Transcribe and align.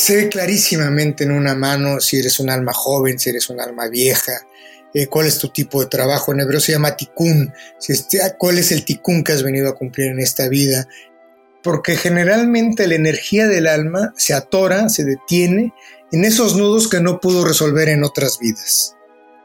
Se 0.00 0.16
ve 0.16 0.28
clarísimamente 0.28 1.24
en 1.24 1.32
una 1.32 1.54
mano 1.54 2.00
si 2.00 2.18
eres 2.18 2.40
un 2.40 2.50
alma 2.50 2.72
joven, 2.72 3.18
si 3.18 3.30
eres 3.30 3.50
un 3.50 3.60
alma 3.60 3.88
vieja, 3.88 4.46
eh, 4.94 5.06
cuál 5.06 5.26
es 5.26 5.38
tu 5.38 5.50
tipo 5.50 5.80
de 5.80 5.88
trabajo. 5.88 6.32
En 6.32 6.40
hebreo 6.40 6.60
se 6.60 6.72
llama 6.72 6.96
tikkun, 6.96 7.52
si 7.78 7.92
este, 7.92 8.18
cuál 8.38 8.58
es 8.58 8.72
el 8.72 8.84
tikkun 8.84 9.22
que 9.22 9.32
has 9.32 9.42
venido 9.42 9.68
a 9.68 9.74
cumplir 9.74 10.08
en 10.08 10.20
esta 10.20 10.48
vida. 10.48 10.88
Porque 11.62 11.96
generalmente 11.96 12.86
la 12.86 12.94
energía 12.94 13.46
del 13.46 13.66
alma 13.66 14.14
se 14.16 14.32
atora, 14.32 14.88
se 14.88 15.04
detiene 15.04 15.74
en 16.10 16.24
esos 16.24 16.56
nudos 16.56 16.88
que 16.88 17.00
no 17.00 17.20
pudo 17.20 17.44
resolver 17.44 17.90
en 17.90 18.02
otras 18.02 18.38
vidas. 18.38 18.96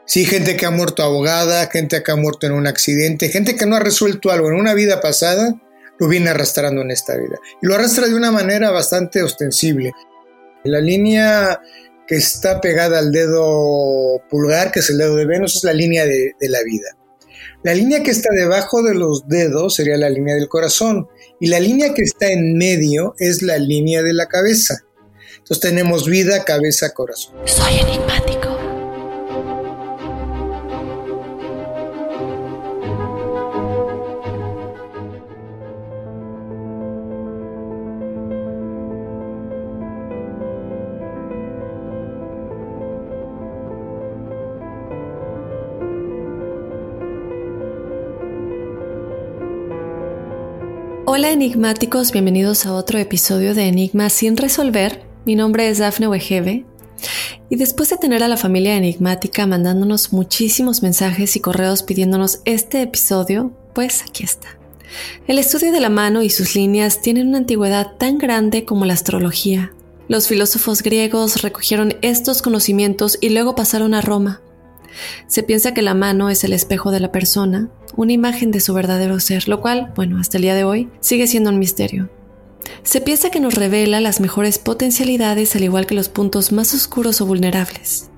Sí, 0.06 0.24
gente 0.24 0.56
que 0.56 0.64
ha 0.64 0.70
muerto 0.70 1.02
ahogada, 1.02 1.66
gente 1.66 2.02
que 2.02 2.12
ha 2.12 2.16
muerto 2.16 2.46
en 2.46 2.52
un 2.52 2.66
accidente, 2.66 3.28
gente 3.28 3.56
que 3.56 3.66
no 3.66 3.76
ha 3.76 3.80
resuelto 3.80 4.30
algo 4.30 4.48
en 4.48 4.54
una 4.54 4.72
vida 4.72 5.00
pasada, 5.00 5.54
lo 5.98 6.08
viene 6.08 6.30
arrastrando 6.30 6.80
en 6.80 6.90
esta 6.90 7.16
vida. 7.16 7.36
Y 7.60 7.66
lo 7.66 7.74
arrastra 7.74 8.06
de 8.06 8.14
una 8.14 8.30
manera 8.30 8.70
bastante 8.70 9.22
ostensible. 9.22 9.92
La 10.66 10.80
línea 10.80 11.60
que 12.06 12.16
está 12.16 12.60
pegada 12.60 12.98
al 12.98 13.12
dedo 13.12 14.22
pulgar, 14.30 14.70
que 14.70 14.80
es 14.80 14.90
el 14.90 14.98
dedo 14.98 15.16
de 15.16 15.26
Venus, 15.26 15.56
es 15.56 15.64
la 15.64 15.72
línea 15.72 16.04
de, 16.04 16.32
de, 16.38 16.48
la 16.48 16.62
vida. 16.62 16.96
La 17.62 17.74
línea 17.74 18.02
que 18.02 18.12
está 18.12 18.28
debajo 18.32 18.82
de 18.82 18.94
los 18.94 19.26
dedos 19.26 19.74
sería 19.74 19.96
la 19.96 20.10
línea 20.10 20.36
del 20.36 20.48
corazón 20.48 21.08
y 21.40 21.48
la 21.48 21.60
línea 21.60 21.94
que 21.94 22.02
está 22.02 22.30
en 22.30 22.56
medio 22.56 23.14
es 23.18 23.42
la 23.42 23.58
línea 23.58 24.02
de 24.02 24.12
la 24.12 24.26
cabeza. 24.26 24.78
Entonces 25.38 25.60
tenemos 25.60 26.08
vida, 26.08 26.44
cabeza, 26.44 26.92
corazón. 26.92 27.34
Soy 27.44 27.78
enigmático. 27.78 28.45
Hola 51.26 51.32
enigmáticos, 51.32 52.12
bienvenidos 52.12 52.66
a 52.66 52.72
otro 52.72 53.00
episodio 53.00 53.52
de 53.56 53.64
Enigma 53.64 54.10
sin 54.10 54.36
resolver. 54.36 55.02
Mi 55.24 55.34
nombre 55.34 55.68
es 55.68 55.78
Dafne 55.78 56.06
Wegebe 56.06 56.64
y 57.50 57.56
después 57.56 57.90
de 57.90 57.96
tener 57.96 58.22
a 58.22 58.28
la 58.28 58.36
familia 58.36 58.76
enigmática 58.76 59.44
mandándonos 59.44 60.12
muchísimos 60.12 60.84
mensajes 60.84 61.34
y 61.34 61.40
correos 61.40 61.82
pidiéndonos 61.82 62.42
este 62.44 62.80
episodio, 62.80 63.50
pues 63.74 64.04
aquí 64.08 64.22
está. 64.22 64.56
El 65.26 65.40
estudio 65.40 65.72
de 65.72 65.80
la 65.80 65.90
mano 65.90 66.22
y 66.22 66.30
sus 66.30 66.54
líneas 66.54 67.02
tienen 67.02 67.26
una 67.26 67.38
antigüedad 67.38 67.96
tan 67.98 68.18
grande 68.18 68.64
como 68.64 68.84
la 68.84 68.94
astrología. 68.94 69.72
Los 70.06 70.28
filósofos 70.28 70.84
griegos 70.84 71.42
recogieron 71.42 71.96
estos 72.02 72.40
conocimientos 72.40 73.18
y 73.20 73.30
luego 73.30 73.56
pasaron 73.56 73.94
a 73.94 74.00
Roma. 74.00 74.42
Se 75.26 75.42
piensa 75.42 75.74
que 75.74 75.82
la 75.82 75.94
mano 75.94 76.30
es 76.30 76.44
el 76.44 76.52
espejo 76.52 76.90
de 76.90 77.00
la 77.00 77.12
persona, 77.12 77.68
una 77.96 78.12
imagen 78.12 78.50
de 78.50 78.60
su 78.60 78.74
verdadero 78.74 79.20
ser, 79.20 79.48
lo 79.48 79.60
cual, 79.60 79.92
bueno, 79.94 80.18
hasta 80.18 80.38
el 80.38 80.42
día 80.42 80.54
de 80.54 80.64
hoy 80.64 80.88
sigue 81.00 81.26
siendo 81.26 81.50
un 81.50 81.58
misterio. 81.58 82.10
Se 82.82 83.00
piensa 83.00 83.30
que 83.30 83.40
nos 83.40 83.54
revela 83.54 84.00
las 84.00 84.20
mejores 84.20 84.58
potencialidades 84.58 85.54
al 85.56 85.64
igual 85.64 85.86
que 85.86 85.94
los 85.94 86.08
puntos 86.08 86.52
más 86.52 86.74
oscuros 86.74 87.20
o 87.20 87.26
vulnerables, 87.26 88.10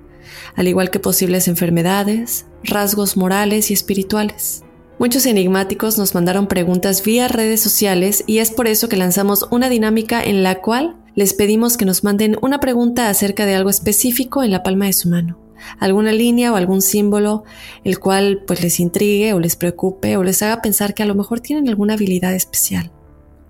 al 0.56 0.68
igual 0.68 0.90
que 0.90 1.00
posibles 1.00 1.48
enfermedades, 1.48 2.46
rasgos 2.64 3.16
morales 3.16 3.70
y 3.70 3.74
espirituales. 3.74 4.62
Muchos 4.98 5.26
enigmáticos 5.26 5.96
nos 5.96 6.14
mandaron 6.14 6.48
preguntas 6.48 7.04
vía 7.04 7.28
redes 7.28 7.60
sociales 7.60 8.24
y 8.26 8.38
es 8.38 8.50
por 8.50 8.66
eso 8.66 8.88
que 8.88 8.96
lanzamos 8.96 9.46
una 9.50 9.68
dinámica 9.68 10.22
en 10.22 10.42
la 10.42 10.60
cual 10.60 10.96
les 11.14 11.34
pedimos 11.34 11.76
que 11.76 11.84
nos 11.84 12.02
manden 12.02 12.36
una 12.42 12.58
pregunta 12.58 13.08
acerca 13.08 13.46
de 13.46 13.54
algo 13.54 13.70
específico 13.70 14.42
en 14.42 14.50
la 14.50 14.62
palma 14.62 14.86
de 14.86 14.92
su 14.92 15.08
mano 15.08 15.47
alguna 15.78 16.12
línea 16.12 16.52
o 16.52 16.56
algún 16.56 16.82
símbolo 16.82 17.44
el 17.84 17.98
cual 17.98 18.42
pues 18.46 18.62
les 18.62 18.80
intrigue 18.80 19.32
o 19.32 19.40
les 19.40 19.56
preocupe 19.56 20.16
o 20.16 20.22
les 20.22 20.42
haga 20.42 20.62
pensar 20.62 20.94
que 20.94 21.02
a 21.02 21.06
lo 21.06 21.14
mejor 21.14 21.40
tienen 21.40 21.68
alguna 21.68 21.94
habilidad 21.94 22.34
especial. 22.34 22.90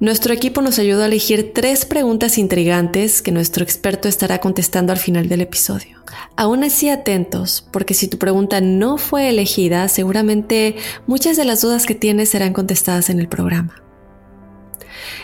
Nuestro 0.00 0.32
equipo 0.32 0.62
nos 0.62 0.79
ayudó 0.79 1.03
a 1.03 1.06
elegir 1.06 1.53
tres 1.53 1.85
preguntas 1.85 2.38
intrigantes 2.38 3.21
que 3.21 3.32
nuestro 3.32 3.65
experto 3.65 4.06
estará 4.06 4.38
contestando 4.38 4.93
al 4.93 4.99
final 4.99 5.29
del 5.29 5.41
episodio. 5.41 5.99
Aún 6.37 6.62
así 6.62 6.88
atentos, 6.88 7.67
porque 7.73 7.94
si 7.94 8.06
tu 8.06 8.17
pregunta 8.17 8.61
no 8.61 8.97
fue 8.97 9.29
elegida, 9.29 9.88
seguramente 9.88 10.77
muchas 11.09 11.37
de 11.37 11.44
las 11.44 11.62
dudas 11.62 11.85
que 11.85 11.97
tienes 11.97 12.29
serán 12.29 12.53
contestadas 12.53 13.11
en 13.11 13.19
el 13.19 13.29
programa. 13.29 13.88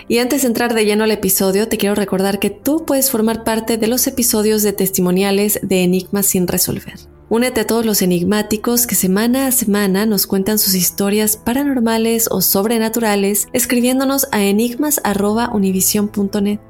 Y 0.08 0.19
antes 0.19 0.42
de 0.42 0.48
entrar 0.48 0.75
de 0.75 0.84
lleno 0.84 1.04
al 1.04 1.10
episodio, 1.10 1.69
te 1.69 1.78
quiero 1.78 1.94
recordar 1.94 2.38
que 2.38 2.50
tú 2.50 2.84
puedes 2.84 3.10
formar 3.10 3.44
parte 3.44 3.78
de 3.78 3.86
los 3.86 4.06
episodios 4.06 4.62
de 4.62 4.72
testimoniales 4.72 5.60
de 5.62 5.82
Enigmas 5.82 6.26
sin 6.26 6.46
resolver. 6.46 6.94
Únete 7.31 7.62
a 7.62 7.66
todos 7.66 7.86
los 7.86 8.02
enigmáticos 8.02 8.86
que 8.86 8.94
semana 8.94 9.46
a 9.46 9.52
semana 9.52 10.04
nos 10.06 10.26
cuentan 10.26 10.58
sus 10.58 10.75
historias 10.75 11.38
paranormales 11.38 12.28
o 12.31 12.42
sobrenaturales 12.42 13.48
escribiéndonos 13.52 14.28
a 14.31 14.44
enigmas.univision.net. 14.44 16.60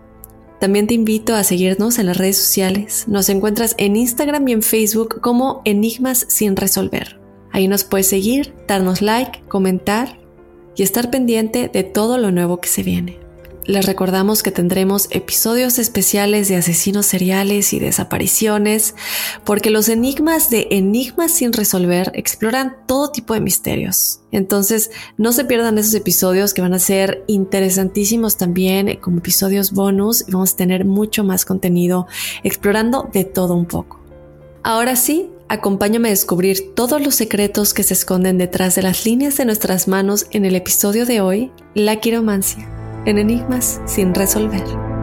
También 0.61 0.87
te 0.87 0.95
invito 0.95 1.35
a 1.35 1.43
seguirnos 1.45 1.99
en 1.99 2.07
las 2.07 2.17
redes 2.17 2.39
sociales. 2.39 3.05
Nos 3.09 3.29
encuentras 3.29 3.75
en 3.77 3.97
Instagram 3.97 4.49
y 4.49 4.53
en 4.53 4.63
Facebook 4.63 5.21
como 5.21 5.61
Enigmas 5.65 6.25
sin 6.31 6.57
resolver. 6.57 7.21
Ahí 7.53 7.69
nos 7.69 7.85
puedes 7.85 8.09
seguir, 8.09 8.55
darnos 8.67 9.03
like, 9.03 9.43
comentar 9.49 10.24
y 10.77 10.83
estar 10.83 11.11
pendiente 11.11 11.69
de 11.73 11.85
todo 11.85 12.19
lo 12.19 12.31
nuevo 12.31 12.61
que 12.61 12.69
se 12.69 12.83
viene. 12.83 13.25
Les 13.67 13.87
recordamos 13.87 14.43
que 14.43 14.51
tendremos 14.51 15.09
episodios 15.11 15.79
especiales 15.79 16.49
de 16.49 16.57
asesinos 16.57 17.07
seriales 17.07 17.73
y 17.73 17.79
desapariciones, 17.79 18.95
porque 19.43 19.71
los 19.71 19.89
enigmas 19.89 20.51
de 20.51 20.69
Enigmas 20.71 21.33
sin 21.33 21.51
resolver 21.55 22.13
exploran 22.15 22.77
todo 22.87 23.11
tipo 23.11 23.33
de 23.33 23.41
misterios. 23.41 24.21
Entonces, 24.33 24.91
no 25.17 25.33
se 25.33 25.47
pierdan 25.47 25.79
esos 25.79 25.95
episodios 25.95 26.53
que 26.53 26.61
van 26.61 26.75
a 26.75 26.79
ser 26.79 27.25
interesantísimos 27.27 28.37
también 28.37 28.99
como 29.01 29.19
episodios 29.19 29.73
bonus 29.73 30.29
y 30.29 30.33
vamos 30.33 30.53
a 30.53 30.57
tener 30.57 30.85
mucho 30.85 31.25
más 31.25 31.47
contenido 31.47 32.07
explorando 32.43 33.09
de 33.15 33.25
todo 33.25 33.55
un 33.55 33.65
poco. 33.65 33.99
Ahora 34.63 34.97
sí, 34.97 35.31
acompáñame 35.49 36.09
a 36.09 36.13
descubrir 36.13 36.75
todos 36.75 37.01
los 37.01 37.15
secretos 37.15 37.75
que 37.75 37.83
se 37.83 37.95
esconden 37.95 38.39
detrás 38.39 38.75
de 38.75 38.83
las 38.83 39.05
líneas 39.05 39.37
de 39.37 39.45
nuestras 39.45 39.89
manos 39.89 40.27
en 40.31 40.45
el 40.45 40.57
episodio 40.57 41.07
de 41.07 41.21
hoy, 41.21 41.53
La 41.75 41.97
quiromancia 41.97 42.69
en 43.07 43.19
enigmas 43.19 43.81
sin 43.87 44.15
resolver. 44.15 44.94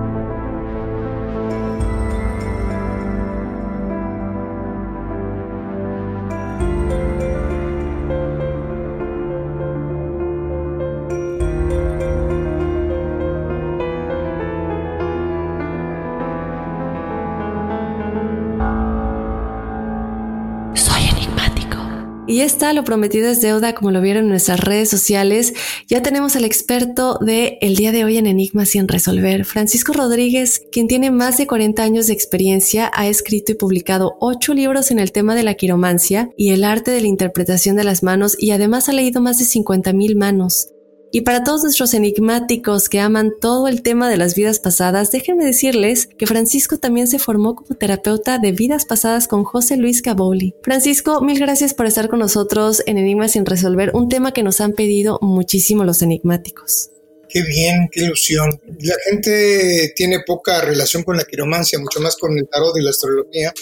Y 22.28 22.38
ya 22.38 22.46
está, 22.46 22.72
lo 22.74 22.84
prometido 22.84 23.30
es 23.30 23.42
deuda, 23.42 23.74
como 23.74 23.90
lo 23.92 24.00
vieron 24.00 24.24
en 24.24 24.30
nuestras 24.30 24.60
redes 24.60 24.90
sociales. 24.90 25.54
Ya 25.88 26.04
tenemos 26.04 26.36
al 26.36 26.46
experto 26.46 27.18
de 27.20 27.58
el 27.62 27.76
día 27.76 27.92
de 27.92 28.06
hoy 28.06 28.18
en 28.18 28.28
Enigmas 28.28 28.70
sin 28.70 28.88
resolver, 28.88 29.44
Francisco 29.44 29.92
Rodríguez, 29.92 30.62
quien 30.72 30.88
tiene 30.88 31.10
más 31.10 31.38
de 31.38 31.48
40 31.48 31.82
años 31.82 32.08
de 32.08 32.14
experiencia, 32.14 32.92
ha 32.94 33.08
escrito 33.08 33.52
y 33.52 33.56
publicado 33.56 34.18
ocho 34.20 34.54
libros 34.54 34.92
en 34.92 35.00
el 35.00 35.12
tema 35.12 35.34
de 35.36 35.44
la 35.44 35.56
quiromancia 35.56 36.30
y 36.38 36.52
el 36.52 36.64
arte 36.64 36.92
de 36.92 37.02
la 37.02 37.08
interpretación 37.08 37.76
de 37.76 37.84
las 37.84 38.04
manos 38.04 38.36
y 38.38 38.52
además 38.52 38.88
ha 38.88 38.94
leído 38.94 39.20
más 39.20 39.40
de 39.40 39.46
50 39.46 39.92
mil 39.94 40.16
manos. 40.16 40.70
Y 41.14 41.22
para 41.22 41.44
todos 41.44 41.64
nuestros 41.64 41.94
enigmáticos 41.94 42.88
que 42.88 43.02
aman 43.02 43.34
todo 43.42 43.68
el 43.68 43.82
tema 43.82 44.10
de 44.10 44.16
las 44.16 44.34
vidas 44.34 44.60
pasadas, 44.60 45.12
déjenme 45.12 45.46
decirles 45.46 46.08
que 46.18 46.26
Francisco 46.26 46.78
también 46.78 47.08
se 47.08 47.20
formó 47.20 47.56
como 47.56 47.76
terapeuta 47.76 48.40
de 48.40 48.54
vidas 48.54 48.86
pasadas 48.86 49.28
con 49.28 49.44
José 49.44 49.76
Luis 49.76 50.02
Caboli. 50.02 50.56
Francisco, 50.64 51.20
mil 51.20 51.38
gracias 51.38 51.74
por 51.74 51.86
estar 51.86 52.08
con 52.08 52.20
nosotros 52.20 52.82
en 52.86 52.98
Enigmas 52.98 53.34
sin 53.34 53.46
resolver, 53.46 53.92
un 53.94 54.08
tema 54.08 54.32
que 54.32 54.42
nos 54.42 54.62
han 54.62 54.72
pedido 54.72 55.20
muchísimo 55.22 55.84
los 55.84 56.02
enigmáticos. 56.02 56.92
Qué 57.28 57.42
bien, 57.42 57.90
qué 57.92 58.04
ilusión. 58.04 58.62
La 58.80 58.96
gente 59.10 59.92
tiene 59.96 60.22
poca 60.26 60.62
relación 60.62 61.04
con 61.04 61.18
la 61.18 61.26
quiromancia, 61.26 61.78
mucho 61.80 62.00
más 62.00 62.16
con 62.16 62.38
el 62.38 62.48
tarot 62.48 62.76
y 62.78 62.82
la 62.82 62.90
astrología. 62.90 63.54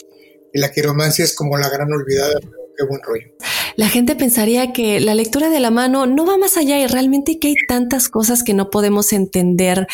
Y 0.53 0.59
la 0.59 0.71
quiromancia 0.71 1.25
es 1.25 1.35
como 1.35 1.57
la 1.57 1.69
gran 1.69 1.91
olvidada, 1.91 2.39
qué 2.77 2.85
buen 2.85 3.01
rollo. 3.01 3.27
La 3.79 3.87
gente 3.87 4.17
pensaría 4.17 4.73
que 4.73 4.99
la 4.99 5.15
lectura 5.15 5.49
de 5.49 5.61
la 5.61 5.71
mano 5.71 6.05
no 6.05 6.25
va 6.25 6.37
más 6.37 6.57
allá 6.57 6.77
y 6.77 6.85
realmente 6.85 7.39
que 7.39 7.47
hay 7.47 7.55
tantas 7.65 8.09
cosas 8.09 8.43
que 8.43 8.53
no 8.53 8.69
podemos 8.69 9.13
entender 9.13 9.87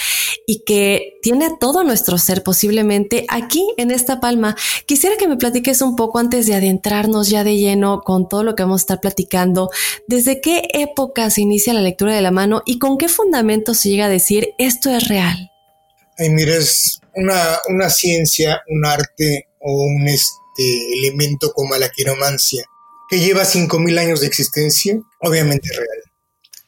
y 0.47 0.63
que 0.65 1.19
tiene 1.21 1.51
todo 1.59 1.83
nuestro 1.83 2.17
ser 2.17 2.41
posiblemente 2.41 3.27
aquí 3.29 3.63
en 3.77 3.91
esta 3.91 4.19
palma. 4.19 4.55
Quisiera 4.87 5.17
que 5.17 5.27
me 5.27 5.37
platiques 5.37 5.83
un 5.83 5.95
poco 5.95 6.17
antes 6.17 6.47
de 6.47 6.55
adentrarnos 6.55 7.29
ya 7.29 7.43
de 7.43 7.57
lleno 7.57 8.01
con 8.01 8.27
todo 8.27 8.41
lo 8.41 8.55
que 8.55 8.63
vamos 8.63 8.81
a 8.81 8.85
estar 8.85 9.01
platicando. 9.01 9.69
¿Desde 10.07 10.41
qué 10.41 10.63
época 10.73 11.29
se 11.29 11.41
inicia 11.41 11.71
la 11.75 11.81
lectura 11.81 12.15
de 12.15 12.23
la 12.23 12.31
mano 12.31 12.63
y 12.65 12.79
con 12.79 12.97
qué 12.97 13.07
fundamento 13.07 13.75
se 13.75 13.89
llega 13.89 14.05
a 14.05 14.09
decir 14.09 14.55
esto 14.57 14.89
es 14.89 15.07
real? 15.09 15.51
Ay, 16.17 16.31
mira, 16.31 16.55
es 16.55 17.01
una, 17.13 17.59
una 17.69 17.91
ciencia, 17.91 18.63
un 18.67 18.83
arte 18.83 19.49
o 19.59 19.83
un 19.83 20.07
este, 20.07 20.97
elemento 20.97 21.53
como 21.53 21.75
la 21.75 21.89
quiromancia 21.89 22.65
que 23.09 23.19
lleva 23.19 23.43
5.000 23.43 23.99
años 23.99 24.21
de 24.21 24.27
existencia, 24.27 24.99
obviamente 25.21 25.69
real. 25.69 26.03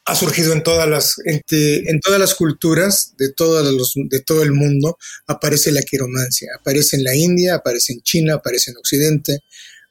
Ha 0.04 0.14
surgido 0.14 0.54
en 0.54 0.62
todas 0.62 0.88
las, 0.88 1.16
en, 1.24 2.00
todas 2.00 2.18
las 2.18 2.34
culturas 2.34 3.14
de, 3.18 3.32
los, 3.36 3.92
de 3.94 4.20
todo 4.20 4.42
el 4.42 4.52
mundo, 4.52 4.96
aparece 5.26 5.70
la 5.70 5.82
quiromancia. 5.82 6.48
Aparece 6.58 6.96
en 6.96 7.04
la 7.04 7.14
India, 7.14 7.56
aparece 7.56 7.92
en 7.92 8.00
China, 8.00 8.34
aparece 8.34 8.70
en 8.70 8.78
Occidente, 8.78 9.40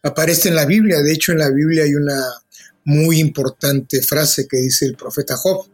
aparece 0.01 0.49
en 0.49 0.55
la 0.55 0.65
Biblia. 0.65 1.01
De 1.01 1.13
hecho, 1.13 1.33
en 1.33 1.37
la 1.37 1.51
Biblia 1.51 1.83
hay 1.83 1.93
una 1.93 2.19
muy 2.83 3.19
importante 3.19 4.01
frase 4.01 4.47
que 4.47 4.57
dice 4.57 4.85
el 4.85 4.95
profeta 4.95 5.35
Job. 5.37 5.67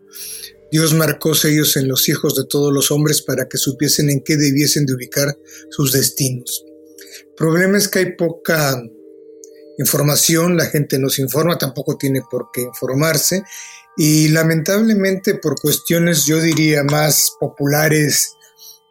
Dios 0.72 0.94
marcó 0.94 1.36
sellos 1.36 1.78
en 1.78 1.88
los 1.88 2.10
hijos 2.10 2.36
de 2.36 2.46
todos 2.46 2.74
los 2.74 2.90
hombres 2.90 3.22
para 3.22 3.48
que 3.48 3.60
supiesen 3.60 4.10
en 4.10 4.24
qué 4.24 4.36
debiesen 4.36 4.88
de 4.88 4.96
ubicar 4.96 5.38
sus 5.70 5.94
destinos. 5.94 6.66
El 7.20 7.36
problema 7.38 7.78
es 7.78 7.88
que 7.88 8.00
hay 8.00 8.16
poca 8.16 8.82
información, 9.78 10.58
la 10.58 10.66
gente 10.66 11.00
no 11.00 11.10
se 11.10 11.22
informa, 11.22 11.58
tampoco 11.58 11.98
tiene 11.98 12.22
por 12.30 12.50
qué 12.54 12.62
informarse 12.62 13.44
y 13.98 14.30
lamentablemente 14.30 15.36
por 15.36 15.60
cuestiones 15.60 16.26
yo 16.26 16.42
diría 16.42 16.84
más 16.84 17.34
populares 17.40 18.34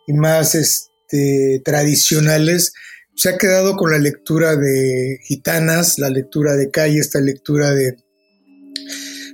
y 0.07 0.13
más 0.13 0.55
este, 0.55 1.61
tradicionales, 1.65 2.73
se 3.15 3.29
ha 3.29 3.39
quedado 3.39 3.77
con 3.77 3.91
la 3.91 3.99
lectura 3.99 4.57
de 4.57 5.19
gitanas, 5.23 5.99
la 5.99 6.09
lectura 6.09 6.55
de 6.55 6.71
calle, 6.71 6.99
esta 6.99 7.21
lectura 7.21 7.73
de, 7.73 7.97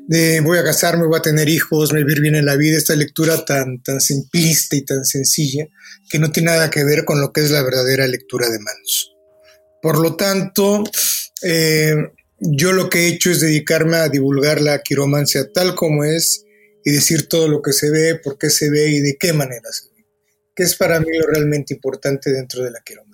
de 0.09 0.41
voy 0.41 0.59
a 0.59 0.65
casarme, 0.65 1.07
voy 1.07 1.19
a 1.19 1.23
tener 1.23 1.49
hijos, 1.49 1.93
me 1.93 2.01
vivir 2.01 2.21
bien 2.21 2.35
en 2.35 2.47
la 2.47 2.57
vida, 2.57 2.77
esta 2.77 2.97
lectura 2.97 3.45
tan, 3.45 3.83
tan 3.83 4.01
simplista 4.01 4.77
y 4.77 4.85
tan 4.85 5.05
sencilla 5.05 5.67
que 6.11 6.19
no 6.19 6.33
tiene 6.33 6.51
nada 6.51 6.71
que 6.71 6.85
ver 6.85 7.05
con 7.05 7.21
lo 7.21 7.33
que 7.33 7.43
es 7.43 7.51
la 7.51 7.63
verdadera 7.63 8.07
lectura 8.07 8.49
de 8.49 8.59
manos. 8.59 9.15
Por 9.81 9.99
lo 9.99 10.17
tanto, 10.17 10.83
eh, 11.43 11.95
yo 12.41 12.73
lo 12.73 12.89
que 12.89 13.01
he 13.01 13.09
hecho 13.09 13.31
es 13.31 13.41
dedicarme 13.41 13.97
a 13.97 14.09
divulgar 14.09 14.61
la 14.61 14.81
quiromancia 14.83 15.51
tal 15.53 15.75
como 15.75 16.05
es 16.05 16.45
y 16.85 16.93
decir 16.93 17.29
todo 17.29 17.49
lo 17.49 17.61
que 17.63 17.73
se 17.73 17.91
ve, 17.91 18.15
por 18.17 18.39
qué 18.39 18.51
se 18.51 18.71
ve 18.71 18.89
y 18.91 19.01
de 19.01 19.17
qué 19.19 19.33
manera 19.33 19.71
se 19.71 19.89
ve, 19.91 20.07
que 20.55 20.63
es 20.63 20.77
para 20.77 21.01
mí 21.01 21.07
lo 21.17 21.27
realmente 21.27 21.75
importante 21.75 22.31
dentro 22.31 22.65
de 22.65 22.71
la 22.71 22.81
quiromancia. 22.81 23.08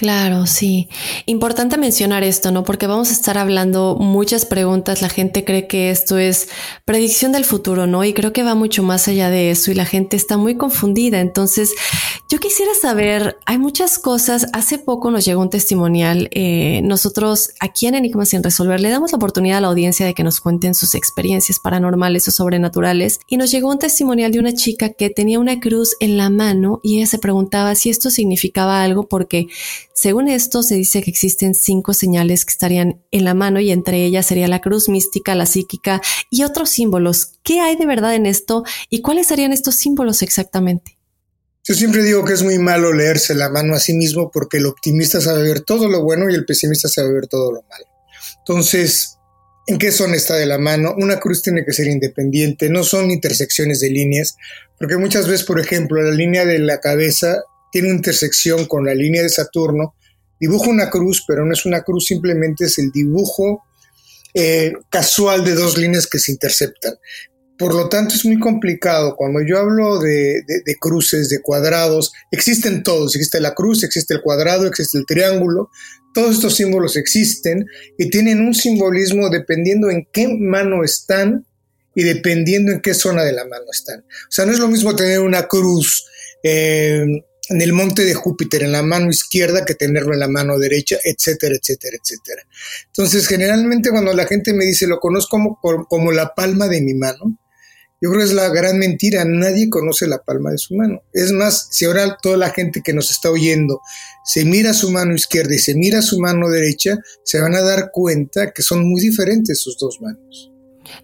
Claro, 0.00 0.46
sí. 0.46 0.88
Importante 1.26 1.76
mencionar 1.76 2.24
esto, 2.24 2.50
¿no? 2.50 2.64
Porque 2.64 2.86
vamos 2.86 3.10
a 3.10 3.12
estar 3.12 3.36
hablando 3.36 3.98
muchas 4.00 4.46
preguntas. 4.46 5.02
La 5.02 5.10
gente 5.10 5.44
cree 5.44 5.66
que 5.66 5.90
esto 5.90 6.16
es 6.16 6.48
predicción 6.86 7.32
del 7.32 7.44
futuro, 7.44 7.86
¿no? 7.86 8.02
Y 8.02 8.14
creo 8.14 8.32
que 8.32 8.42
va 8.42 8.54
mucho 8.54 8.82
más 8.82 9.08
allá 9.08 9.28
de 9.28 9.50
eso 9.50 9.70
y 9.70 9.74
la 9.74 9.84
gente 9.84 10.16
está 10.16 10.38
muy 10.38 10.56
confundida. 10.56 11.20
Entonces, 11.20 11.74
yo 12.30 12.38
quisiera 12.38 12.72
saber, 12.80 13.36
hay 13.44 13.58
muchas 13.58 13.98
cosas. 13.98 14.46
Hace 14.54 14.78
poco 14.78 15.10
nos 15.10 15.26
llegó 15.26 15.42
un 15.42 15.50
testimonial. 15.50 16.30
Eh, 16.30 16.80
nosotros 16.82 17.50
aquí 17.60 17.86
en 17.86 17.94
Enigma 17.94 18.24
sin 18.24 18.42
resolver 18.42 18.80
le 18.80 18.88
damos 18.88 19.12
la 19.12 19.16
oportunidad 19.16 19.58
a 19.58 19.60
la 19.60 19.68
audiencia 19.68 20.06
de 20.06 20.14
que 20.14 20.24
nos 20.24 20.40
cuenten 20.40 20.74
sus 20.74 20.94
experiencias 20.94 21.58
paranormales 21.58 22.26
o 22.26 22.30
sobrenaturales. 22.30 23.20
Y 23.28 23.36
nos 23.36 23.50
llegó 23.50 23.68
un 23.68 23.78
testimonial 23.78 24.32
de 24.32 24.38
una 24.38 24.54
chica 24.54 24.88
que 24.88 25.10
tenía 25.10 25.38
una 25.38 25.60
cruz 25.60 25.94
en 26.00 26.16
la 26.16 26.30
mano 26.30 26.80
y 26.82 26.96
ella 26.96 27.06
se 27.06 27.18
preguntaba 27.18 27.74
si 27.74 27.90
esto 27.90 28.08
significaba 28.08 28.82
algo 28.82 29.06
porque 29.06 29.48
según 30.00 30.28
esto, 30.28 30.62
se 30.62 30.76
dice 30.76 31.02
que 31.02 31.10
existen 31.10 31.54
cinco 31.54 31.92
señales 31.92 32.46
que 32.46 32.52
estarían 32.52 33.04
en 33.10 33.24
la 33.26 33.34
mano 33.34 33.60
y 33.60 33.70
entre 33.70 34.02
ellas 34.02 34.24
sería 34.24 34.48
la 34.48 34.62
cruz 34.62 34.88
mística, 34.88 35.34
la 35.34 35.44
psíquica 35.44 36.00
y 36.30 36.44
otros 36.44 36.70
símbolos. 36.70 37.32
¿Qué 37.42 37.60
hay 37.60 37.76
de 37.76 37.84
verdad 37.84 38.14
en 38.14 38.24
esto 38.24 38.64
y 38.88 39.02
cuáles 39.02 39.26
serían 39.26 39.52
estos 39.52 39.74
símbolos 39.74 40.22
exactamente? 40.22 40.96
Yo 41.64 41.74
siempre 41.74 42.02
digo 42.02 42.24
que 42.24 42.32
es 42.32 42.42
muy 42.42 42.58
malo 42.58 42.94
leerse 42.94 43.34
la 43.34 43.50
mano 43.50 43.74
a 43.74 43.78
sí 43.78 43.92
mismo 43.92 44.30
porque 44.30 44.56
el 44.56 44.64
optimista 44.64 45.20
sabe 45.20 45.42
ver 45.42 45.60
todo 45.60 45.86
lo 45.86 46.02
bueno 46.02 46.30
y 46.30 46.34
el 46.34 46.46
pesimista 46.46 46.88
sabe 46.88 47.12
ver 47.12 47.26
todo 47.26 47.52
lo 47.52 47.60
malo. 47.68 47.84
Entonces, 48.38 49.18
¿en 49.66 49.76
qué 49.76 49.92
zona 49.92 50.16
está 50.16 50.36
de 50.36 50.46
la 50.46 50.56
mano? 50.56 50.94
Una 50.96 51.20
cruz 51.20 51.42
tiene 51.42 51.62
que 51.62 51.74
ser 51.74 51.88
independiente, 51.88 52.70
no 52.70 52.84
son 52.84 53.10
intersecciones 53.10 53.80
de 53.80 53.90
líneas, 53.90 54.38
porque 54.78 54.96
muchas 54.96 55.28
veces, 55.28 55.44
por 55.44 55.60
ejemplo, 55.60 56.00
la 56.00 56.12
línea 56.12 56.46
de 56.46 56.58
la 56.58 56.80
cabeza 56.80 57.42
tiene 57.70 57.90
intersección 57.90 58.66
con 58.66 58.84
la 58.84 58.94
línea 58.94 59.22
de 59.22 59.28
Saturno, 59.28 59.94
dibujo 60.38 60.70
una 60.70 60.90
cruz, 60.90 61.24
pero 61.26 61.44
no 61.44 61.52
es 61.52 61.66
una 61.66 61.82
cruz, 61.82 62.06
simplemente 62.06 62.64
es 62.64 62.78
el 62.78 62.90
dibujo 62.90 63.64
eh, 64.34 64.72
casual 64.90 65.44
de 65.44 65.54
dos 65.54 65.76
líneas 65.76 66.06
que 66.06 66.18
se 66.18 66.32
interceptan. 66.32 66.94
Por 67.58 67.74
lo 67.74 67.90
tanto, 67.90 68.14
es 68.14 68.24
muy 68.24 68.38
complicado. 68.38 69.16
Cuando 69.16 69.42
yo 69.42 69.58
hablo 69.58 69.98
de, 69.98 70.42
de, 70.64 70.76
cruces, 70.78 71.28
de 71.28 71.42
cuadrados, 71.42 72.10
existen 72.30 72.82
todos. 72.82 73.14
Existe 73.14 73.38
la 73.38 73.54
cruz, 73.54 73.84
existe 73.84 74.14
el 74.14 74.22
cuadrado, 74.22 74.66
existe 74.66 74.96
el 74.96 75.04
triángulo. 75.04 75.68
Todos 76.14 76.36
estos 76.36 76.56
símbolos 76.56 76.96
existen 76.96 77.66
y 77.98 78.08
tienen 78.08 78.40
un 78.40 78.54
simbolismo 78.54 79.28
dependiendo 79.28 79.90
en 79.90 80.08
qué 80.10 80.26
mano 80.28 80.82
están 80.84 81.44
y 81.94 82.02
dependiendo 82.04 82.72
en 82.72 82.80
qué 82.80 82.94
zona 82.94 83.24
de 83.24 83.32
la 83.32 83.44
mano 83.44 83.66
están. 83.70 84.00
O 84.00 84.30
sea, 84.30 84.46
no 84.46 84.52
es 84.52 84.58
lo 84.58 84.68
mismo 84.68 84.96
tener 84.96 85.20
una 85.20 85.46
cruz 85.46 86.06
eh, 86.42 87.04
en 87.50 87.60
el 87.60 87.72
monte 87.72 88.04
de 88.04 88.14
Júpiter 88.14 88.62
en 88.62 88.72
la 88.72 88.82
mano 88.82 89.10
izquierda 89.10 89.64
que 89.64 89.74
tenerlo 89.74 90.14
en 90.14 90.20
la 90.20 90.28
mano 90.28 90.58
derecha, 90.58 90.96
etcétera, 91.04 91.56
etcétera, 91.56 91.98
etcétera. 92.00 92.42
Entonces, 92.86 93.26
generalmente 93.26 93.90
cuando 93.90 94.12
la 94.12 94.26
gente 94.26 94.54
me 94.54 94.64
dice, 94.64 94.86
lo 94.86 95.00
conozco 95.00 95.36
como, 95.60 95.86
como 95.88 96.12
la 96.12 96.32
palma 96.34 96.68
de 96.68 96.80
mi 96.80 96.94
mano, 96.94 97.36
yo 98.00 98.08
creo 98.08 98.20
que 98.20 98.26
es 98.26 98.32
la 98.32 98.48
gran 98.48 98.78
mentira, 98.78 99.24
nadie 99.26 99.68
conoce 99.68 100.06
la 100.06 100.22
palma 100.22 100.52
de 100.52 100.58
su 100.58 100.74
mano. 100.74 101.02
Es 101.12 101.32
más, 101.32 101.68
si 101.70 101.84
ahora 101.84 102.16
toda 102.22 102.38
la 102.38 102.50
gente 102.50 102.82
que 102.82 102.94
nos 102.94 103.10
está 103.10 103.30
oyendo 103.30 103.80
se 104.24 104.44
mira 104.44 104.72
su 104.72 104.90
mano 104.90 105.14
izquierda 105.14 105.54
y 105.54 105.58
se 105.58 105.74
mira 105.74 106.00
su 106.00 106.18
mano 106.20 106.48
derecha, 106.48 106.98
se 107.24 107.40
van 107.40 107.54
a 107.56 107.62
dar 107.62 107.90
cuenta 107.92 108.52
que 108.52 108.62
son 108.62 108.88
muy 108.88 109.02
diferentes 109.02 109.60
sus 109.60 109.76
dos 109.76 110.00
manos. 110.00 110.50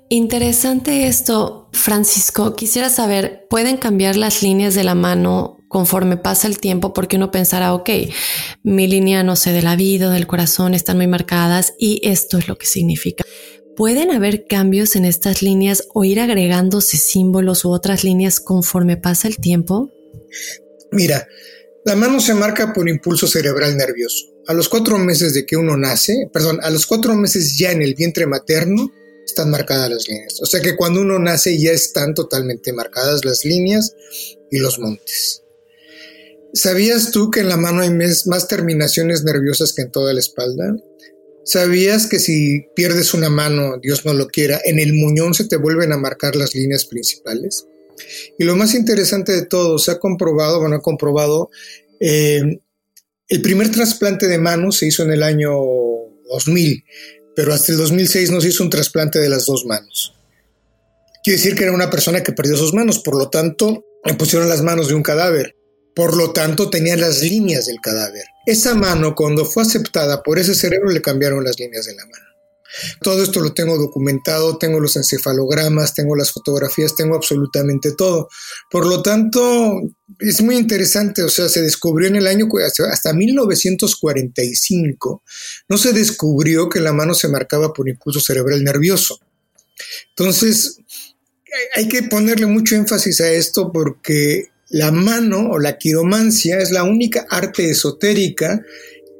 Interesante 0.09 1.07
esto, 1.07 1.69
Francisco. 1.73 2.55
Quisiera 2.55 2.89
saber, 2.89 3.47
¿pueden 3.51 3.77
cambiar 3.77 4.17
las 4.17 4.43
líneas 4.43 4.75
de 4.75 4.85
la 4.85 4.95
mano 4.95 5.56
conforme 5.69 6.17
pasa 6.17 6.49
el 6.49 6.59
tiempo? 6.59 6.93
Porque 6.93 7.17
uno 7.17 7.31
pensará, 7.31 7.75
ok, 7.75 7.91
mi 8.63 8.87
línea, 8.87 9.23
no 9.23 9.37
sé, 9.37 9.53
de 9.53 9.63
la 9.63 9.77
vida, 9.77 10.11
del 10.11 10.27
corazón 10.27 10.75
están 10.75 10.97
muy 10.97 11.07
marcadas 11.07 11.75
y 11.79 12.01
esto 12.03 12.39
es 12.39 12.49
lo 12.49 12.57
que 12.57 12.67
significa. 12.67 13.25
¿Pueden 13.77 14.11
haber 14.11 14.47
cambios 14.47 14.97
en 14.97 15.05
estas 15.05 15.43
líneas 15.43 15.87
o 15.93 16.05
ir 16.05 16.21
agregándose 16.21 16.97
símbolos 16.97 17.65
u 17.65 17.71
otras 17.71 18.05
líneas 18.05 18.41
conforme 18.41 18.97
pasa 18.97 19.29
el 19.29 19.37
tiempo? 19.37 19.91
Mira, 20.93 21.29
la 21.85 21.95
mano 21.95 22.21
se 22.21 22.35
marca 22.35 22.73
por 22.73 22.89
impulso 22.89 23.27
cerebral 23.27 23.77
nervioso. 23.77 24.27
A 24.47 24.55
los 24.55 24.69
cuatro 24.69 24.99
meses 24.99 25.35
de 25.35 25.45
que 25.45 25.57
uno 25.57 25.77
nace, 25.77 26.29
perdón, 26.33 26.59
a 26.63 26.71
los 26.71 26.87
cuatro 26.87 27.15
meses 27.15 27.59
ya 27.59 27.71
en 27.71 27.83
el 27.83 27.95
vientre 27.95 28.27
materno, 28.27 28.91
están 29.27 29.51
marcadas 29.51 29.91
las 29.91 30.09
líneas. 30.09 30.41
O 30.41 30.47
sea 30.47 30.61
que 30.61 30.77
cuando 30.77 31.01
uno 31.01 31.19
nace 31.19 31.61
ya 31.61 31.73
están 31.73 32.15
totalmente 32.15 32.73
marcadas 32.73 33.25
las 33.25 33.45
líneas 33.45 33.95
y 34.51 34.59
los 34.59 34.79
montes. 34.79 35.43
¿Sabías 36.57 37.11
tú 37.11 37.31
que 37.31 37.41
en 37.41 37.51
la 37.51 37.59
mano 37.59 37.83
hay 37.83 37.91
más 37.91 38.49
terminaciones 38.49 39.25
nerviosas 39.25 39.75
que 39.75 39.83
en 39.83 39.91
toda 39.91 40.15
la 40.15 40.21
espalda? 40.21 40.75
¿Sabías 41.45 42.07
que 42.07 42.19
si 42.19 42.65
pierdes 42.75 43.13
una 43.13 43.29
mano, 43.29 43.79
Dios 43.79 44.07
no 44.07 44.15
lo 44.15 44.27
quiera, 44.29 44.59
en 44.65 44.79
el 44.79 44.95
muñón 44.95 45.35
se 45.35 45.45
te 45.45 45.57
vuelven 45.57 45.93
a 45.93 45.99
marcar 45.99 46.35
las 46.35 46.55
líneas 46.55 46.87
principales? 46.87 47.67
Y 48.39 48.45
lo 48.45 48.57
más 48.57 48.75
interesante 48.75 49.33
de 49.33 49.45
todo, 49.45 49.79
se 49.79 49.91
ha 49.91 49.99
comprobado, 49.99 50.59
bueno, 50.59 50.77
ha 50.77 50.81
comprobado, 50.81 51.51
eh, 52.01 52.61
el 53.29 53.43
primer 53.43 53.71
trasplante 53.71 54.27
de 54.27 54.39
mano 54.39 54.73
se 54.73 54.87
hizo 54.87 55.03
en 55.03 55.13
el 55.13 55.23
año 55.23 55.53
2000, 56.31 56.85
pero 57.35 57.53
hasta 57.53 57.73
el 57.73 57.79
2006 57.79 58.31
no 58.31 58.41
se 58.41 58.49
hizo 58.49 58.65
un 58.65 58.71
trasplante 58.71 59.19
de 59.19 59.29
las 59.29 59.45
dos 59.45 59.67
manos. 59.67 60.15
Quiere 61.23 61.37
decir 61.37 61.55
que 61.55 61.65
era 61.65 61.73
una 61.73 61.91
persona 61.91 62.23
que 62.23 62.33
perdió 62.33 62.57
sus 62.57 62.73
manos, 62.73 63.01
por 63.01 63.19
lo 63.19 63.29
tanto, 63.29 63.85
le 64.07 64.15
pusieron 64.15 64.49
las 64.49 64.63
manos 64.63 64.89
de 64.89 64.95
un 64.95 65.03
cadáver. 65.03 65.56
Por 65.97 66.15
lo 66.15 66.35
tanto, 66.35 66.69
tenía 66.69 66.95
las 66.95 67.23
líneas 67.23 67.65
del 67.65 67.81
cadáver. 67.81 68.27
Esa 68.45 68.75
mano, 68.75 69.15
cuando 69.15 69.47
fue 69.47 69.63
aceptada 69.63 70.23
por 70.23 70.39
ese 70.39 70.55
cerebro, 70.55 70.91
le 70.91 71.01
cambiaron 71.01 71.43
las 71.43 71.59
líneas 71.59 71.87
de 71.87 71.95
la 71.95 72.05
mano. 72.05 72.27
Todo 73.01 73.23
esto 73.23 73.41
lo 73.41 73.55
tengo 73.55 73.79
documentado, 73.79 74.59
tengo 74.59 74.79
los 74.79 74.97
encefalogramas, 74.97 75.95
tengo 75.95 76.15
las 76.15 76.33
fotografías, 76.33 76.95
tengo 76.95 77.17
absolutamente 77.17 77.93
todo. 77.93 78.29
Por 78.71 78.87
lo 78.87 79.01
tanto, 79.01 79.81
es 80.19 80.43
muy 80.43 80.57
interesante, 80.57 81.23
o 81.23 81.31
sea, 81.31 81.49
se 81.49 81.63
descubrió 81.63 82.09
en 82.09 82.17
el 82.17 82.27
año 82.27 82.47
hasta 82.93 83.15
1945, 83.15 85.23
no 85.71 85.79
se 85.79 85.95
descubrió 85.95 86.69
que 86.69 86.81
la 86.81 86.93
mano 86.93 87.15
se 87.15 87.29
marcaba 87.29 87.73
por 87.73 87.89
impulso 87.89 88.21
cerebral 88.21 88.63
nervioso. 88.63 89.19
Entonces, 90.11 90.77
hay 91.75 91.89
que 91.89 92.03
ponerle 92.03 92.45
mucho 92.45 92.77
énfasis 92.77 93.23
a 93.23 93.33
esto 93.33 93.73
porque 93.73 94.51
la 94.69 94.91
mano 94.91 95.51
o 95.51 95.59
la 95.59 95.79
quiromancia 95.79 96.59
es 96.59 96.71
la 96.71 96.85
única 96.85 97.27
arte 97.31 97.71
esotérica 97.71 98.63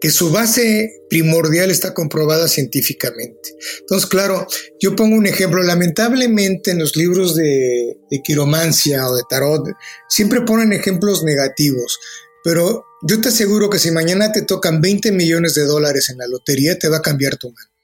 que 0.01 0.11
su 0.11 0.31
base 0.31 1.03
primordial 1.09 1.71
está 1.71 1.95
comprobada 1.95 2.49
científicamente. 2.49 3.57
Entonces, 3.81 4.09
claro, 4.09 4.47
yo 4.81 4.95
pongo 4.95 5.17
un 5.17 5.27
ejemplo, 5.27 5.63
lamentablemente 5.63 6.73
en 6.73 6.79
los 6.79 6.97
libros 6.97 7.35
de, 7.35 7.97
quiromancia 8.25 9.09
o 9.09 9.17
de 9.17 9.23
tarot 9.29 9.67
siempre 10.09 10.43
ponen 10.43 10.73
ejemplos 10.73 11.23
negativos, 11.23 11.99
pero 12.45 12.85
yo 13.03 13.21
te 13.21 13.29
aseguro 13.29 13.71
que 13.71 13.79
si 13.79 13.91
mañana 13.91 14.33
te 14.33 14.43
tocan 14.43 14.81
20 14.81 15.13
millones 15.13 15.55
de 15.55 15.65
dólares 15.65 16.11
en 16.11 16.19
la 16.19 16.27
lotería, 16.27 16.79
te 16.79 16.89
va 16.89 16.99
a 16.99 17.03
cambiar 17.03 17.37
tu 17.37 17.51
mano. 17.51 17.76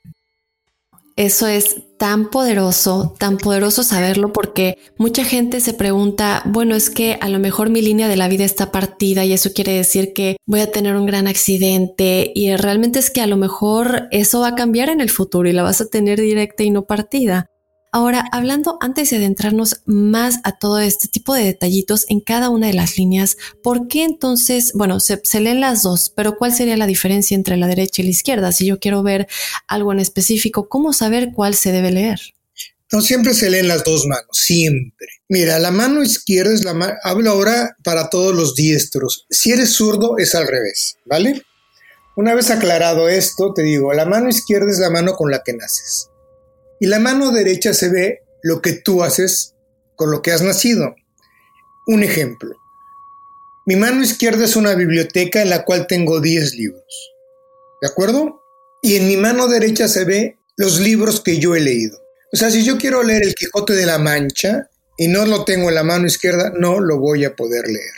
Eso 1.23 1.47
es 1.47 1.77
tan 1.99 2.31
poderoso, 2.31 3.15
tan 3.17 3.39
poderoso 3.39 3.85
saberlo 3.85 4.33
porque 4.33 4.77
mucha 4.99 5.23
gente 5.23 5.61
se 5.61 5.73
pregunta, 5.73 6.43
bueno, 6.47 6.75
es 6.75 6.91
que 6.91 7.17
a 7.21 7.29
lo 7.29 7.39
mejor 7.39 7.71
mi 7.71 7.81
línea 7.81 8.09
de 8.09 8.17
la 8.17 8.27
vida 8.27 8.45
está 8.45 8.73
partida 8.73 9.25
y 9.25 9.33
eso 9.33 9.53
quiere 9.55 9.73
decir 9.73 10.15
que 10.15 10.37
voy 10.47 10.59
a 10.59 10.73
tener 10.73 10.97
un 10.97 11.07
gran 11.07 11.29
accidente 11.29 12.33
y 12.35 12.57
realmente 12.57 12.99
es 12.99 13.09
que 13.09 13.21
a 13.21 13.29
lo 13.29 13.37
mejor 13.37 14.09
eso 14.11 14.41
va 14.41 14.49
a 14.49 14.55
cambiar 14.57 14.89
en 14.89 15.01
el 15.01 15.11
futuro 15.11 15.49
y 15.49 15.53
la 15.53 15.63
vas 15.63 15.81
a 15.81 15.87
tener 15.87 16.21
directa 16.21 16.65
y 16.65 16.71
no 16.71 16.87
partida. 16.87 17.52
Ahora, 17.95 18.25
hablando 18.33 18.79
antes 18.81 19.11
de 19.11 19.19
adentrarnos 19.19 19.83
más 19.85 20.37
a 20.45 20.57
todo 20.57 20.81
este 20.81 21.09
tipo 21.09 21.35
de 21.35 21.45
detallitos 21.45 22.07
en 22.09 22.21
cada 22.21 22.49
una 22.49 22.69
de 22.69 22.73
las 22.73 22.97
líneas, 22.97 23.37
¿por 23.63 23.87
qué 23.87 24.05
entonces, 24.05 24.73
bueno, 24.75 24.99
se, 24.99 25.21
leen 25.41 25.61
las 25.61 25.83
dos, 25.83 26.11
pero 26.17 26.39
cuál 26.39 26.55
sería 26.55 26.79
la 26.79 26.87
diferencia 26.87 27.35
entre 27.35 27.59
la 27.59 27.67
derecha 27.67 28.01
y 28.01 28.07
la 28.07 28.13
izquierda? 28.13 28.51
Si 28.51 28.65
yo 28.65 28.81
quiero 28.81 29.03
ver 29.03 29.29
algo 29.69 29.93
en 29.93 30.01
específico, 30.01 30.71
¿cómo 30.71 30.95
saber 30.95 31.33
cuál 31.35 31.55
se 31.55 31.71
debe 31.71 31.91
leer? 31.91 32.19
No, 32.91 33.03
siempre 33.03 33.35
se 33.35 33.51
leen 33.51 33.69
las 33.69 33.85
dos 33.85 34.07
manos, 34.07 34.27
siempre. 34.33 35.09
Mira, 35.29 35.59
la 35.59 35.71
mano 35.71 36.03
izquierda 36.03 36.55
es 36.55 36.65
la 36.65 36.73
mano, 36.73 36.95
hablo 37.03 37.31
ahora 37.31 37.77
para 37.85 38.09
todos 38.09 38.35
los 38.35 38.55
diestros. 38.55 39.27
Si 39.29 39.53
eres 39.53 39.75
zurdo, 39.75 40.17
es 40.17 40.35
al 40.35 40.47
revés, 40.49 40.97
¿vale? 41.05 41.43
Una 42.17 42.35
vez 42.35 42.51
aclarado 42.51 43.11
esto, 43.11 43.53
te 43.53 43.63
digo, 43.63 43.93
la 43.93 44.07
mano 44.07 44.31
izquierda 44.31 44.71
es 44.71 44.79
la 44.79 44.89
mano 44.89 45.13
con 45.13 45.31
la 45.31 45.43
que 45.45 45.53
naces 45.53 46.09
y 46.83 46.89
la 46.89 46.99
mano 46.99 47.31
derecha 47.31 47.75
se 47.75 47.91
ve 47.91 48.25
lo 48.43 48.61
que 48.61 48.73
tú 48.73 49.05
haces 49.05 49.55
con 49.95 50.11
lo 50.11 50.21
que 50.21 50.33
has 50.33 50.43
nacido. 50.43 50.97
Un 51.87 52.03
ejemplo. 52.03 52.57
Mi 53.67 53.77
mano 53.77 54.03
izquierda 54.03 54.45
es 54.45 54.57
una 54.57 54.75
biblioteca 54.75 55.43
en 55.43 55.51
la 55.51 55.65
cual 55.65 55.87
tengo 55.87 56.21
10 56.21 56.57
libros. 56.57 57.13
¿De 57.81 57.87
acuerdo? 57.87 58.43
Y 58.83 58.97
en 58.97 59.07
mi 59.07 59.17
mano 59.17 59.47
derecha 59.47 59.87
se 59.87 60.05
ve 60.05 60.39
los 60.57 60.81
libros 60.81 61.21
que 61.21 61.39
yo 61.39 61.55
he 61.55 61.61
leído. 61.61 61.97
O 62.33 62.37
sea, 62.37 62.51
si 62.51 62.65
yo 62.65 62.79
quiero 62.79 63.05
leer 63.05 63.23
El 63.23 63.37
Quijote 63.37 63.75
de 63.75 63.87
la 63.87 64.01
Mancha 64.01 64.69
y 64.99 65.07
no 65.07 65.25
lo 65.25 65.45
tengo 65.45 65.69
en 65.69 65.77
la 65.77 65.85
mano 65.85 66.09
izquierda, 66.09 66.51
no 66.59 66.81
lo 66.81 66.99
voy 66.99 67.25
a 67.25 67.37
poder 67.37 67.65
leer 67.69 67.95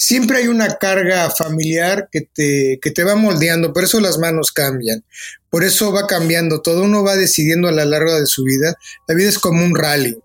siempre 0.00 0.38
hay 0.38 0.48
una 0.48 0.76
carga 0.76 1.28
familiar 1.30 2.08
que 2.10 2.22
te, 2.22 2.78
que 2.80 2.90
te 2.90 3.04
va 3.04 3.16
moldeando, 3.16 3.74
por 3.74 3.84
eso 3.84 4.00
las 4.00 4.16
manos 4.16 4.50
cambian, 4.50 5.04
por 5.50 5.62
eso 5.62 5.92
va 5.92 6.06
cambiando 6.06 6.62
todo, 6.62 6.84
uno 6.84 7.04
va 7.04 7.16
decidiendo 7.16 7.68
a 7.68 7.72
lo 7.72 7.84
largo 7.84 8.18
de 8.18 8.26
su 8.26 8.42
vida, 8.42 8.74
la 9.06 9.14
vida 9.14 9.28
es 9.28 9.38
como 9.38 9.62
un 9.62 9.76
rally. 9.76 10.16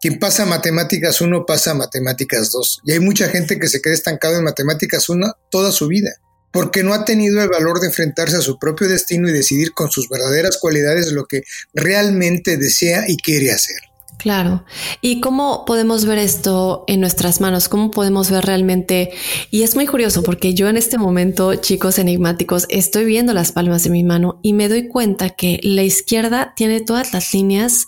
Quien 0.00 0.18
pasa 0.18 0.44
matemáticas 0.44 1.20
1 1.20 1.46
pasa 1.46 1.72
matemáticas 1.72 2.50
2. 2.50 2.82
Y 2.84 2.92
hay 2.92 3.00
mucha 3.00 3.28
gente 3.28 3.60
que 3.60 3.68
se 3.68 3.80
queda 3.80 3.94
estancado 3.94 4.36
en 4.36 4.44
matemáticas 4.44 5.08
1 5.08 5.34
toda 5.50 5.70
su 5.70 5.86
vida, 5.86 6.10
porque 6.52 6.82
no 6.82 6.92
ha 6.92 7.04
tenido 7.04 7.40
el 7.40 7.48
valor 7.48 7.78
de 7.78 7.86
enfrentarse 7.86 8.36
a 8.36 8.40
su 8.40 8.58
propio 8.58 8.88
destino 8.88 9.28
y 9.28 9.32
decidir 9.32 9.72
con 9.72 9.88
sus 9.88 10.08
verdaderas 10.08 10.58
cualidades 10.58 11.12
lo 11.12 11.26
que 11.26 11.42
realmente 11.72 12.56
desea 12.56 13.04
y 13.06 13.16
quiere 13.18 13.52
hacer. 13.52 13.78
Claro. 14.26 14.64
¿Y 15.02 15.20
cómo 15.20 15.64
podemos 15.64 16.04
ver 16.04 16.18
esto 16.18 16.82
en 16.88 16.98
nuestras 16.98 17.40
manos? 17.40 17.68
¿Cómo 17.68 17.92
podemos 17.92 18.28
ver 18.28 18.44
realmente? 18.44 19.12
Y 19.52 19.62
es 19.62 19.76
muy 19.76 19.86
curioso 19.86 20.24
porque 20.24 20.52
yo 20.52 20.66
en 20.66 20.76
este 20.76 20.98
momento, 20.98 21.54
chicos 21.54 22.00
enigmáticos, 22.00 22.66
estoy 22.68 23.04
viendo 23.04 23.34
las 23.34 23.52
palmas 23.52 23.84
de 23.84 23.90
mi 23.90 24.02
mano 24.02 24.40
y 24.42 24.52
me 24.52 24.68
doy 24.68 24.88
cuenta 24.88 25.30
que 25.30 25.60
la 25.62 25.84
izquierda 25.84 26.54
tiene 26.56 26.80
todas 26.80 27.12
las 27.12 27.32
líneas 27.32 27.86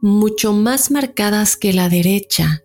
mucho 0.00 0.54
más 0.54 0.90
marcadas 0.90 1.58
que 1.58 1.74
la 1.74 1.90
derecha. 1.90 2.62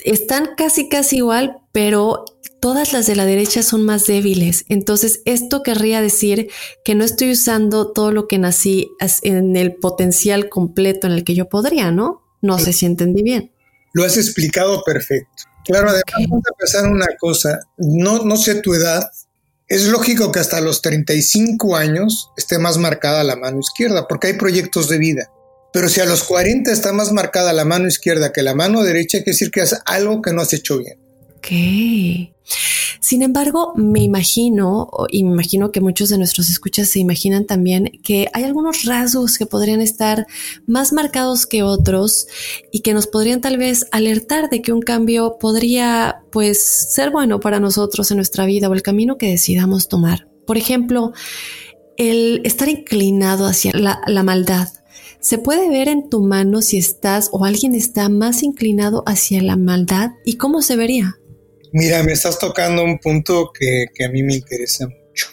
Están 0.00 0.56
casi 0.56 0.88
casi 0.88 1.18
igual, 1.18 1.58
pero 1.70 2.24
todas 2.60 2.92
las 2.92 3.06
de 3.06 3.16
la 3.16 3.24
derecha 3.24 3.62
son 3.62 3.84
más 3.84 4.06
débiles. 4.06 4.64
Entonces, 4.68 5.22
esto 5.24 5.62
querría 5.62 6.00
decir 6.00 6.50
que 6.84 6.94
no 6.94 7.04
estoy 7.04 7.32
usando 7.32 7.92
todo 7.92 8.12
lo 8.12 8.28
que 8.28 8.38
nací 8.38 8.90
en 9.22 9.56
el 9.56 9.74
potencial 9.74 10.48
completo 10.48 11.06
en 11.06 11.14
el 11.14 11.24
que 11.24 11.34
yo 11.34 11.48
podría, 11.48 11.90
¿no? 11.90 12.22
No 12.42 12.58
sé 12.58 12.72
si 12.72 12.86
entendí 12.86 13.22
bien. 13.22 13.52
Lo 13.92 14.04
has 14.04 14.16
explicado 14.16 14.82
perfecto. 14.84 15.44
Claro, 15.64 15.90
además, 15.90 16.28
vamos 16.28 16.42
a 16.46 16.52
empezar 16.52 16.90
una 16.90 17.06
cosa. 17.18 17.60
No, 17.76 18.24
no 18.24 18.36
sé 18.36 18.56
tu 18.56 18.74
edad. 18.74 19.10
Es 19.68 19.86
lógico 19.88 20.32
que 20.32 20.40
hasta 20.40 20.60
los 20.60 20.82
35 20.82 21.76
años 21.76 22.30
esté 22.36 22.58
más 22.58 22.78
marcada 22.78 23.24
la 23.24 23.36
mano 23.36 23.60
izquierda, 23.60 24.06
porque 24.08 24.28
hay 24.28 24.32
proyectos 24.34 24.88
de 24.88 24.98
vida. 24.98 25.30
Pero 25.72 25.88
si 25.88 26.00
a 26.00 26.06
los 26.06 26.24
40 26.24 26.72
está 26.72 26.92
más 26.92 27.12
marcada 27.12 27.52
la 27.52 27.64
mano 27.64 27.86
izquierda 27.86 28.32
que 28.32 28.42
la 28.42 28.54
mano 28.54 28.82
derecha, 28.82 29.18
quiere 29.18 29.32
decir 29.32 29.50
que 29.50 29.60
es 29.60 29.76
algo 29.86 30.20
que 30.22 30.32
no 30.32 30.42
has 30.42 30.52
hecho 30.52 30.78
bien. 30.78 30.99
Ok. 31.40 32.34
Sin 33.00 33.22
embargo, 33.22 33.72
me 33.76 34.02
imagino, 34.02 34.90
y 35.10 35.24
me 35.24 35.32
imagino 35.32 35.72
que 35.72 35.80
muchos 35.80 36.10
de 36.10 36.18
nuestros 36.18 36.50
escuchas 36.50 36.90
se 36.90 36.98
imaginan 36.98 37.46
también 37.46 37.90
que 38.04 38.28
hay 38.34 38.44
algunos 38.44 38.84
rasgos 38.84 39.38
que 39.38 39.46
podrían 39.46 39.80
estar 39.80 40.26
más 40.66 40.92
marcados 40.92 41.46
que 41.46 41.62
otros 41.62 42.26
y 42.70 42.80
que 42.80 42.92
nos 42.92 43.06
podrían 43.06 43.40
tal 43.40 43.56
vez 43.56 43.86
alertar 43.90 44.50
de 44.50 44.60
que 44.60 44.74
un 44.74 44.82
cambio 44.82 45.38
podría 45.40 46.22
pues 46.30 46.62
ser 46.62 47.10
bueno 47.10 47.40
para 47.40 47.58
nosotros 47.58 48.10
en 48.10 48.18
nuestra 48.18 48.44
vida 48.44 48.68
o 48.68 48.74
el 48.74 48.82
camino 48.82 49.16
que 49.16 49.30
decidamos 49.30 49.88
tomar. 49.88 50.28
Por 50.46 50.58
ejemplo, 50.58 51.12
el 51.96 52.42
estar 52.44 52.68
inclinado 52.68 53.46
hacia 53.46 53.72
la, 53.72 54.02
la 54.06 54.22
maldad. 54.22 54.68
Se 55.20 55.38
puede 55.38 55.70
ver 55.70 55.88
en 55.88 56.10
tu 56.10 56.22
mano 56.22 56.60
si 56.60 56.76
estás 56.76 57.30
o 57.32 57.46
alguien 57.46 57.74
está 57.74 58.10
más 58.10 58.42
inclinado 58.42 59.02
hacia 59.06 59.42
la 59.42 59.56
maldad 59.56 60.10
y 60.26 60.36
cómo 60.36 60.60
se 60.60 60.76
vería. 60.76 61.16
Mira, 61.72 62.02
me 62.02 62.12
estás 62.12 62.38
tocando 62.38 62.82
un 62.82 62.98
punto 62.98 63.52
que, 63.52 63.86
a 64.04 64.08
mí 64.08 64.22
me 64.22 64.34
interesa 64.34 64.86
mucho. 64.88 65.28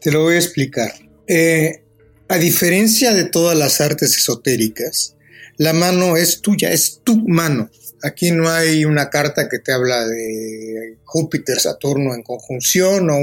Te 0.00 0.10
lo 0.10 0.22
voy 0.22 0.34
a 0.34 0.38
explicar. 0.38 0.92
Eh, 1.26 1.84
a 2.28 2.36
diferencia 2.38 3.14
de 3.14 3.24
todas 3.24 3.56
las 3.56 3.80
artes 3.80 4.16
esotéricas, 4.16 5.16
la 5.56 5.72
mano 5.72 6.16
es 6.16 6.42
tuya, 6.42 6.70
es 6.70 7.00
tu 7.02 7.16
mano. 7.26 7.70
Aquí 8.02 8.30
no 8.30 8.48
hay 8.48 8.84
una 8.84 9.10
carta 9.10 9.48
que 9.48 9.58
te 9.58 9.72
habla 9.72 10.06
de 10.06 10.98
Júpiter, 11.04 11.58
Saturno 11.58 12.14
en 12.14 12.22
conjunción 12.22 13.10
o 13.10 13.16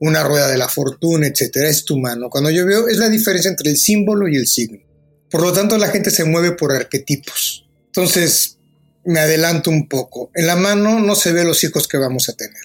una 0.00 0.22
rueda 0.24 0.48
de 0.48 0.58
la 0.58 0.68
fortuna, 0.68 1.28
etcétera. 1.28 1.68
Es 1.68 1.84
tu 1.84 1.96
mano. 1.98 2.28
Cuando 2.28 2.50
yo 2.50 2.66
veo, 2.66 2.88
es 2.88 2.98
la 2.98 3.08
diferencia 3.08 3.48
entre 3.48 3.70
el 3.70 3.76
símbolo 3.76 4.28
y 4.28 4.36
el 4.36 4.46
signo. 4.48 4.80
Por 5.30 5.42
lo 5.42 5.52
tanto, 5.52 5.78
la 5.78 5.88
gente 5.88 6.10
se 6.10 6.24
mueve 6.24 6.52
por 6.52 6.72
arquetipos. 6.72 7.66
Entonces, 7.86 8.55
me 9.06 9.20
adelanto 9.20 9.70
un 9.70 9.88
poco. 9.88 10.30
En 10.34 10.46
la 10.46 10.56
mano 10.56 11.00
no 11.00 11.14
se 11.14 11.32
ve 11.32 11.44
los 11.44 11.62
hijos 11.64 11.88
que 11.88 11.96
vamos 11.96 12.28
a 12.28 12.34
tener. 12.34 12.62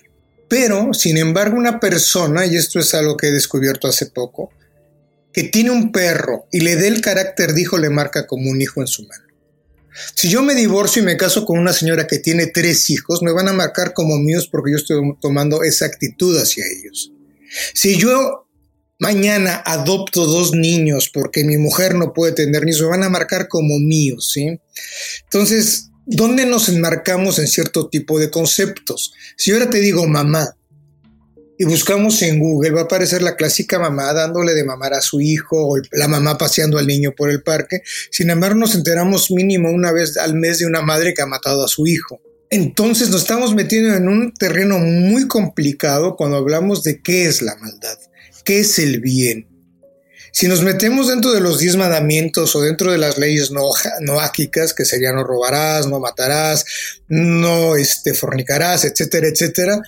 Pero, 0.47 0.93
sin 0.93 1.17
embargo, 1.17 1.57
una 1.57 1.79
persona, 1.79 2.45
y 2.45 2.57
esto 2.57 2.79
es 2.79 2.93
algo 2.93 3.15
que 3.15 3.27
he 3.27 3.31
descubierto 3.31 3.87
hace 3.87 4.07
poco, 4.07 4.51
que 5.31 5.43
tiene 5.43 5.71
un 5.71 5.91
perro 5.91 6.47
y 6.51 6.59
le 6.59 6.75
dé 6.75 6.87
el 6.87 6.99
carácter 6.99 7.53
de 7.53 7.61
hijo, 7.61 7.77
le 7.77 7.89
marca 7.89 8.27
como 8.27 8.49
un 8.49 8.61
hijo 8.61 8.81
en 8.81 8.87
su 8.87 9.07
mano. 9.07 9.23
Si 10.15 10.29
yo 10.29 10.41
me 10.41 10.55
divorcio 10.55 11.01
y 11.01 11.05
me 11.05 11.17
caso 11.17 11.45
con 11.45 11.59
una 11.59 11.73
señora 11.73 12.07
que 12.07 12.19
tiene 12.19 12.47
tres 12.47 12.89
hijos, 12.89 13.21
me 13.21 13.31
van 13.31 13.47
a 13.47 13.53
marcar 13.53 13.93
como 13.93 14.17
míos 14.17 14.47
porque 14.51 14.71
yo 14.71 14.77
estoy 14.77 14.99
tomando 15.21 15.63
esa 15.63 15.85
actitud 15.85 16.37
hacia 16.37 16.65
ellos. 16.65 17.11
Si 17.73 17.97
yo 17.97 18.47
mañana 18.99 19.61
adopto 19.65 20.25
dos 20.25 20.53
niños 20.53 21.09
porque 21.13 21.43
mi 21.43 21.57
mujer 21.57 21.95
no 21.95 22.13
puede 22.13 22.33
tener 22.33 22.63
niños, 22.63 22.81
me 22.81 22.87
van 22.87 23.03
a 23.03 23.09
marcar 23.09 23.47
como 23.47 23.79
míos, 23.79 24.31
¿sí? 24.33 24.59
Entonces, 25.23 25.90
¿dónde 26.11 26.45
nos 26.45 26.69
enmarcamos 26.69 27.39
en 27.39 27.47
cierto 27.47 27.87
tipo 27.87 28.19
de 28.19 28.29
conceptos? 28.29 29.13
Si 29.37 29.51
ahora 29.51 29.69
te 29.69 29.79
digo 29.79 30.05
mamá 30.07 30.55
y 31.57 31.63
buscamos 31.63 32.21
en 32.21 32.39
Google, 32.39 32.71
va 32.71 32.81
a 32.81 32.83
aparecer 32.83 33.21
la 33.21 33.35
clásica 33.35 33.79
mamá 33.79 34.11
dándole 34.13 34.53
de 34.53 34.63
mamar 34.63 34.93
a 34.93 35.01
su 35.01 35.21
hijo 35.21 35.67
o 35.67 35.77
la 35.91 36.07
mamá 36.07 36.37
paseando 36.37 36.77
al 36.77 36.87
niño 36.87 37.13
por 37.15 37.29
el 37.29 37.43
parque. 37.43 37.81
Sin 38.11 38.29
embargo, 38.29 38.59
nos 38.59 38.75
enteramos 38.75 39.31
mínimo 39.31 39.69
una 39.71 39.91
vez 39.91 40.17
al 40.17 40.35
mes 40.35 40.59
de 40.59 40.65
una 40.65 40.81
madre 40.81 41.13
que 41.13 41.21
ha 41.21 41.27
matado 41.27 41.63
a 41.63 41.67
su 41.67 41.87
hijo. 41.87 42.19
Entonces 42.49 43.09
nos 43.09 43.21
estamos 43.21 43.55
metiendo 43.55 43.95
en 43.95 44.09
un 44.09 44.33
terreno 44.33 44.77
muy 44.79 45.27
complicado 45.27 46.17
cuando 46.17 46.35
hablamos 46.35 46.83
de 46.83 47.01
qué 47.01 47.25
es 47.25 47.41
la 47.41 47.55
maldad, 47.55 47.97
qué 48.43 48.59
es 48.59 48.77
el 48.79 48.99
bien. 48.99 49.50
Si 50.31 50.47
nos 50.47 50.63
metemos 50.63 51.09
dentro 51.09 51.31
de 51.31 51.41
los 51.41 51.59
diez 51.59 51.75
mandamientos 51.75 52.55
o 52.55 52.61
dentro 52.61 52.91
de 52.91 52.97
las 52.97 53.17
leyes 53.17 53.51
no, 53.51 53.69
noáquicas, 53.99 54.73
que 54.73 54.85
serían 54.85 55.15
no 55.15 55.23
robarás, 55.23 55.87
no 55.87 55.99
matarás, 55.99 56.65
no 57.09 57.75
este, 57.75 58.13
fornicarás, 58.13 58.85
etcétera, 58.85 59.27
etcétera, 59.27 59.81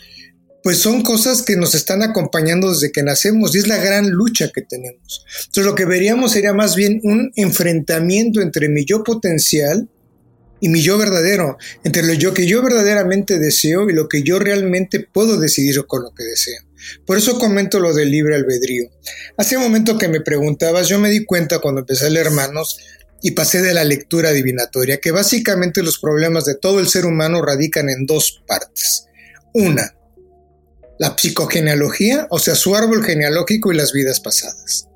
pues 0.63 0.77
son 0.77 1.01
cosas 1.01 1.41
que 1.41 1.57
nos 1.57 1.75
están 1.75 2.03
acompañando 2.03 2.71
desde 2.71 2.91
que 2.91 3.03
nacemos 3.03 3.53
y 3.53 3.59
es 3.59 3.67
la 3.67 3.77
gran 3.77 4.09
lucha 4.09 4.49
que 4.53 4.61
tenemos. 4.61 5.25
Entonces 5.45 5.65
lo 5.65 5.75
que 5.75 5.85
veríamos 5.85 6.31
sería 6.31 6.53
más 6.53 6.75
bien 6.75 7.01
un 7.03 7.31
enfrentamiento 7.35 8.41
entre 8.41 8.69
mi 8.69 8.85
yo 8.85 9.03
potencial 9.03 9.89
y 10.61 10.69
mi 10.69 10.81
yo 10.81 10.97
verdadero, 10.97 11.57
entre 11.83 12.03
lo 12.03 12.13
yo 12.13 12.33
que 12.33 12.47
yo 12.47 12.63
verdaderamente 12.63 13.39
deseo 13.39 13.89
y 13.89 13.93
lo 13.93 14.07
que 14.07 14.23
yo 14.23 14.39
realmente 14.39 15.01
puedo 15.01 15.37
decidir 15.37 15.85
con 15.85 16.03
lo 16.03 16.13
que 16.13 16.23
deseo. 16.23 16.63
Por 17.05 17.17
eso 17.17 17.39
comento 17.39 17.79
lo 17.79 17.93
del 17.93 18.11
libre 18.11 18.35
albedrío. 18.35 18.89
Hace 19.37 19.57
un 19.57 19.63
momento 19.63 19.97
que 19.97 20.07
me 20.07 20.21
preguntabas, 20.21 20.87
yo 20.87 20.99
me 20.99 21.09
di 21.09 21.25
cuenta 21.25 21.59
cuando 21.59 21.81
empecé 21.81 22.05
a 22.05 22.09
leer 22.09 22.27
Hermanos 22.27 22.77
y 23.21 23.31
pasé 23.31 23.61
de 23.61 23.73
la 23.73 23.83
lectura 23.83 24.29
adivinatoria 24.29 24.99
que 24.99 25.11
básicamente 25.11 25.81
los 25.81 25.99
problemas 25.99 26.45
de 26.45 26.55
todo 26.55 26.79
el 26.79 26.89
ser 26.89 27.05
humano 27.05 27.41
radican 27.41 27.89
en 27.89 28.05
dos 28.05 28.43
partes. 28.45 29.05
Una, 29.53 29.95
la 30.99 31.15
psicogenealogía, 31.17 32.27
o 32.29 32.39
sea, 32.39 32.55
su 32.55 32.75
árbol 32.75 33.03
genealógico 33.03 33.71
y 33.71 33.77
las 33.77 33.93
vidas 33.93 34.19
pasadas. 34.19 34.87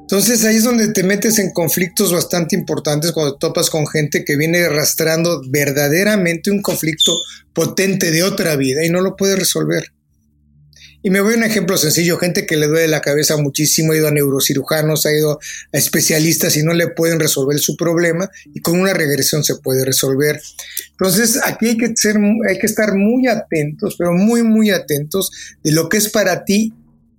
Entonces 0.00 0.42
ahí 0.44 0.56
es 0.56 0.64
donde 0.64 0.88
te 0.88 1.02
metes 1.02 1.38
en 1.38 1.52
conflictos 1.52 2.14
bastante 2.14 2.56
importantes 2.56 3.12
cuando 3.12 3.36
topas 3.36 3.68
con 3.68 3.86
gente 3.86 4.24
que 4.24 4.36
viene 4.36 4.64
arrastrando 4.64 5.42
verdaderamente 5.50 6.50
un 6.50 6.62
conflicto 6.62 7.12
potente 7.52 8.10
de 8.10 8.22
otra 8.22 8.56
vida 8.56 8.84
y 8.86 8.88
no 8.88 9.02
lo 9.02 9.16
puede 9.16 9.36
resolver. 9.36 9.92
Y 11.00 11.10
me 11.10 11.20
voy 11.20 11.34
a 11.34 11.36
un 11.36 11.44
ejemplo 11.44 11.78
sencillo, 11.78 12.18
gente 12.18 12.44
que 12.44 12.56
le 12.56 12.66
duele 12.66 12.88
la 12.88 13.00
cabeza 13.00 13.36
muchísimo, 13.36 13.92
ha 13.92 13.96
ido 13.96 14.08
a 14.08 14.10
neurocirujanos, 14.10 15.06
ha 15.06 15.12
ido 15.12 15.38
a 15.72 15.78
especialistas 15.78 16.56
y 16.56 16.64
no 16.64 16.74
le 16.74 16.88
pueden 16.88 17.20
resolver 17.20 17.58
su 17.60 17.76
problema 17.76 18.28
y 18.52 18.60
con 18.60 18.80
una 18.80 18.92
regresión 18.94 19.44
se 19.44 19.56
puede 19.56 19.84
resolver. 19.84 20.40
Entonces 20.90 21.38
aquí 21.44 21.68
hay 21.68 21.76
que, 21.76 21.92
ser, 21.94 22.16
hay 22.48 22.58
que 22.58 22.66
estar 22.66 22.96
muy 22.96 23.28
atentos, 23.28 23.94
pero 23.96 24.12
muy, 24.12 24.42
muy 24.42 24.70
atentos 24.70 25.30
de 25.62 25.70
lo 25.70 25.88
que 25.88 25.98
es 25.98 26.08
para 26.08 26.44
ti 26.44 26.72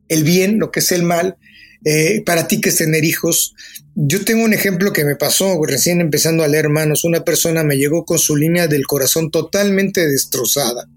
el 0.09 0.25
bien, 0.25 0.59
lo 0.59 0.71
que 0.71 0.81
es 0.81 0.91
el 0.91 1.03
mal, 1.03 1.37
eh, 1.85 2.21
para 2.25 2.49
ti 2.49 2.59
que 2.59 2.69
es 2.69 2.75
tener 2.75 3.05
hijos. 3.05 3.55
Yo 3.95 4.25
tengo 4.25 4.43
un 4.43 4.53
ejemplo 4.53 4.91
que 4.91 5.05
me 5.05 5.15
pasó 5.15 5.57
recién 5.65 6.01
empezando 6.01 6.43
a 6.43 6.49
leer 6.49 6.67
manos. 6.67 7.05
Una 7.05 7.23
persona 7.23 7.63
me 7.63 7.77
llegó 7.77 8.03
con 8.03 8.19
su 8.19 8.35
línea 8.35 8.67
del 8.67 8.85
corazón 8.85 9.31
totalmente 9.31 10.05
destrozada 10.05 10.89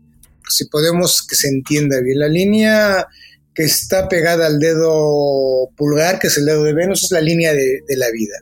si 0.53 0.67
podemos 0.67 1.27
que 1.27 1.35
se 1.35 1.49
entienda 1.49 2.01
bien. 2.01 2.19
La 2.19 2.29
línea 2.29 3.07
que 3.55 3.65
está 3.65 4.09
pegada 4.09 4.47
al 4.47 4.59
dedo 4.59 5.71
pulgar, 5.77 6.19
que 6.19 6.29
es 6.29 6.39
el 6.39 6.47
dedo 6.47 6.65
de 6.65 6.73
Venus, 6.73 7.05
es 7.05 7.11
la 7.11 7.21
línea 7.21 7.53
de, 7.53 7.83
la 7.97 8.11
vida. 8.11 8.37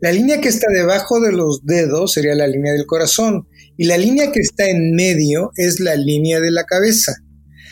La 0.00 0.12
línea 0.12 0.40
que 0.40 0.48
está 0.48 0.66
debajo 0.72 1.20
de 1.20 1.32
los 1.32 1.64
dedos 1.64 2.12
sería 2.12 2.34
la 2.34 2.46
línea 2.46 2.72
del 2.72 2.86
corazón 2.86 3.46
y 3.76 3.84
la 3.84 3.96
línea 3.96 4.32
que 4.32 4.40
está 4.40 4.68
en 4.68 4.94
medio 4.94 5.52
es 5.56 5.80
la 5.80 5.94
línea 5.94 6.40
de 6.40 6.50
la 6.50 6.64
cabeza. 6.64 7.14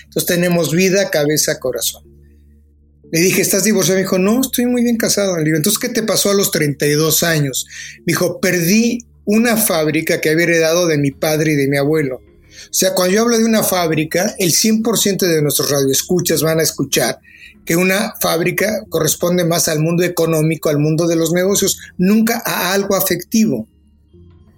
Entonces 0.05 0.27
tenemos 0.27 0.73
vida, 0.75 1.11
cabeza, 1.11 1.59
corazón. 1.59 2.05
Le 3.13 3.21
dije, 3.21 3.43
¿estás 3.43 3.65
divorciado? 3.65 3.97
Me 3.97 4.03
dijo, 4.03 4.19
no, 4.19 4.41
estoy 4.41 4.67
muy 4.67 4.83
bien 4.83 4.97
casado. 4.97 5.37
Le 5.37 5.45
digo, 5.45 5.57
entonces, 5.57 5.81
¿qué 5.81 5.89
te 5.89 6.05
pasó 6.05 6.31
a 6.31 6.35
los 6.35 6.53
32 6.53 7.25
años? 7.25 7.67
Me 7.99 8.13
dijo, 8.13 8.41
perdí 8.41 8.99
una 9.25 9.57
fábrica 9.57 10.21
que 10.21 10.31
había 10.31 10.45
heredado 10.45 10.87
de 10.87 10.99
mi 10.99 11.11
padre 11.11 11.53
y 11.53 11.57
de 11.57 11.69
mi 11.69 11.77
abuelo. 11.77 12.23
O 12.65 12.73
sea, 12.75 12.95
cuando 12.95 13.15
yo 13.15 13.23
hablo 13.23 13.39
de 13.39 13.45
una 13.45 13.63
fábrica, 13.63 14.35
el 14.39 14.53
100% 14.53 15.19
de 15.19 15.43
nuestros 15.43 15.71
radioescuchas 15.71 16.43
van 16.43 16.61
a 16.61 16.63
escuchar 16.63 17.19
que 17.65 17.77
una 17.77 18.15
fábrica 18.21 18.85
corresponde 18.89 19.45
más 19.45 19.69
al 19.69 19.81
mundo 19.81 20.03
económico, 20.03 20.69
al 20.69 20.79
mundo 20.79 21.07
de 21.07 21.17
los 21.17 21.33
negocios, 21.33 21.79
nunca 21.99 22.43
a 22.45 22.73
algo 22.73 22.97
afectivo. 22.97 23.69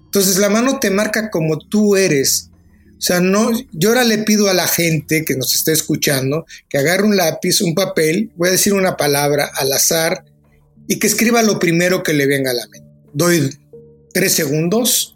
Entonces 0.05 0.39
la 0.39 0.49
mano 0.49 0.79
te 0.79 0.91
marca 0.91 1.31
como 1.31 1.59
tú 1.59 1.97
eres. 1.97 2.51
O 2.99 3.05
sea, 3.05 3.21
no, 3.21 3.51
yo 3.73 3.89
ahora 3.89 4.05
le 4.05 4.19
pido 4.19 4.49
a 4.49 4.55
la 4.55 4.69
gente 4.69 5.25
que 5.25 5.37
nos 5.37 5.55
esté 5.55 5.73
escuchando 5.73 6.47
que 6.69 6.79
agarre 6.79 7.03
un 7.03 7.17
lápiz, 7.17 7.61
un 7.63 7.75
papel, 7.75 8.31
voy 8.37 8.49
a 8.49 8.53
decir 8.53 8.75
una 8.75 8.97
palabra 8.97 9.51
al 9.57 9.73
azar 9.73 10.25
y 10.87 10.99
que 10.99 11.07
escriba 11.07 11.43
lo 11.43 11.59
primero 11.59 12.03
que 12.03 12.13
le 12.13 12.27
venga 12.27 12.53
a 12.53 12.55
la 12.55 12.67
mente. 12.69 12.89
Doy 13.13 13.59
tres 14.13 14.35
segundos 14.35 15.12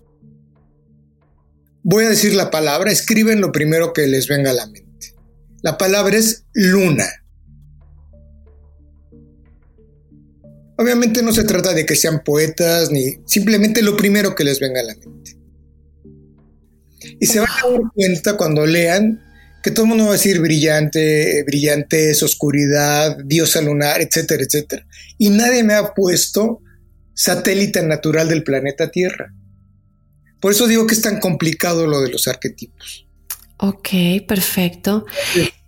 Voy 1.89 2.05
a 2.05 2.09
decir 2.09 2.35
la 2.35 2.51
palabra, 2.51 2.91
escriben 2.91 3.41
lo 3.41 3.53
primero 3.53 3.93
que 3.93 4.09
les 4.09 4.27
venga 4.27 4.51
a 4.51 4.55
la 4.55 4.67
mente. 4.67 5.15
La 5.63 5.79
palabra 5.79 6.17
es 6.17 6.45
luna. 6.53 7.07
Obviamente 10.77 11.23
no 11.23 11.33
se 11.33 11.45
trata 11.45 11.75
de 11.75 11.87
que 11.87 11.95
sean 11.95 12.25
poetas, 12.25 12.91
ni 12.91 13.19
simplemente 13.25 13.83
lo 13.83 13.97
primero 13.97 14.35
que 14.35 14.43
les 14.43 14.59
venga 14.59 14.81
a 14.81 14.83
la 14.83 14.97
mente. 14.97 15.39
Y 17.21 17.27
se 17.27 17.39
van 17.39 17.51
a 17.51 17.71
dar 17.71 17.81
cuenta 17.95 18.37
cuando 18.37 18.67
lean 18.67 19.23
que 19.63 19.71
todo 19.71 19.85
el 19.85 19.91
mundo 19.91 20.07
va 20.07 20.11
a 20.11 20.15
decir 20.15 20.41
brillante, 20.41 21.45
brillantes, 21.45 22.21
oscuridad, 22.21 23.17
diosa 23.27 23.61
lunar, 23.61 24.01
etcétera, 24.01 24.43
etcétera. 24.43 24.85
Y 25.19 25.31
nadie 25.31 25.63
me 25.63 25.75
ha 25.75 25.95
puesto 25.95 26.63
satélite 27.15 27.81
natural 27.85 28.29
del 28.29 28.43
planeta 28.43 28.91
Tierra. 28.91 29.33
Por 30.41 30.53
eso 30.53 30.67
digo 30.67 30.87
que 30.87 30.95
es 30.95 31.03
tan 31.03 31.21
complicado 31.21 31.87
lo 31.87 32.01
de 32.01 32.11
los 32.11 32.29
arquetipos. 32.29 33.07
Ok, 33.59 33.89
perfecto. 34.29 35.07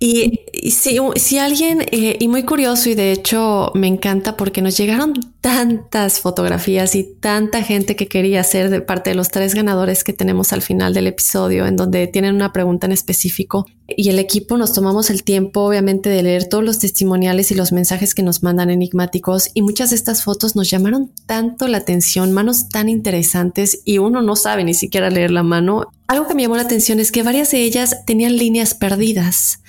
Y, 0.01 0.71
si, 0.71 1.39
alguien, 1.39 1.81
eh, 1.91 2.17
y 2.21 2.29
muy 2.29 2.45
curioso, 2.45 2.89
y 2.89 2.95
de 2.95 3.11
hecho 3.11 3.73
me 3.75 3.89
encanta 3.89 4.37
porque 4.37 4.63
nos 4.63 4.77
llegaron 4.77 5.15
tantas 5.41 6.21
fotografías 6.21 6.95
y 6.95 7.05
tanta 7.05 7.63
gente 7.63 7.97
que 7.97 8.07
quería 8.07 8.45
ser 8.45 8.71
de 8.71 8.81
parte 8.81 9.11
de 9.11 9.17
los 9.17 9.31
tres 9.31 9.55
ganadores 9.55 10.05
que 10.05 10.13
tenemos 10.13 10.53
al 10.53 10.63
final 10.63 10.95
del 10.95 11.09
episodio, 11.09 11.67
en 11.67 11.77
donde 11.77 12.07
tienen 12.07 12.37
una 12.37 12.53
pregunta 12.53 12.87
en 12.87 12.93
específico. 12.93 13.67
Y 13.89 14.11
el 14.11 14.19
equipo 14.19 14.57
nos 14.57 14.73
tomamos 14.73 15.11
el 15.11 15.25
tiempo, 15.25 15.63
obviamente, 15.63 16.11
de 16.11 16.23
leer 16.23 16.49
todos 16.49 16.63
los 16.63 16.79
testimoniales 16.79 17.51
y 17.51 17.55
los 17.55 17.73
mensajes 17.73 18.15
que 18.15 18.23
nos 18.23 18.43
mandan 18.43 18.71
enigmáticos. 18.71 19.51
Y 19.55 19.63
muchas 19.63 19.91
de 19.91 19.97
estas 19.97 20.23
fotos 20.23 20.55
nos 20.55 20.69
llamaron 20.71 21.11
tanto 21.27 21.67
la 21.67 21.79
atención, 21.79 22.33
manos 22.33 22.69
tan 22.69 22.89
interesantes, 22.89 23.81
y 23.85 23.99
uno 23.99 24.23
no 24.23 24.37
sabe 24.37 24.63
ni 24.63 24.75
siquiera 24.75 25.09
leer 25.09 25.31
la 25.31 25.43
mano. 25.43 25.87
Algo 26.07 26.27
que 26.27 26.35
me 26.35 26.43
llamó 26.43 26.57
la 26.57 26.63
atención 26.63 27.01
es 27.01 27.11
que 27.11 27.23
varias 27.23 27.51
de 27.51 27.63
ellas 27.63 28.05
tenían 28.07 28.37
líneas 28.37 28.75
perdidas 28.75 29.61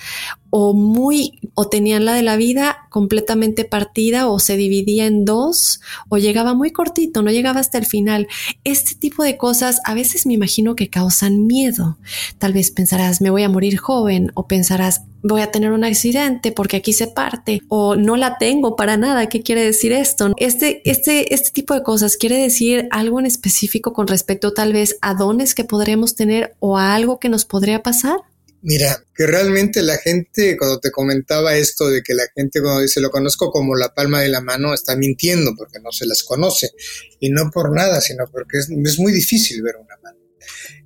o 0.49 0.73
muy 0.73 1.39
o 1.53 1.67
tenían 1.67 2.05
la 2.05 2.13
de 2.13 2.23
la 2.23 2.35
vida 2.35 2.87
completamente 2.89 3.65
partida 3.65 4.27
o 4.27 4.39
se 4.39 4.57
dividía 4.57 5.05
en 5.05 5.25
dos 5.25 5.81
o 6.09 6.17
llegaba 6.17 6.53
muy 6.53 6.71
cortito, 6.71 7.21
no 7.21 7.31
llegaba 7.31 7.59
hasta 7.59 7.77
el 7.77 7.85
final. 7.85 8.27
Este 8.63 8.95
tipo 8.95 9.23
de 9.23 9.37
cosas 9.37 9.79
a 9.85 9.93
veces 9.93 10.25
me 10.25 10.33
imagino 10.33 10.75
que 10.75 10.89
causan 10.89 11.45
miedo. 11.45 11.97
Tal 12.37 12.53
vez 12.53 12.71
pensarás, 12.71 13.21
me 13.21 13.29
voy 13.29 13.43
a 13.43 13.49
morir 13.49 13.77
joven 13.77 14.31
o 14.33 14.47
pensarás, 14.47 15.03
voy 15.21 15.41
a 15.41 15.51
tener 15.51 15.71
un 15.71 15.83
accidente 15.83 16.51
porque 16.51 16.77
aquí 16.77 16.93
se 16.93 17.07
parte 17.07 17.61
o 17.67 17.95
no 17.95 18.15
la 18.15 18.37
tengo 18.37 18.75
para 18.75 18.97
nada. 18.97 19.27
¿Qué 19.27 19.41
quiere 19.41 19.63
decir 19.63 19.91
esto? 19.91 20.33
Este, 20.37 20.81
este, 20.89 21.33
este 21.33 21.51
tipo 21.51 21.73
de 21.73 21.83
cosas 21.83 22.17
quiere 22.17 22.37
decir 22.37 22.87
algo 22.91 23.19
en 23.19 23.25
específico 23.25 23.93
con 23.93 24.07
respecto 24.07 24.53
tal 24.53 24.73
vez 24.73 24.97
a 25.01 25.13
dones 25.13 25.53
que 25.53 25.63
podríamos 25.63 26.15
tener 26.15 26.55
o 26.59 26.77
a 26.77 26.95
algo 26.95 27.19
que 27.19 27.29
nos 27.29 27.45
podría 27.45 27.83
pasar. 27.83 28.19
Mira, 28.61 29.03
que 29.15 29.25
realmente 29.25 29.81
la 29.81 29.97
gente, 29.97 30.57
cuando 30.57 30.79
te 30.79 30.91
comentaba 30.91 31.55
esto 31.55 31.89
de 31.89 32.03
que 32.03 32.13
la 32.13 32.25
gente 32.35 32.61
cuando 32.61 32.81
dice 32.81 32.99
lo 32.99 33.09
conozco 33.09 33.51
como 33.51 33.75
la 33.75 33.93
palma 33.93 34.21
de 34.21 34.27
la 34.27 34.41
mano, 34.41 34.73
está 34.73 34.97
mintiendo 34.97 35.55
porque 35.55 35.79
no 35.79 35.91
se 35.91 36.05
las 36.05 36.23
conoce. 36.23 36.71
Y 37.19 37.29
no 37.29 37.49
por 37.51 37.73
nada, 37.73 38.01
sino 38.01 38.25
porque 38.29 38.57
es, 38.57 38.99
muy 38.99 39.13
difícil 39.13 39.61
ver 39.61 39.75
una 39.77 39.97
mano. 40.03 40.19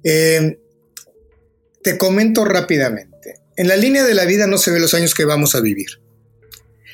Eh, 0.04 0.60
te 1.82 1.98
comento 1.98 2.46
rápidamente. 2.46 3.42
En 3.56 3.68
la 3.68 3.76
línea 3.76 4.04
de 4.04 4.14
la 4.14 4.26
vida 4.26 4.46
no 4.46 4.58
se 4.58 4.72
ve 4.72 4.80
los 4.80 4.94
años 4.94 5.16
que 5.16 5.26
vamos 5.26 5.56
a 5.56 5.62
vivir. 5.62 6.00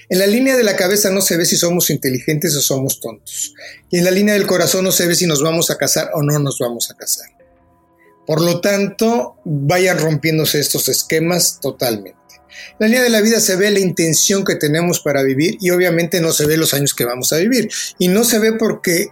En 0.10 0.18
la 0.18 0.28
línea 0.28 0.58
de 0.58 0.63
la 0.63 0.76
cabeza 0.76 1.12
no 1.12 1.22
se 1.22 1.38
ve 1.38 1.46
si 1.46 1.56
somos 1.56 1.89
inteligentes 1.89 2.56
o 2.56 2.62
somos 2.62 3.00
tontos. 3.00 3.54
Y 3.92 4.00
en 4.00 4.06
la 4.06 4.12
línea 4.12 4.34
del 4.34 4.48
corazón 4.48 4.86
no 4.86 4.92
se 4.92 5.08
ve 5.08 5.15
si 5.15 5.28
nos 5.28 5.44
vamos 5.44 5.70
a 5.70 5.78
casar 5.78 6.10
o 6.13 6.24
no 6.24 6.39
nos 6.39 6.58
vamos 6.58 6.89
a 6.89 6.96
casar. 6.96 7.38
Por 8.30 8.42
lo 8.42 8.62
tanto, 8.62 9.38
vayan 9.44 9.98
rompiéndose 9.98 10.60
estos 10.60 10.88
esquemas 10.88 11.60
totalmente. 11.60 12.20
La 12.78 12.86
línea 12.86 13.02
de 13.02 13.10
la 13.10 13.22
vida 13.22 13.39
se 13.39 13.56
ve 13.56 13.72
la 13.72 13.80
intención 13.80 14.46
que 14.46 14.54
tenemos 14.54 15.00
para 15.00 15.24
vivir 15.24 15.58
y 15.60 15.72
obviamente 15.72 16.22
no 16.22 16.32
se 16.32 16.46
ve 16.46 16.56
los 16.56 16.76
años 16.76 16.94
que 16.94 17.06
vamos 17.06 17.34
a 17.34 17.38
vivir. 17.38 17.72
Y 17.98 18.08
no 18.08 18.24
se 18.24 18.38
ve 18.38 18.54
porque 18.54 19.08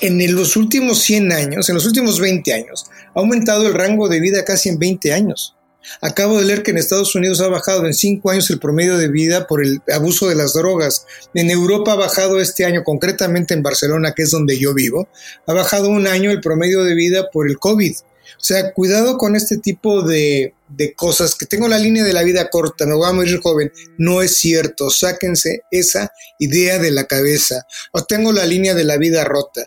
en 0.00 0.34
los 0.34 0.56
últimos 0.56 1.00
100 1.00 1.30
años, 1.30 1.68
en 1.68 1.74
los 1.74 1.84
últimos 1.84 2.20
20 2.20 2.54
años, 2.54 2.86
ha 3.14 3.20
aumentado 3.20 3.66
el 3.66 3.74
rango 3.74 4.08
de 4.08 4.18
vida 4.18 4.46
casi 4.46 4.70
en 4.70 4.78
20 4.78 5.12
años. 5.12 5.54
Acabo 6.00 6.38
de 6.38 6.46
leer 6.46 6.62
que 6.62 6.70
en 6.70 6.78
Estados 6.78 7.14
Unidos 7.14 7.42
ha 7.42 7.48
bajado 7.48 7.84
en 7.84 7.92
5 7.92 8.30
años 8.30 8.48
el 8.48 8.58
promedio 8.58 8.96
de 8.96 9.08
vida 9.08 9.46
por 9.46 9.62
el 9.62 9.82
abuso 9.94 10.26
de 10.26 10.36
las 10.36 10.54
drogas. 10.54 11.04
En 11.34 11.50
Europa 11.50 11.92
ha 11.92 11.96
bajado 11.96 12.40
este 12.40 12.64
año, 12.64 12.82
concretamente 12.82 13.52
en 13.52 13.62
Barcelona, 13.62 14.14
que 14.16 14.22
es 14.22 14.30
donde 14.30 14.58
yo 14.58 14.72
vivo, 14.72 15.06
ha 15.46 15.52
bajado 15.52 15.90
un 15.90 16.06
año 16.06 16.30
el 16.30 16.40
promedio 16.40 16.82
de 16.84 16.94
vida 16.94 17.28
por 17.30 17.46
el 17.46 17.58
COVID. 17.58 17.94
O 18.36 18.44
sea, 18.44 18.72
cuidado 18.72 19.18
con 19.18 19.36
este 19.36 19.58
tipo 19.58 20.02
de, 20.02 20.54
cosas, 20.96 21.34
que 21.34 21.46
tengo 21.46 21.68
la 21.68 21.78
línea 21.78 22.04
de 22.04 22.12
la 22.12 22.22
vida 22.22 22.50
corta, 22.50 22.86
me 22.86 22.94
voy 22.94 23.08
a 23.08 23.12
morir 23.12 23.40
joven. 23.40 23.72
No 23.96 24.22
es 24.22 24.36
cierto, 24.36 24.90
sáquense 24.90 25.62
esa 25.70 26.12
idea 26.38 26.78
de 26.78 26.90
la 26.90 27.04
cabeza. 27.04 27.66
O 27.92 28.04
tengo 28.04 28.32
la 28.32 28.46
línea 28.46 28.74
de 28.74 28.84
la 28.84 28.96
vida 28.96 29.24
rota. 29.24 29.66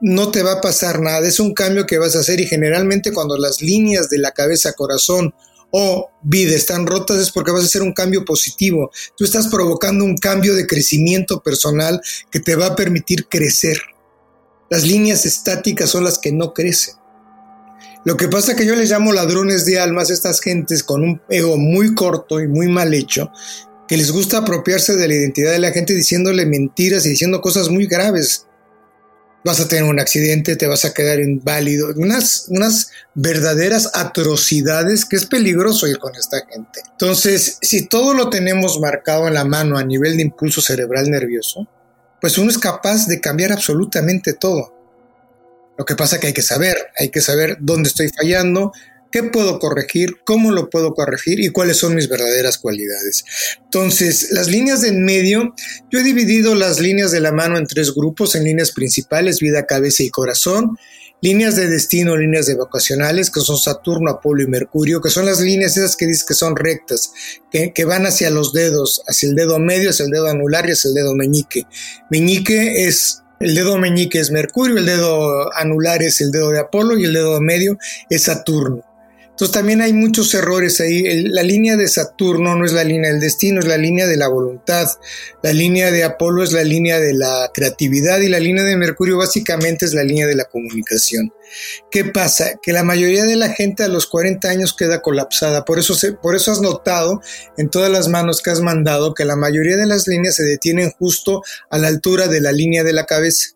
No 0.00 0.30
te 0.30 0.42
va 0.42 0.52
a 0.52 0.60
pasar 0.60 1.00
nada, 1.00 1.26
es 1.28 1.40
un 1.40 1.52
cambio 1.52 1.86
que 1.86 1.98
vas 1.98 2.16
a 2.16 2.20
hacer 2.20 2.40
y 2.40 2.46
generalmente 2.46 3.12
cuando 3.12 3.36
las 3.36 3.60
líneas 3.60 4.08
de 4.08 4.18
la 4.18 4.32
cabeza, 4.32 4.72
corazón 4.72 5.34
o 5.70 6.10
vida 6.22 6.54
están 6.54 6.86
rotas 6.86 7.18
es 7.18 7.30
porque 7.30 7.52
vas 7.52 7.62
a 7.62 7.66
hacer 7.66 7.82
un 7.82 7.92
cambio 7.92 8.24
positivo. 8.24 8.90
Tú 9.16 9.24
estás 9.24 9.48
provocando 9.48 10.04
un 10.04 10.16
cambio 10.16 10.54
de 10.54 10.66
crecimiento 10.66 11.42
personal 11.42 12.00
que 12.30 12.40
te 12.40 12.56
va 12.56 12.66
a 12.66 12.76
permitir 12.76 13.28
crecer. 13.28 13.78
Las 14.68 14.84
líneas 14.84 15.26
estáticas 15.26 15.90
son 15.90 16.04
las 16.04 16.18
que 16.18 16.32
no 16.32 16.54
crecen. 16.54 16.94
Lo 18.04 18.16
que 18.16 18.28
pasa 18.28 18.52
es 18.52 18.58
que 18.58 18.64
yo 18.64 18.74
les 18.76 18.90
llamo 18.90 19.12
ladrones 19.12 19.66
de 19.66 19.78
almas 19.78 20.10
estas 20.10 20.40
gentes 20.40 20.82
con 20.82 21.02
un 21.02 21.20
ego 21.28 21.58
muy 21.58 21.94
corto 21.94 22.40
y 22.40 22.48
muy 22.48 22.66
mal 22.68 22.94
hecho, 22.94 23.30
que 23.86 23.96
les 23.96 24.10
gusta 24.10 24.38
apropiarse 24.38 24.96
de 24.96 25.06
la 25.06 25.14
identidad 25.14 25.52
de 25.52 25.58
la 25.58 25.72
gente 25.72 25.94
diciéndole 25.94 26.46
mentiras 26.46 27.04
y 27.04 27.10
diciendo 27.10 27.42
cosas 27.42 27.68
muy 27.68 27.86
graves. 27.86 28.46
Vas 29.44 29.60
a 29.60 29.68
tener 29.68 29.84
un 29.84 30.00
accidente, 30.00 30.56
te 30.56 30.66
vas 30.66 30.84
a 30.84 30.94
quedar 30.94 31.20
inválido, 31.20 31.88
unas, 31.96 32.46
unas 32.48 32.90
verdaderas 33.14 33.90
atrocidades 33.94 35.04
que 35.04 35.16
es 35.16 35.26
peligroso 35.26 35.86
ir 35.86 35.98
con 35.98 36.14
esta 36.14 36.38
gente. 36.46 36.82
Entonces, 36.92 37.58
si 37.60 37.86
todo 37.86 38.14
lo 38.14 38.30
tenemos 38.30 38.80
marcado 38.80 39.28
en 39.28 39.34
la 39.34 39.44
mano 39.44 39.76
a 39.76 39.84
nivel 39.84 40.16
de 40.16 40.22
impulso 40.22 40.60
cerebral 40.60 41.10
nervioso, 41.10 41.66
pues 42.20 42.38
uno 42.38 42.50
es 42.50 42.58
capaz 42.58 43.06
de 43.06 43.20
cambiar 43.20 43.52
absolutamente 43.52 44.34
todo. 44.34 44.79
Lo 45.80 45.86
que 45.86 45.96
pasa 45.96 46.16
es 46.16 46.20
que 46.20 46.26
hay 46.26 46.32
que 46.34 46.42
saber, 46.42 46.76
hay 46.98 47.08
que 47.08 47.22
saber 47.22 47.56
dónde 47.58 47.88
estoy 47.88 48.10
fallando, 48.10 48.70
qué 49.10 49.22
puedo 49.22 49.58
corregir, 49.58 50.18
cómo 50.26 50.52
lo 50.52 50.68
puedo 50.68 50.92
corregir 50.92 51.40
y 51.40 51.48
cuáles 51.48 51.78
son 51.78 51.94
mis 51.94 52.06
verdaderas 52.06 52.58
cualidades. 52.58 53.24
Entonces, 53.64 54.28
las 54.30 54.48
líneas 54.48 54.82
de 54.82 54.88
en 54.88 55.06
medio, 55.06 55.54
yo 55.90 56.00
he 56.00 56.02
dividido 56.02 56.54
las 56.54 56.80
líneas 56.80 57.12
de 57.12 57.20
la 57.20 57.32
mano 57.32 57.56
en 57.56 57.66
tres 57.66 57.94
grupos, 57.94 58.34
en 58.34 58.44
líneas 58.44 58.72
principales, 58.72 59.40
vida, 59.40 59.64
cabeza 59.64 60.02
y 60.02 60.10
corazón, 60.10 60.76
líneas 61.22 61.56
de 61.56 61.66
destino, 61.66 62.14
líneas 62.14 62.44
de 62.44 62.56
vocacionales, 62.56 63.30
que 63.30 63.40
son 63.40 63.56
Saturno, 63.56 64.10
Apolo 64.10 64.42
y 64.42 64.48
Mercurio, 64.48 65.00
que 65.00 65.08
son 65.08 65.24
las 65.24 65.40
líneas 65.40 65.78
esas 65.78 65.96
que 65.96 66.06
dices 66.06 66.24
que 66.24 66.34
son 66.34 66.56
rectas, 66.56 67.10
que, 67.50 67.72
que 67.72 67.86
van 67.86 68.04
hacia 68.04 68.28
los 68.28 68.52
dedos, 68.52 69.00
hacia 69.08 69.30
el 69.30 69.34
dedo 69.34 69.58
medio, 69.58 69.88
hacia 69.88 70.04
el 70.04 70.10
dedo 70.10 70.28
anular 70.28 70.68
y 70.68 70.72
hacia 70.72 70.88
el 70.88 70.94
dedo 70.94 71.14
meñique. 71.14 71.64
Meñique 72.10 72.86
es 72.86 73.22
el 73.40 73.54
dedo 73.54 73.78
meñique 73.78 74.20
es 74.20 74.30
Mercurio, 74.30 74.76
el 74.76 74.84
dedo 74.84 75.50
anular 75.56 76.02
es 76.02 76.20
el 76.20 76.30
dedo 76.30 76.50
de 76.50 76.60
Apolo 76.60 76.98
y 76.98 77.04
el 77.04 77.14
dedo 77.14 77.40
medio 77.40 77.78
es 78.10 78.24
Saturno. 78.24 78.84
Entonces 79.40 79.54
también 79.54 79.80
hay 79.80 79.94
muchos 79.94 80.34
errores 80.34 80.82
ahí. 80.82 81.22
la 81.22 81.42
línea 81.42 81.74
de 81.74 81.88
Saturno 81.88 82.56
no 82.56 82.66
es 82.66 82.74
la 82.74 82.84
línea 82.84 83.10
del 83.10 83.20
destino, 83.20 83.60
es 83.60 83.66
la 83.66 83.78
línea 83.78 84.06
de 84.06 84.18
la 84.18 84.28
voluntad. 84.28 84.86
La 85.42 85.54
línea 85.54 85.90
de 85.90 86.04
Apolo 86.04 86.42
es 86.42 86.52
la 86.52 86.62
línea 86.62 87.00
de 87.00 87.14
la 87.14 87.50
creatividad 87.54 88.20
y 88.20 88.28
la 88.28 88.38
línea 88.38 88.64
de 88.64 88.76
Mercurio 88.76 89.16
básicamente 89.16 89.86
es 89.86 89.94
la 89.94 90.04
línea 90.04 90.26
de 90.26 90.34
la 90.34 90.44
comunicación. 90.44 91.32
¿Qué 91.90 92.04
pasa? 92.04 92.60
Que 92.62 92.74
la 92.74 92.84
mayoría 92.84 93.24
de 93.24 93.36
la 93.36 93.48
gente 93.48 93.82
a 93.82 93.88
los 93.88 94.06
40 94.08 94.46
años 94.46 94.74
queda 94.76 95.00
colapsada. 95.00 95.64
Por 95.64 95.78
eso, 95.78 95.94
por 96.20 96.36
eso 96.36 96.52
has 96.52 96.60
notado 96.60 97.22
en 97.56 97.70
todas 97.70 97.90
las 97.90 98.08
manos 98.08 98.42
que 98.42 98.50
has 98.50 98.60
mandado 98.60 99.14
que 99.14 99.24
la 99.24 99.36
mayoría 99.36 99.78
de 99.78 99.86
las 99.86 100.06
líneas 100.06 100.34
se 100.34 100.42
detienen 100.42 100.90
justo 100.90 101.42
a 101.70 101.78
la 101.78 101.88
altura 101.88 102.28
de 102.28 102.42
la 102.42 102.52
línea 102.52 102.84
de 102.84 102.92
la 102.92 103.06
cabeza. 103.06 103.52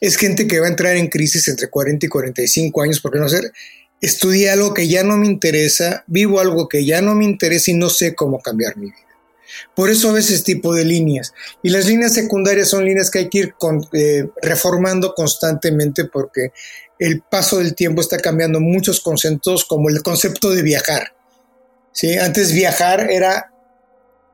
Es 0.00 0.16
gente 0.16 0.46
que 0.46 0.58
va 0.58 0.68
a 0.68 0.70
entrar 0.70 0.96
en 0.96 1.08
crisis 1.08 1.48
entre 1.48 1.68
40 1.68 2.06
y 2.06 2.08
45 2.08 2.80
años 2.80 3.00
porque 3.00 3.18
no 3.18 3.28
sé 3.28 3.42
estudié 4.04 4.50
algo 4.50 4.74
que 4.74 4.88
ya 4.88 5.02
no 5.02 5.16
me 5.16 5.26
interesa, 5.26 6.04
vivo 6.06 6.40
algo 6.40 6.68
que 6.68 6.84
ya 6.84 7.00
no 7.00 7.14
me 7.14 7.24
interesa 7.24 7.70
y 7.70 7.74
no 7.74 7.88
sé 7.88 8.14
cómo 8.14 8.40
cambiar 8.40 8.76
mi 8.76 8.86
vida. 8.86 8.96
Por 9.74 9.90
eso 9.90 10.12
ves 10.12 10.30
ese 10.30 10.42
tipo 10.42 10.74
de 10.74 10.84
líneas. 10.84 11.32
Y 11.62 11.70
las 11.70 11.86
líneas 11.86 12.12
secundarias 12.12 12.68
son 12.68 12.84
líneas 12.84 13.10
que 13.10 13.20
hay 13.20 13.28
que 13.28 13.38
ir 13.38 13.54
eh, 13.92 14.28
reformando 14.42 15.14
constantemente 15.14 16.04
porque 16.04 16.52
el 16.98 17.22
paso 17.22 17.58
del 17.58 17.74
tiempo 17.74 18.00
está 18.00 18.18
cambiando 18.18 18.60
muchos 18.60 19.00
conceptos, 19.00 19.64
como 19.64 19.88
el 19.88 20.02
concepto 20.02 20.50
de 20.50 20.62
viajar. 20.62 21.14
¿sí? 21.92 22.16
Antes 22.18 22.52
viajar 22.52 23.10
era 23.10 23.52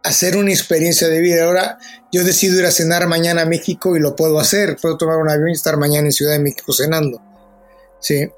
hacer 0.02 0.36
una 0.36 0.50
experiencia 0.50 1.08
de 1.08 1.20
vida. 1.20 1.44
Ahora 1.44 1.78
yo 2.12 2.24
decido 2.24 2.58
ir 2.58 2.66
a 2.66 2.70
cenar 2.70 3.06
mañana 3.06 3.42
a 3.42 3.46
México 3.46 3.96
y 3.96 4.00
lo 4.00 4.16
puedo 4.16 4.40
hacer. 4.40 4.76
Puedo 4.80 4.96
tomar 4.96 5.18
un 5.18 5.30
avión 5.30 5.50
y 5.50 5.52
estar 5.52 5.76
mañana 5.76 6.06
en 6.06 6.12
Ciudad 6.12 6.32
de 6.32 6.40
México 6.40 6.72
cenando. 6.72 7.29
¿Sí? 8.00 8.28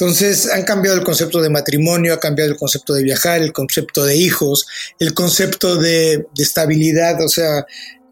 Entonces 0.00 0.50
han 0.50 0.64
cambiado 0.64 0.96
el 0.96 1.04
concepto 1.04 1.42
de 1.42 1.50
matrimonio, 1.50 2.14
ha 2.14 2.20
cambiado 2.20 2.50
el 2.50 2.56
concepto 2.56 2.94
de 2.94 3.02
viajar, 3.02 3.42
el 3.42 3.52
concepto 3.52 4.04
de 4.04 4.16
hijos, 4.16 4.66
el 4.98 5.12
concepto 5.12 5.76
de, 5.76 6.26
estabilidad, 6.38 7.22
o 7.22 7.28
sea, 7.28 7.66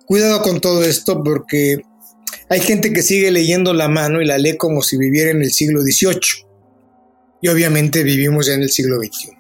cuidado 0.05 0.43
con 0.43 0.61
todo 0.61 0.85
esto 0.85 1.23
porque 1.23 1.79
hay 2.51 2.61
gente 2.61 2.93
que 2.93 3.03
sigue 3.03 3.31
leyendo 3.31 3.73
la 3.73 3.89
mano 3.89 4.21
y 4.21 4.27
la 4.27 4.39
lee 4.39 4.57
como 4.57 4.83
si 4.83 4.99
viviera 4.99 5.31
en 5.31 5.43
el 5.43 5.51
siglo 5.51 5.81
XVIII. 5.81 6.47
Y 7.41 7.49
obviamente 7.49 8.03
vivimos 8.03 8.47
ya 8.47 8.55
en 8.55 8.63
el 8.63 8.71
siglo 8.71 8.99
XXI. 8.99 9.31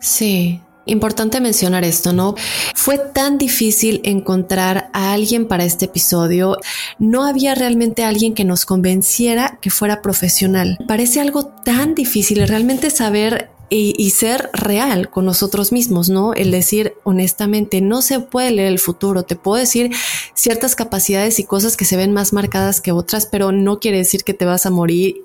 Sí, 0.00 0.60
Importante 0.90 1.40
mencionar 1.40 1.84
esto, 1.84 2.12
¿no? 2.12 2.34
Fue 2.74 2.98
tan 2.98 3.38
difícil 3.38 4.00
encontrar 4.02 4.90
a 4.92 5.12
alguien 5.12 5.46
para 5.46 5.64
este 5.64 5.84
episodio. 5.84 6.58
No 6.98 7.24
había 7.24 7.54
realmente 7.54 8.04
alguien 8.04 8.34
que 8.34 8.44
nos 8.44 8.66
convenciera 8.66 9.58
que 9.60 9.70
fuera 9.70 10.02
profesional. 10.02 10.78
Parece 10.88 11.20
algo 11.20 11.46
tan 11.46 11.94
difícil 11.94 12.46
realmente 12.48 12.90
saber 12.90 13.50
y, 13.72 14.10
ser 14.10 14.50
real 14.52 15.10
con 15.10 15.24
nosotros 15.24 15.70
mismos, 15.70 16.10
¿no? 16.10 16.34
El 16.34 16.50
decir 16.50 16.94
honestamente, 17.04 17.80
no 17.80 18.02
se 18.02 18.18
puede 18.18 18.50
leer 18.50 18.66
el 18.66 18.80
futuro, 18.80 19.22
te 19.22 19.36
puedo 19.36 19.60
decir 19.60 19.92
ciertas 20.34 20.74
capacidades 20.74 21.38
y 21.38 21.44
cosas 21.44 21.76
que 21.76 21.84
se 21.84 21.96
ven 21.96 22.12
más 22.12 22.32
marcadas 22.32 22.80
que 22.80 22.90
otras, 22.90 23.26
pero 23.26 23.52
no 23.52 23.78
quiere 23.78 23.98
decir 23.98 24.24
que 24.24 24.34
te 24.34 24.44
vas 24.44 24.66
a 24.66 24.70
morir. 24.70 25.24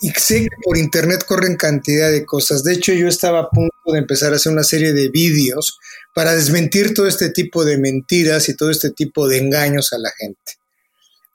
Y 0.00 0.10
sé 0.10 0.42
que 0.42 0.56
por 0.62 0.76
internet 0.76 1.24
corren 1.26 1.56
cantidad 1.56 2.10
de 2.10 2.24
cosas. 2.24 2.62
De 2.62 2.72
hecho, 2.72 2.92
yo 2.92 3.08
estaba 3.08 3.40
a 3.40 3.50
punto 3.50 3.92
de 3.92 3.98
empezar 3.98 4.32
a 4.32 4.36
hacer 4.36 4.52
una 4.52 4.64
serie 4.64 4.92
de 4.92 5.08
vídeos 5.08 5.78
para 6.14 6.34
desmentir 6.34 6.94
todo 6.94 7.06
este 7.06 7.30
tipo 7.30 7.64
de 7.64 7.78
mentiras 7.78 8.48
y 8.48 8.56
todo 8.56 8.70
este 8.70 8.90
tipo 8.90 9.28
de 9.28 9.38
engaños 9.38 9.92
a 9.92 9.98
la 9.98 10.10
gente. 10.16 10.58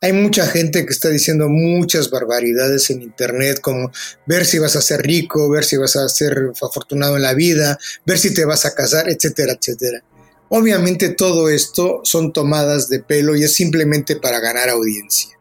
Hay 0.02 0.13
mucha 0.13 0.48
gente 0.48 0.86
que 0.86 0.93
está 0.93 1.10
diciendo 1.10 1.50
muchas 1.50 2.10
barbaridades 2.10 2.89
en 2.89 3.02
Internet, 3.02 3.60
como 3.60 3.91
ver 4.26 4.45
si 4.45 4.58
vas 4.58 4.78
a 4.78 4.82
ser 4.82 5.02
rico, 5.02 5.50
ver 5.50 5.65
si 5.65 5.76
vas 5.76 5.98
a 5.98 6.08
ser 6.08 6.52
afortunado 6.62 7.17
en 7.17 7.24
la 7.24 7.34
vida, 7.34 7.78
ver 8.06 8.17
si 8.17 8.34
te 8.34 8.45
vas 8.45 8.65
a 8.65 8.74
casar, 8.74 9.10
etcétera, 9.10 9.54
etcétera. 9.60 10.02
Obviamente 10.48 11.10
todo 11.10 11.50
esto 11.50 12.00
son 12.04 12.32
tomadas 12.32 12.88
de 12.88 13.02
pelo 13.02 13.36
y 13.36 13.43
es 13.43 13.54
simplemente 13.54 14.15
para 14.15 14.39
ganar 14.39 14.69
audiencia. 14.69 15.38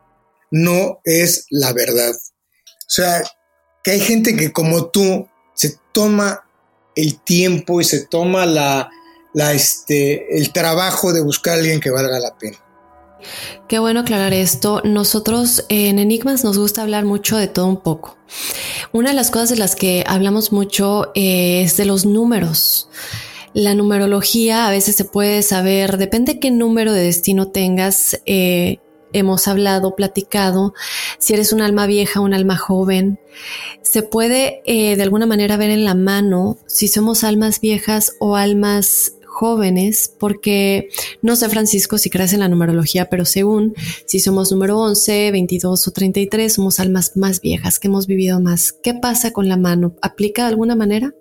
No 0.51 1.01
es 1.05 1.47
la 1.51 1.73
verdad. 1.73 2.15
O 2.89 2.91
sea, 2.91 3.23
que 3.85 3.91
hay 3.91 4.01
gente 4.01 4.35
que 4.35 4.51
como 4.51 4.87
tú 4.87 5.29
se 5.55 5.77
toma 5.93 6.45
el 6.97 7.21
tiempo 7.21 7.81
y 7.81 7.85
se 7.85 8.07
toma 8.07 8.47
la, 8.47 8.91
la 9.35 9.53
este, 9.53 10.39
el 10.39 10.53
trabajo 10.53 11.13
de 11.13 11.23
buscar 11.23 11.55
a 11.55 11.57
alguien 11.59 11.81
que 11.81 11.91
valga 11.91 12.19
la 12.19 12.35
pena. 12.39 12.59
Qué 13.69 13.79
bueno 13.79 14.01
aclarar 14.01 14.33
esto. 14.33 14.81
Nosotros 14.85 15.67
en 15.69 15.99
Enigmas 15.99 16.45
nos 16.45 16.57
gusta 16.57 16.83
hablar 16.83 17.05
mucho 17.05 17.37
de 17.37 17.49
todo 17.49 17.67
un 17.67 17.83
poco. 17.83 18.17
Una 18.93 19.11
de 19.11 19.17
las 19.17 19.31
cosas 19.31 19.51
de 19.51 19.57
las 19.57 19.77
que 19.77 20.05
hablamos 20.07 20.51
mucho 20.51 21.13
eh, 21.15 21.63
es 21.63 21.77
de 21.77 21.85
los 21.85 22.07
números. 22.07 22.89
La 23.53 23.75
numerología 23.75 24.67
a 24.67 24.71
veces 24.71 24.97
se 24.97 25.05
puede 25.05 25.43
saber, 25.43 25.99
depende 25.99 26.39
qué 26.39 26.51
número 26.51 26.93
de 26.93 27.03
destino 27.03 27.49
tengas. 27.49 28.21
Eh, 28.25 28.79
hemos 29.13 29.49
hablado, 29.49 29.95
platicado, 29.97 30.75
si 31.19 31.35
eres 31.35 31.53
un 31.53 31.63
alma 31.63 31.87
vieja, 31.87 32.21
un 32.21 32.35
alma 32.35 32.57
joven. 32.57 33.19
Se 33.83 34.03
puede 34.03 34.63
eh, 34.67 34.97
de 34.97 35.03
alguna 35.03 35.27
manera 35.27 35.57
ver 35.57 35.71
en 35.71 35.85
la 35.85 35.95
mano 35.95 36.59
si 36.67 36.89
somos 36.89 37.25
almas 37.25 37.61
viejas 37.61 38.15
o 38.21 38.37
almas 38.37 39.13
jóvenes, 39.39 40.13
porque 40.19 40.89
no 41.23 41.37
sé, 41.37 41.49
Francisco, 41.49 41.97
si 41.97 42.11
crees 42.11 42.33
en 42.33 42.41
la 42.41 42.49
numerología, 42.49 43.09
pero 43.09 43.25
según 43.25 43.75
si 44.05 44.19
somos 44.19 44.51
número 44.51 44.79
11, 44.79 45.31
22 45.31 45.87
o 45.87 45.91
33, 45.93 46.53
somos 46.53 46.81
almas 46.81 47.17
más 47.17 47.41
viejas, 47.41 47.79
que 47.79 47.87
hemos 47.87 48.09
vivido 48.09 48.41
más. 48.41 48.73
¿Qué 48.73 48.95
pasa 48.95 49.33
con 49.33 49.49
la 49.49 49.57
mano? 49.57 49.95
¿Aplica 50.03 50.43
de 50.43 50.49
alguna 50.49 50.75
manera? 50.75 51.15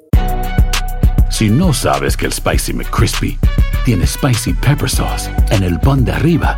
Si 1.29 1.49
no 1.49 1.73
sabes 1.73 2.17
que 2.17 2.25
el 2.25 2.33
Spicy 2.33 2.73
McCrispy 2.73 3.37
tiene 3.85 4.07
Spicy 4.07 4.53
Pepper 4.53 4.89
Sauce 4.89 5.29
en 5.51 5.61
el 5.61 5.79
pan 5.79 6.03
de 6.03 6.13
arriba 6.13 6.57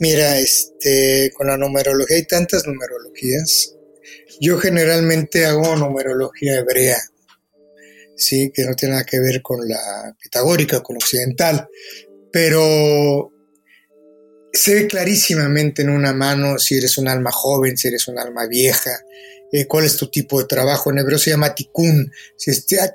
Mira, 0.00 0.38
este, 0.38 1.30
con 1.34 1.46
la 1.46 1.56
numerología 1.56 2.16
hay 2.16 2.26
tantas 2.26 2.66
numerologías. 2.66 3.74
Yo 4.40 4.58
generalmente 4.58 5.46
hago 5.46 5.76
numerología 5.76 6.56
hebrea, 6.56 6.98
sí, 8.16 8.50
que 8.52 8.64
no 8.64 8.74
tiene 8.74 8.94
nada 8.94 9.04
que 9.04 9.20
ver 9.20 9.40
con 9.42 9.66
la 9.68 10.14
pitagórica, 10.20 10.82
con 10.82 10.94
la 10.94 10.98
occidental, 10.98 11.68
pero 12.32 13.30
se 14.52 14.74
ve 14.74 14.86
clarísimamente 14.86 15.82
en 15.82 15.90
una 15.90 16.12
mano 16.12 16.58
si 16.58 16.76
eres 16.76 16.98
un 16.98 17.08
alma 17.08 17.30
joven, 17.32 17.76
si 17.76 17.88
eres 17.88 18.08
un 18.08 18.18
alma 18.18 18.46
vieja, 18.46 18.90
eh, 19.52 19.66
cuál 19.66 19.84
es 19.84 19.96
tu 19.96 20.10
tipo 20.10 20.40
de 20.40 20.46
trabajo. 20.46 20.90
En 20.90 20.98
hebreo 20.98 21.18
se 21.18 21.30
llama 21.30 21.54
tikkun, 21.54 22.10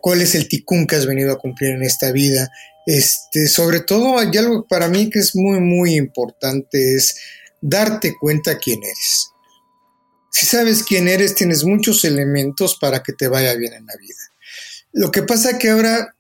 cuál 0.01 0.21
es 0.21 0.35
el 0.35 0.47
tikkun 0.47 0.88
que 0.88 0.97
has 0.97 1.05
venido 1.05 1.31
a 1.31 1.39
cumplir 1.39 1.71
en 1.71 1.83
esta 1.83 2.12
vida, 2.12 2.49
este, 2.89 3.47
sobre 3.47 3.82
todo, 3.82 4.17
hay 4.17 4.36
algo 4.36 4.65
para 4.67 4.88
mí 4.88 5.12
que 5.12 5.19
es 5.19 5.36
muy, 5.36 5.60
muy 5.60 5.95
importante, 5.95 6.95
es 6.95 7.15
darte 7.62 8.15
cuenta 8.19 8.58
quién 8.58 8.80
eres. 8.84 9.30
Si 10.32 10.47
sabes 10.47 10.82
quién 10.82 11.08
eres, 11.08 11.36
tienes 11.36 11.63
muchos 11.63 12.04
elementos 12.04 12.80
para 12.82 13.04
que 13.04 13.13
te 13.13 13.28
vaya 13.28 13.54
bien 13.54 13.73
en 13.73 13.86
la 13.86 13.93
vida. 13.95 14.17
Lo 14.91 15.12
que 15.12 15.21
pasa 15.21 15.60
que 15.60 15.69
ahora 15.69 16.15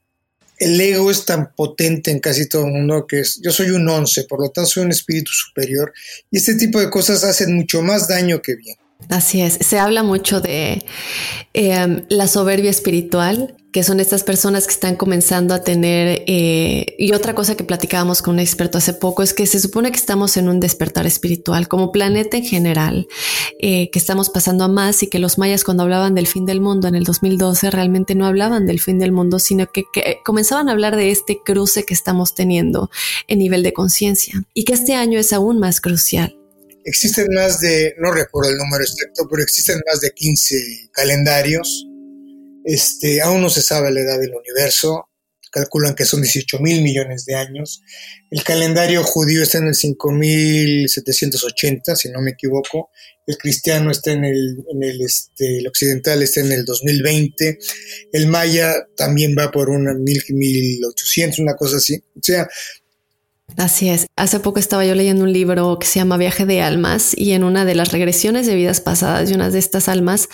el 0.59 0.79
ego 0.79 1.09
es 1.09 1.25
tan 1.25 1.55
potente 1.55 2.11
en 2.11 2.19
casi 2.19 2.47
todo 2.47 2.67
el 2.67 2.73
mundo 2.73 3.07
que 3.07 3.21
es, 3.21 3.39
yo 3.41 3.51
soy 3.51 3.71
un 3.71 3.89
once, 3.89 4.25
por 4.25 4.39
lo 4.39 4.51
tanto 4.51 4.69
soy 4.69 4.83
un 4.83 4.91
espíritu 4.91 5.31
superior 5.31 5.91
y 6.29 6.37
este 6.37 6.53
tipo 6.53 6.79
de 6.79 6.91
cosas 6.91 7.23
hacen 7.23 7.55
mucho 7.55 7.81
más 7.81 8.07
daño 8.07 8.43
que 8.43 8.55
bien. 8.55 8.77
Así 9.07 9.41
es, 9.41 9.53
se 9.53 9.79
habla 9.79 10.03
mucho 10.03 10.39
de 10.39 10.85
em, 11.53 12.05
la 12.09 12.27
soberbia 12.27 12.69
espiritual, 12.69 13.55
que 13.71 13.83
son 13.83 13.99
estas 13.99 14.23
personas 14.23 14.65
que 14.65 14.73
están 14.73 14.95
comenzando 14.95 15.53
a 15.53 15.63
tener, 15.63 16.23
eh, 16.27 16.95
y 16.97 17.13
otra 17.13 17.35
cosa 17.35 17.55
que 17.55 17.63
platicábamos 17.63 18.21
con 18.21 18.35
un 18.35 18.39
experto 18.39 18.77
hace 18.77 18.93
poco 18.93 19.23
es 19.23 19.33
que 19.33 19.45
se 19.45 19.59
supone 19.59 19.91
que 19.91 19.97
estamos 19.97 20.37
en 20.37 20.49
un 20.49 20.59
despertar 20.59 21.05
espiritual 21.05 21.67
como 21.67 21.91
planeta 21.91 22.37
en 22.37 22.45
general, 22.45 23.07
eh, 23.59 23.89
que 23.91 23.99
estamos 23.99 24.29
pasando 24.29 24.63
a 24.63 24.67
más 24.67 25.03
y 25.03 25.07
que 25.07 25.19
los 25.19 25.37
mayas 25.37 25.63
cuando 25.63 25.83
hablaban 25.83 26.15
del 26.15 26.27
fin 26.27 26.45
del 26.45 26.61
mundo 26.61 26.87
en 26.87 26.95
el 26.95 27.03
2012 27.03 27.71
realmente 27.71 28.15
no 28.15 28.25
hablaban 28.25 28.65
del 28.65 28.79
fin 28.79 28.99
del 28.99 29.11
mundo, 29.11 29.39
sino 29.39 29.67
que, 29.71 29.83
que 29.93 30.19
comenzaban 30.25 30.69
a 30.69 30.71
hablar 30.71 30.95
de 30.95 31.11
este 31.11 31.39
cruce 31.43 31.85
que 31.85 31.93
estamos 31.93 32.35
teniendo 32.35 32.89
en 33.27 33.39
nivel 33.39 33.63
de 33.63 33.73
conciencia 33.73 34.43
y 34.53 34.63
que 34.63 34.73
este 34.73 34.95
año 34.95 35.19
es 35.19 35.33
aún 35.33 35.59
más 35.59 35.81
crucial 35.81 36.39
Existen 36.85 37.27
más 37.33 37.59
de, 37.59 37.93
no 37.99 38.11
recuerdo 38.11 38.51
el 38.51 38.57
número 38.57 38.83
exacto, 38.83 39.27
pero 39.29 39.43
existen 39.43 39.81
más 39.85 40.01
de 40.01 40.11
15 40.11 40.89
calendarios. 40.91 41.85
Este, 42.69 43.19
aún 43.19 43.41
no 43.41 43.49
se 43.49 43.63
sabe 43.63 43.91
la 43.91 44.01
edad 44.01 44.19
del 44.19 44.35
universo, 44.35 45.09
calculan 45.51 45.95
que 45.95 46.05
son 46.05 46.21
18 46.21 46.59
mil 46.59 46.83
millones 46.83 47.25
de 47.25 47.33
años. 47.33 47.81
El 48.29 48.43
calendario 48.43 49.03
judío 49.03 49.41
está 49.41 49.57
en 49.57 49.69
el 49.69 49.73
5780, 49.73 51.95
si 51.95 52.09
no 52.09 52.21
me 52.21 52.29
equivoco. 52.29 52.91
El 53.25 53.39
cristiano 53.39 53.89
está 53.89 54.11
en 54.11 54.23
el, 54.23 54.63
en 54.71 54.83
el, 54.83 55.01
este, 55.01 55.57
el 55.57 55.67
occidental 55.67 56.21
está 56.21 56.41
en 56.41 56.51
el 56.51 56.63
2020. 56.63 57.57
El 58.11 58.27
maya 58.27 58.75
también 58.95 59.35
va 59.35 59.49
por 59.49 59.71
una 59.71 59.95
1800, 59.95 61.39
una 61.39 61.55
cosa 61.55 61.77
así. 61.77 61.95
O 61.95 62.21
sea, 62.21 62.47
Así 63.59 63.89
es. 63.89 64.07
Hace 64.15 64.39
poco 64.39 64.57
estaba 64.57 64.85
yo 64.85 64.95
leyendo 64.95 65.25
un 65.25 65.33
libro 65.33 65.77
que 65.79 65.85
se 65.85 65.99
llama 65.99 66.15
Viaje 66.15 66.45
de 66.45 66.61
Almas 66.61 67.13
y 67.13 67.33
en 67.33 67.43
una 67.43 67.65
de 67.65 67.75
las 67.75 67.91
regresiones 67.91 68.47
de 68.47 68.55
vidas 68.55 68.79
pasadas 68.79 69.27
de 69.27 69.35
una 69.35 69.49
de 69.49 69.59
estas 69.59 69.89
almas 69.89 70.29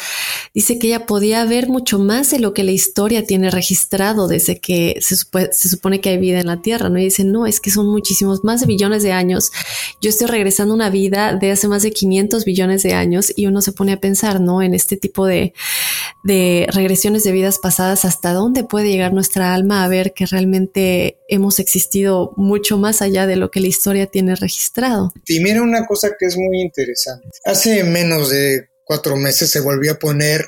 dice 0.53 0.77
que 0.77 0.89
ella 0.89 1.07
podía 1.07 1.43
ver 1.45 1.67
mucho 1.67 1.97
más 1.97 2.29
de 2.29 2.38
lo 2.38 2.53
que 2.53 2.63
la 2.63 2.69
historia 2.69 3.25
tiene 3.25 3.49
registrado 3.49 4.27
desde 4.27 4.59
que 4.59 4.99
se, 5.01 5.15
supone 5.15 6.01
que 6.01 6.09
hay 6.09 6.19
vida 6.19 6.39
en 6.39 6.45
la 6.45 6.61
Tierra, 6.61 6.89
¿no? 6.89 6.99
Y 6.99 7.05
dice, 7.05 7.23
no, 7.23 7.47
es 7.47 7.59
que 7.59 7.71
son 7.71 7.88
muchísimos, 7.88 8.43
más 8.43 8.61
de 8.61 8.67
billones 8.67 9.01
de 9.01 9.11
años. 9.11 9.51
Yo 10.01 10.11
estoy 10.11 10.27
regresando 10.27 10.75
una 10.75 10.91
vida 10.91 11.33
de 11.33 11.49
hace 11.49 11.67
más 11.67 11.81
de 11.81 11.93
500 11.93 12.45
billones 12.45 12.83
de 12.83 12.93
años 12.93 13.33
y 13.35 13.47
uno 13.47 13.63
se 13.63 13.71
pone 13.71 13.93
a 13.93 13.99
pensar, 13.99 14.39
¿no? 14.39 14.61
En 14.61 14.75
este 14.75 14.97
tipo 14.97 15.25
de, 15.25 15.55
de 16.23 16.67
regresiones 16.71 17.23
de 17.23 17.31
vidas 17.31 17.57
pasadas, 17.57 18.05
hasta 18.05 18.33
dónde 18.33 18.63
puede 18.63 18.89
llegar 18.89 19.13
nuestra 19.13 19.55
alma 19.55 19.83
a 19.83 19.88
ver 19.88 20.13
que 20.13 20.27
realmente 20.27 21.17
hemos 21.27 21.57
existido 21.57 22.31
mucho 22.38 22.77
más 22.77 23.01
allá 23.01 23.14
de 23.23 23.38
lo 23.38 23.49
que 23.49 23.62
la 23.62 23.67
historia 23.67 24.08
tiene 24.08 24.36
registrado. 24.36 25.13
Y 25.28 25.39
mira 25.39 25.62
una 25.62 25.86
cosa 25.86 26.12
que 26.19 26.25
es 26.25 26.36
muy 26.36 26.62
interesante. 26.62 27.30
Hace 27.45 27.84
menos 27.86 28.30
de 28.30 28.67
cuatro 28.86 29.15
meses 29.15 29.49
se 29.49 29.62
volvió 29.62 29.93
a 29.93 29.99
poner, 29.99 30.45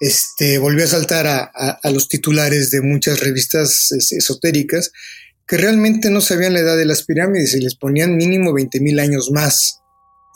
este, 0.00 0.58
volvió 0.58 0.84
a 0.84 0.88
saltar 0.88 1.26
a, 1.26 1.90
los 1.90 2.08
titulares 2.08 2.70
de 2.70 2.80
muchas 2.80 3.20
revistas 3.20 3.90
esotéricas 3.92 4.92
que 5.46 5.56
realmente 5.58 6.08
no 6.10 6.20
sabían 6.20 6.54
la 6.54 6.60
edad 6.60 6.76
de 6.76 6.86
las 6.86 7.02
pirámides 7.02 7.54
y 7.54 7.60
les 7.60 7.74
ponían 7.74 8.16
mínimo 8.16 8.52
20 8.52 8.80
mil 8.80 8.98
años 8.98 9.30
más. 9.30 9.80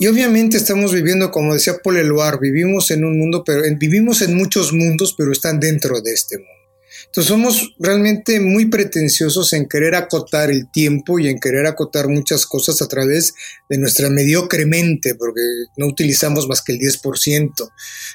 Y 0.01 0.07
obviamente 0.07 0.57
estamos 0.57 0.93
viviendo, 0.93 1.31
como 1.31 1.55
decía 1.55 1.79
Paul 1.83 1.97
Eluard, 1.97 2.41
vivimos 2.41 2.91
en 2.91 3.05
un 3.05 3.19
mundo, 3.19 3.43
pero 3.45 3.63
vivimos 3.79 4.23
en 4.23 4.37
muchos 4.37 4.73
mundos, 4.73 5.15
pero 5.17 5.33
están 5.33 5.59
dentro 5.59 6.01
de 6.01 6.13
este 6.13 6.39
mundo. 6.39 6.58
Entonces 7.07 7.29
somos 7.29 7.75
realmente 7.79 8.41
muy 8.41 8.67
pretenciosos 8.67 9.53
en 9.53 9.69
querer 9.69 9.95
acotar 9.95 10.51
el 10.51 10.71
tiempo 10.71 11.19
y 11.19 11.29
en 11.29 11.39
querer 11.39 11.67
acotar 11.67 12.09
muchas 12.09 12.47
cosas 12.47 12.83
a 12.83 12.89
través 12.89 13.35
de 13.69 13.79
nuestra 13.79 14.11
mediocre 14.11 14.67
mente, 14.67 15.15
porque 15.15 15.41
no 15.77 15.87
utilizamos 15.87 16.49
más 16.49 16.63
que 16.63 16.73
el 16.73 16.79
10%. 16.79 17.53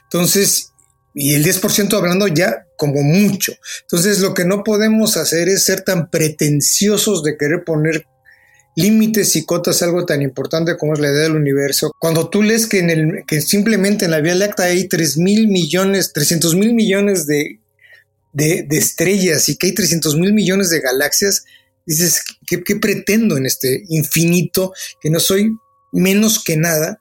Entonces, 0.04 0.74
y 1.14 1.34
el 1.36 1.46
10% 1.46 1.94
hablando 1.96 2.28
ya 2.28 2.66
como 2.78 3.02
mucho. 3.02 3.54
Entonces 3.82 4.20
lo 4.20 4.34
que 4.34 4.46
no 4.46 4.64
podemos 4.64 5.18
hacer 5.18 5.48
es 5.50 5.66
ser 5.66 5.82
tan 5.82 6.10
pretenciosos 6.10 7.24
de 7.24 7.38
querer 7.38 7.64
poner 7.64 8.08
límites 8.76 9.36
y 9.36 9.46
cotas 9.46 9.84
algo 9.84 10.06
tan 10.06 10.22
importante 10.22 10.78
como 10.78 10.94
es 10.94 11.00
la 11.00 11.12
idea 11.12 11.24
del 11.24 11.36
universo. 11.36 11.92
Cuando 12.00 12.30
tú 12.30 12.42
lees 12.42 12.68
que, 12.68 12.80
en 12.80 12.90
el, 12.90 13.24
que 13.28 13.42
simplemente 13.42 14.06
en 14.06 14.12
la 14.12 14.22
Vía 14.22 14.36
Láctea 14.36 14.66
hay 14.66 14.88
3 14.88 15.18
mil 15.18 15.48
millones, 15.48 16.12
300 16.14 16.56
mil 16.56 16.74
millones 16.74 17.28
de 17.28 17.60
de, 18.34 18.68
estrellas 18.72 19.48
y 19.50 19.56
que 19.56 19.68
hay 19.68 19.74
300 19.74 20.18
mil 20.18 20.34
millones 20.34 20.70
de 20.70 20.82
galaxias, 20.82 21.46
dices, 21.86 22.22
¿qué, 22.48 22.76
pretendo 22.76 23.38
en 23.38 23.46
este 23.46 23.84
infinito? 23.90 24.74
Que 25.02 25.10
no 25.10 25.20
soy 25.20 25.52
menos 25.92 26.44
que 26.44 26.58
nada. 26.58 27.00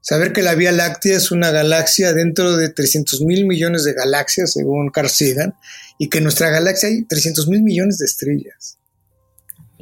Saber 0.00 0.32
que 0.32 0.42
la 0.42 0.54
Vía 0.54 0.72
Láctea 0.72 1.16
es 1.16 1.30
una 1.30 1.50
galaxia 1.50 2.12
dentro 2.12 2.56
de 2.56 2.68
300 2.68 3.20
mil 3.22 3.46
millones 3.46 3.84
de 3.84 3.94
galaxias, 3.94 4.52
según 4.52 4.90
Carl 4.90 5.08
Sagan, 5.08 5.54
y 5.98 6.08
que 6.08 6.18
en 6.18 6.24
nuestra 6.24 6.50
galaxia 6.50 6.88
hay 6.88 7.04
300 7.04 7.48
mil 7.48 7.62
millones 7.62 7.98
de 7.98 8.06
estrellas 8.06 8.78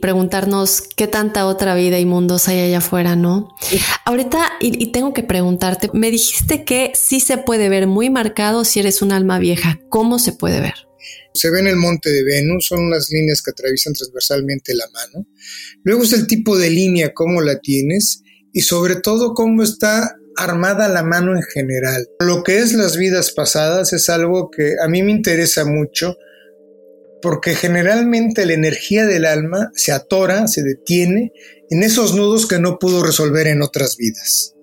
preguntarnos 0.03 0.83
qué 0.97 1.07
tanta 1.07 1.47
otra 1.47 1.77
vida 1.77 2.01
y 2.01 2.05
mundos 2.05 2.49
hay 2.49 2.59
allá 2.59 2.79
afuera, 2.79 3.15
¿no? 3.15 3.55
Ahorita, 4.05 4.51
y, 4.61 4.91
tengo 4.91 5.15
que 5.15 5.23
preguntarte, 5.23 5.91
me 5.95 6.11
dijiste 6.11 6.65
que 6.65 6.91
sí 6.95 7.21
se 7.21 7.39
puede 7.39 7.69
ver 7.69 7.87
muy 7.87 8.11
marcado 8.11 8.65
si 8.65 8.81
eres 8.81 9.01
un 9.01 9.13
alma 9.13 9.39
vieja. 9.39 9.79
¿Cómo 9.91 10.19
se 10.19 10.33
puede 10.33 10.61
ver? 10.61 10.75
Se 11.35 11.51
ve 11.51 11.61
en 11.61 11.69
el 11.69 11.77
monte 11.77 12.11
de 12.11 12.25
Venus, 12.25 12.67
son 12.67 12.81
unas 12.81 13.11
líneas 13.13 13.43
que 13.43 13.53
atraviesan 13.53 13.93
transversalmente 13.93 14.75
la 14.75 14.89
mano. 14.93 15.25
Luego 15.85 16.03
es 16.03 16.13
el 16.13 16.27
tipo 16.27 16.59
de 16.59 16.71
línea, 16.71 17.15
cómo 17.15 17.41
la 17.41 17.61
tienes 17.61 18.23
y 18.53 18.63
sobre 18.63 18.97
todo 18.97 19.35
cómo 19.35 19.63
está 19.63 20.17
armada 20.37 20.89
la 20.89 21.05
mano 21.05 21.37
en 21.37 21.43
general. 21.43 22.09
Lo 22.19 22.43
que 22.43 22.59
es 22.59 22.73
las 22.73 22.97
vidas 22.97 23.31
pasadas 23.31 23.93
es 23.93 24.09
algo 24.09 24.51
que 24.51 24.75
a 24.85 24.89
mí 24.89 25.05
me 25.05 25.13
interesa 25.13 25.65
mucho 25.65 26.17
porque 27.23 27.55
generalmente 27.55 28.45
la 28.45 28.53
energía 28.53 29.07
del 29.07 29.25
alma 29.25 29.71
se 29.75 29.93
atora, 29.93 30.49
se 30.49 30.63
detiene 30.63 31.33
en 31.71 31.83
esos 31.83 32.15
nudos 32.15 32.47
que 32.47 32.59
no 32.59 32.79
pudo 32.79 33.03
resolver 33.03 33.47
en 33.47 33.63
otras 33.63 33.97
vidas. 33.97 34.55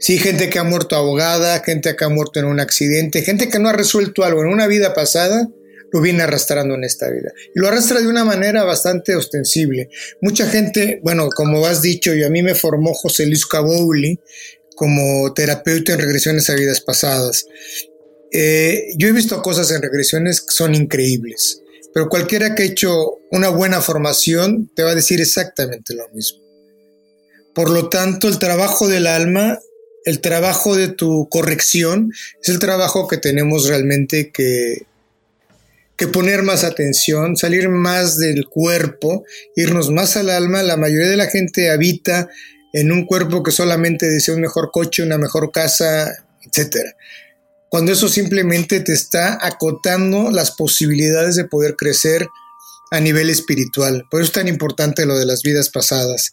Sí, 0.00 0.18
gente 0.18 0.50
que 0.50 0.58
ha 0.58 0.64
muerto 0.64 0.96
ahogada, 0.96 1.60
gente 1.64 1.96
que 1.96 2.04
ha 2.04 2.08
muerto 2.08 2.40
en 2.40 2.46
un 2.46 2.60
accidente, 2.60 3.22
gente 3.22 3.48
que 3.48 3.58
no 3.58 3.68
ha 3.68 3.72
resuelto 3.72 4.24
algo 4.24 4.42
en 4.42 4.48
una 4.48 4.66
vida 4.66 4.94
pasada, 4.94 5.48
lo 5.90 6.00
viene 6.00 6.22
arrastrando 6.22 6.74
en 6.74 6.84
esta 6.84 7.08
vida. 7.08 7.32
Y 7.54 7.58
lo 7.58 7.68
arrastra 7.68 8.00
de 8.00 8.08
una 8.08 8.24
manera 8.24 8.64
bastante 8.64 9.16
ostensible. 9.16 9.88
Mucha 10.20 10.46
gente, 10.46 11.00
bueno, 11.02 11.28
como 11.30 11.64
has 11.66 11.82
dicho, 11.82 12.14
y 12.14 12.22
a 12.22 12.30
mí 12.30 12.42
me 12.42 12.54
formó 12.54 12.92
José 12.94 13.26
Luis 13.26 13.46
Cabowli 13.46 14.20
como 14.76 15.32
terapeuta 15.34 15.94
en 15.94 16.00
regresiones 16.00 16.50
a 16.50 16.54
vidas 16.54 16.80
pasadas. 16.80 17.46
Eh, 18.30 18.88
yo 18.96 19.08
he 19.08 19.12
visto 19.12 19.40
cosas 19.40 19.70
en 19.70 19.82
regresiones 19.82 20.42
que 20.42 20.52
son 20.52 20.74
increíbles 20.74 21.62
pero 21.98 22.10
cualquiera 22.10 22.54
que 22.54 22.62
ha 22.62 22.66
hecho 22.66 23.18
una 23.32 23.48
buena 23.48 23.80
formación 23.80 24.70
te 24.76 24.84
va 24.84 24.92
a 24.92 24.94
decir 24.94 25.20
exactamente 25.20 25.94
lo 25.96 26.08
mismo. 26.10 26.38
Por 27.56 27.70
lo 27.70 27.88
tanto, 27.88 28.28
el 28.28 28.38
trabajo 28.38 28.86
del 28.86 29.08
alma, 29.08 29.58
el 30.04 30.20
trabajo 30.20 30.76
de 30.76 30.86
tu 30.86 31.28
corrección, 31.28 32.12
es 32.40 32.50
el 32.50 32.60
trabajo 32.60 33.08
que 33.08 33.16
tenemos 33.16 33.66
realmente 33.66 34.30
que, 34.30 34.86
que 35.96 36.06
poner 36.06 36.42
más 36.42 36.62
atención, 36.62 37.36
salir 37.36 37.68
más 37.68 38.16
del 38.16 38.46
cuerpo, 38.46 39.24
irnos 39.56 39.90
más 39.90 40.16
al 40.16 40.30
alma. 40.30 40.62
La 40.62 40.76
mayoría 40.76 41.08
de 41.08 41.16
la 41.16 41.26
gente 41.26 41.68
habita 41.68 42.28
en 42.74 42.92
un 42.92 43.06
cuerpo 43.06 43.42
que 43.42 43.50
solamente 43.50 44.08
desea 44.08 44.36
un 44.36 44.42
mejor 44.42 44.70
coche, 44.72 45.02
una 45.02 45.18
mejor 45.18 45.50
casa, 45.50 46.14
etcétera 46.46 46.94
cuando 47.70 47.92
eso 47.92 48.08
simplemente 48.08 48.80
te 48.80 48.92
está 48.92 49.38
acotando 49.40 50.30
las 50.30 50.52
posibilidades 50.52 51.36
de 51.36 51.44
poder 51.44 51.76
crecer 51.76 52.26
a 52.90 53.00
nivel 53.00 53.28
espiritual. 53.30 54.04
Por 54.10 54.20
eso 54.20 54.28
es 54.28 54.32
tan 54.32 54.48
importante 54.48 55.04
lo 55.04 55.18
de 55.18 55.26
las 55.26 55.42
vidas 55.42 55.68
pasadas. 55.68 56.32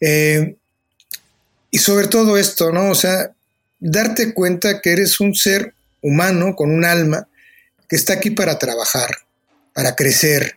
Eh, 0.00 0.56
y 1.70 1.78
sobre 1.78 2.08
todo 2.08 2.38
esto, 2.38 2.72
¿no? 2.72 2.90
O 2.90 2.94
sea, 2.94 3.32
darte 3.78 4.32
cuenta 4.32 4.80
que 4.80 4.92
eres 4.92 5.20
un 5.20 5.34
ser 5.34 5.74
humano 6.02 6.54
con 6.56 6.70
un 6.70 6.84
alma 6.84 7.28
que 7.88 7.96
está 7.96 8.14
aquí 8.14 8.30
para 8.30 8.58
trabajar, 8.58 9.10
para 9.74 9.94
crecer. 9.94 10.56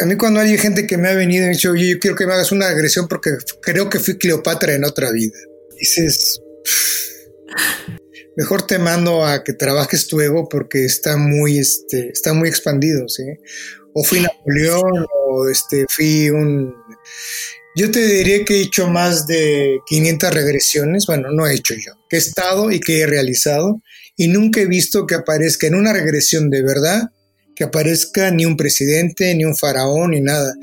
A 0.00 0.06
mí 0.06 0.16
cuando 0.16 0.40
hay 0.40 0.56
gente 0.58 0.86
que 0.86 0.96
me 0.96 1.08
ha 1.08 1.14
venido 1.14 1.44
y 1.44 1.48
me 1.48 1.54
dicho, 1.54 1.70
oye, 1.70 1.90
yo 1.90 1.98
quiero 1.98 2.16
que 2.16 2.26
me 2.26 2.34
hagas 2.34 2.52
una 2.52 2.68
agresión 2.68 3.08
porque 3.08 3.30
creo 3.62 3.88
que 3.88 3.98
fui 3.98 4.18
Cleopatra 4.18 4.74
en 4.74 4.84
otra 4.84 5.10
vida. 5.10 5.38
Dices, 5.78 6.40
mejor 8.40 8.66
te 8.66 8.78
mando 8.78 9.26
a 9.26 9.44
que 9.44 9.52
trabajes 9.52 10.06
tu 10.06 10.18
ego 10.18 10.48
porque 10.48 10.86
está 10.86 11.18
muy, 11.18 11.58
este, 11.58 12.08
está 12.08 12.32
muy 12.32 12.48
expandido, 12.48 13.06
¿sí? 13.06 13.24
O 13.92 14.02
fui 14.02 14.20
Napoleón 14.20 15.04
o 15.26 15.50
este, 15.50 15.84
fui 15.90 16.30
un... 16.30 16.74
Yo 17.76 17.90
te 17.90 18.00
diría 18.00 18.42
que 18.46 18.54
he 18.54 18.62
hecho 18.62 18.88
más 18.88 19.26
de 19.26 19.80
500 19.86 20.32
regresiones, 20.32 21.04
bueno, 21.06 21.30
no 21.32 21.46
he 21.46 21.54
hecho 21.54 21.74
yo, 21.74 21.92
que 22.08 22.16
he 22.16 22.18
estado 22.18 22.70
y 22.70 22.80
que 22.80 23.00
he 23.00 23.06
realizado 23.06 23.82
y 24.16 24.28
nunca 24.28 24.62
he 24.62 24.66
visto 24.66 25.06
que 25.06 25.16
aparezca 25.16 25.66
en 25.66 25.74
una 25.74 25.92
regresión 25.92 26.48
de 26.48 26.62
verdad, 26.62 27.10
que 27.54 27.64
aparezca 27.64 28.30
ni 28.30 28.46
un 28.46 28.56
presidente, 28.56 29.34
ni 29.34 29.44
un 29.44 29.54
faraón, 29.54 30.12
ni 30.12 30.22
nada. 30.22 30.54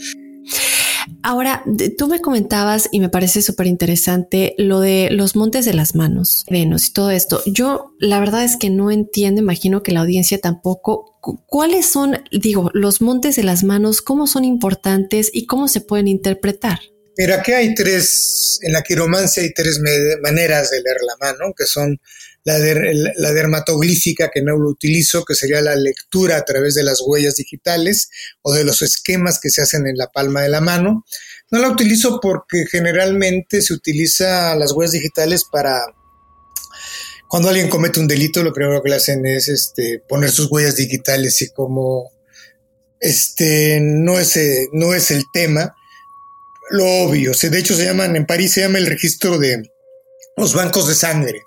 Ahora, 1.23 1.63
tú 1.97 2.07
me 2.07 2.21
comentabas 2.21 2.89
y 2.91 2.99
me 2.99 3.09
parece 3.09 3.41
súper 3.41 3.67
interesante 3.67 4.55
lo 4.57 4.79
de 4.79 5.09
los 5.11 5.35
montes 5.35 5.65
de 5.65 5.73
las 5.73 5.95
manos, 5.95 6.45
Venus 6.49 6.87
y 6.87 6.93
todo 6.93 7.11
esto. 7.11 7.41
Yo 7.45 7.91
la 7.99 8.19
verdad 8.19 8.43
es 8.43 8.57
que 8.57 8.69
no 8.69 8.91
entiendo, 8.91 9.41
imagino 9.41 9.83
que 9.83 9.91
la 9.91 10.01
audiencia 10.01 10.39
tampoco. 10.39 11.17
¿Cuáles 11.47 11.87
son, 11.87 12.23
digo, 12.31 12.69
los 12.73 13.01
montes 13.01 13.35
de 13.35 13.43
las 13.43 13.63
manos? 13.63 14.01
¿Cómo 14.01 14.27
son 14.27 14.45
importantes 14.45 15.29
y 15.33 15.45
cómo 15.45 15.67
se 15.67 15.81
pueden 15.81 16.07
interpretar? 16.07 16.79
Mira, 17.17 17.37
aquí 17.37 17.51
hay 17.51 17.73
tres, 17.73 18.59
en 18.61 18.73
la 18.73 18.83
quiromancia 18.83 19.41
hay 19.41 19.51
tres 19.51 19.81
maneras 20.21 20.69
de 20.69 20.81
leer 20.81 20.97
la 21.01 21.15
mano, 21.19 21.53
que 21.57 21.65
son 21.65 21.99
la, 22.47 23.11
la 23.17 23.33
dermatoglífica, 23.33 24.29
que 24.33 24.41
no 24.41 24.55
lo 24.55 24.69
utilizo, 24.69 25.25
que 25.25 25.35
sería 25.35 25.59
la 25.59 25.75
lectura 25.75 26.37
a 26.37 26.45
través 26.45 26.75
de 26.75 26.83
las 26.83 27.01
huellas 27.05 27.35
digitales 27.35 28.09
o 28.41 28.53
de 28.53 28.63
los 28.63 28.81
esquemas 28.81 29.39
que 29.41 29.49
se 29.49 29.61
hacen 29.61 29.85
en 29.85 29.97
la 29.97 30.07
palma 30.07 30.43
de 30.43 30.49
la 30.49 30.61
mano. 30.61 31.03
No 31.51 31.59
la 31.59 31.69
utilizo 31.69 32.21
porque 32.21 32.65
generalmente 32.71 33.61
se 33.61 33.73
utiliza 33.73 34.55
las 34.55 34.71
huellas 34.71 34.93
digitales 34.93 35.43
para 35.43 35.81
cuando 37.27 37.49
alguien 37.49 37.69
comete 37.69 37.99
un 37.99 38.07
delito, 38.07 38.41
lo 38.41 38.53
primero 38.53 38.81
que 38.81 38.91
le 38.91 38.95
hacen 38.95 39.25
es 39.25 39.49
este, 39.49 40.01
poner 40.07 40.31
sus 40.31 40.49
huellas 40.49 40.77
digitales 40.77 41.41
y 41.41 41.49
como 41.49 42.13
este 43.01 43.79
no 43.81 44.17
es, 44.17 44.39
no 44.71 44.93
es 44.93 45.11
el 45.11 45.25
tema, 45.33 45.75
lo 46.69 46.85
obvio. 46.85 47.33
de 47.33 47.59
hecho, 47.59 47.75
se 47.75 47.83
llaman, 47.83 48.15
en 48.15 48.25
París 48.25 48.53
se 48.53 48.61
llama 48.61 48.77
el 48.77 48.85
registro 48.85 49.37
de 49.37 49.69
los 50.37 50.53
bancos 50.53 50.87
de 50.87 50.95
sangre. 50.95 51.43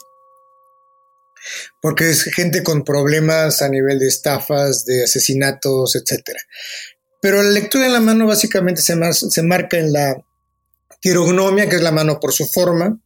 Porque 1.80 2.10
es 2.10 2.24
gente 2.24 2.62
con 2.62 2.84
problemas 2.84 3.62
a 3.62 3.68
nivel 3.68 3.98
de 3.98 4.08
estafas, 4.08 4.84
de 4.84 5.04
asesinatos, 5.04 5.96
etc. 5.96 6.36
Pero 7.20 7.42
la 7.42 7.50
lectura 7.50 7.86
en 7.86 7.92
la 7.92 8.00
mano 8.00 8.26
básicamente 8.26 8.82
se, 8.82 8.96
se 9.12 9.42
marca 9.42 9.78
en 9.78 9.92
la 9.92 10.16
quirognomia, 11.00 11.68
que 11.68 11.76
es 11.76 11.82
la 11.82 11.92
mano 11.92 12.20
por 12.20 12.32
su 12.32 12.46
forma, 12.46 12.98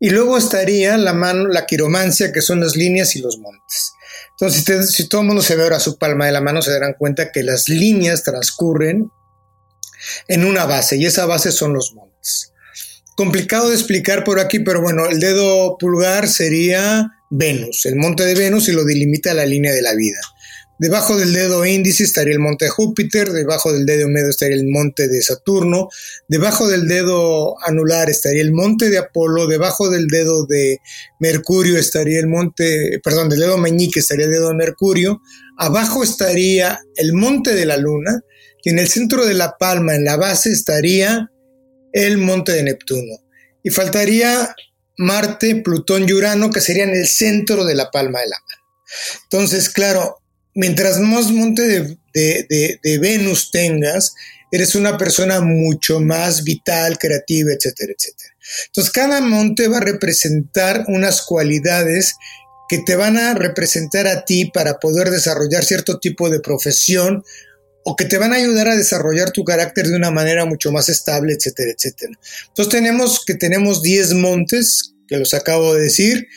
y 0.00 0.10
luego 0.10 0.38
estaría 0.38 0.96
la 0.96 1.12
mano, 1.12 1.48
la 1.48 1.66
quiromancia, 1.66 2.32
que 2.32 2.40
son 2.40 2.60
las 2.60 2.76
líneas 2.76 3.16
y 3.16 3.20
los 3.20 3.38
montes. 3.38 3.92
Entonces, 4.30 4.92
si, 4.92 5.08
todo 5.08 5.22
el 5.22 5.26
mundo 5.26 5.42
se 5.42 5.56
ve 5.56 5.64
ahora 5.64 5.80
su 5.80 5.98
palma 5.98 6.26
de 6.26 6.32
la 6.32 6.40
mano, 6.40 6.62
se 6.62 6.70
darán 6.70 6.94
cuenta 6.96 7.32
que 7.32 7.42
las 7.42 7.68
líneas 7.68 8.22
transcurren 8.22 9.10
en 10.28 10.44
una 10.44 10.64
base, 10.66 10.96
y 10.96 11.06
esa 11.06 11.26
base 11.26 11.50
son 11.50 11.72
los 11.72 11.92
montes. 11.94 12.07
Complicado 13.18 13.70
de 13.70 13.74
explicar 13.74 14.22
por 14.22 14.38
aquí, 14.38 14.60
pero 14.60 14.80
bueno, 14.80 15.06
el 15.06 15.18
dedo 15.18 15.76
pulgar 15.76 16.28
sería 16.28 17.10
Venus, 17.30 17.84
el 17.86 17.96
monte 17.96 18.24
de 18.24 18.36
Venus, 18.36 18.68
y 18.68 18.72
lo 18.72 18.84
delimita 18.84 19.34
la 19.34 19.44
línea 19.44 19.72
de 19.72 19.82
la 19.82 19.96
vida. 19.96 20.20
Debajo 20.78 21.16
del 21.16 21.32
dedo 21.32 21.66
índice 21.66 22.04
estaría 22.04 22.34
el 22.34 22.38
monte 22.38 22.66
de 22.66 22.70
Júpiter, 22.70 23.32
debajo 23.32 23.72
del 23.72 23.86
dedo 23.86 24.08
medio 24.08 24.28
estaría 24.28 24.54
el 24.54 24.68
monte 24.68 25.08
de 25.08 25.20
Saturno, 25.20 25.88
debajo 26.28 26.68
del 26.68 26.86
dedo 26.86 27.56
anular 27.66 28.08
estaría 28.08 28.40
el 28.40 28.52
monte 28.52 28.88
de 28.88 28.98
Apolo, 28.98 29.48
debajo 29.48 29.90
del 29.90 30.06
dedo 30.06 30.46
de 30.46 30.78
Mercurio 31.18 31.76
estaría 31.76 32.20
el 32.20 32.28
monte, 32.28 33.00
perdón, 33.02 33.30
del 33.30 33.40
dedo 33.40 33.58
meñique 33.58 33.98
estaría 33.98 34.26
el 34.26 34.30
dedo 34.30 34.50
de 34.50 34.54
Mercurio, 34.54 35.20
abajo 35.56 36.04
estaría 36.04 36.78
el 36.94 37.14
monte 37.14 37.56
de 37.56 37.66
la 37.66 37.78
Luna 37.78 38.20
y 38.62 38.70
en 38.70 38.78
el 38.78 38.86
centro 38.86 39.26
de 39.26 39.34
la 39.34 39.56
palma, 39.58 39.96
en 39.96 40.04
la 40.04 40.16
base, 40.16 40.52
estaría 40.52 41.32
el 41.92 42.18
monte 42.18 42.52
de 42.52 42.62
Neptuno. 42.62 43.22
Y 43.62 43.70
faltaría 43.70 44.54
Marte, 44.96 45.56
Plutón 45.56 46.08
y 46.08 46.12
Urano, 46.12 46.50
que 46.50 46.60
serían 46.60 46.90
el 46.90 47.06
centro 47.06 47.64
de 47.64 47.74
la 47.74 47.90
palma 47.90 48.20
de 48.20 48.28
la 48.28 48.36
mano. 48.36 48.62
Entonces, 49.24 49.68
claro, 49.68 50.18
mientras 50.54 50.98
más 50.98 51.30
monte 51.30 51.96
de, 52.12 52.98
Venus 53.00 53.50
tengas, 53.50 54.14
eres 54.50 54.74
una 54.74 54.98
persona 54.98 55.40
mucho 55.40 56.00
más 56.00 56.42
vital, 56.42 56.98
creativa, 56.98 57.52
etcétera, 57.52 57.92
etcétera. 57.96 58.34
Entonces, 58.66 58.92
cada 58.92 59.20
monte 59.20 59.68
va 59.68 59.78
a 59.78 59.82
representar 59.82 60.84
unas 60.88 61.22
cualidades 61.22 62.16
que 62.68 62.78
te 62.78 62.96
van 62.96 63.16
a 63.16 63.34
representar 63.34 64.06
a 64.06 64.24
ti 64.24 64.46
para 64.46 64.78
poder 64.78 65.10
desarrollar 65.10 65.64
cierto 65.64 66.00
tipo 66.00 66.28
de 66.28 66.40
profesión 66.40 67.24
o 67.88 67.96
que 67.96 68.04
te 68.04 68.18
van 68.18 68.34
a 68.34 68.36
ayudar 68.36 68.68
a 68.68 68.76
desarrollar 68.76 69.30
tu 69.30 69.44
carácter 69.44 69.86
de 69.86 69.96
una 69.96 70.10
manera 70.10 70.44
mucho 70.44 70.70
más 70.70 70.90
estable, 70.90 71.32
etcétera, 71.32 71.72
etcétera. 71.74 72.12
Entonces 72.48 72.70
tenemos 72.70 73.24
que 73.24 73.34
tenemos 73.34 73.80
10 73.80 74.12
montes, 74.12 74.94
que 75.06 75.16
los 75.16 75.32
acabo 75.32 75.72
de 75.72 75.84
decir, 75.84 76.28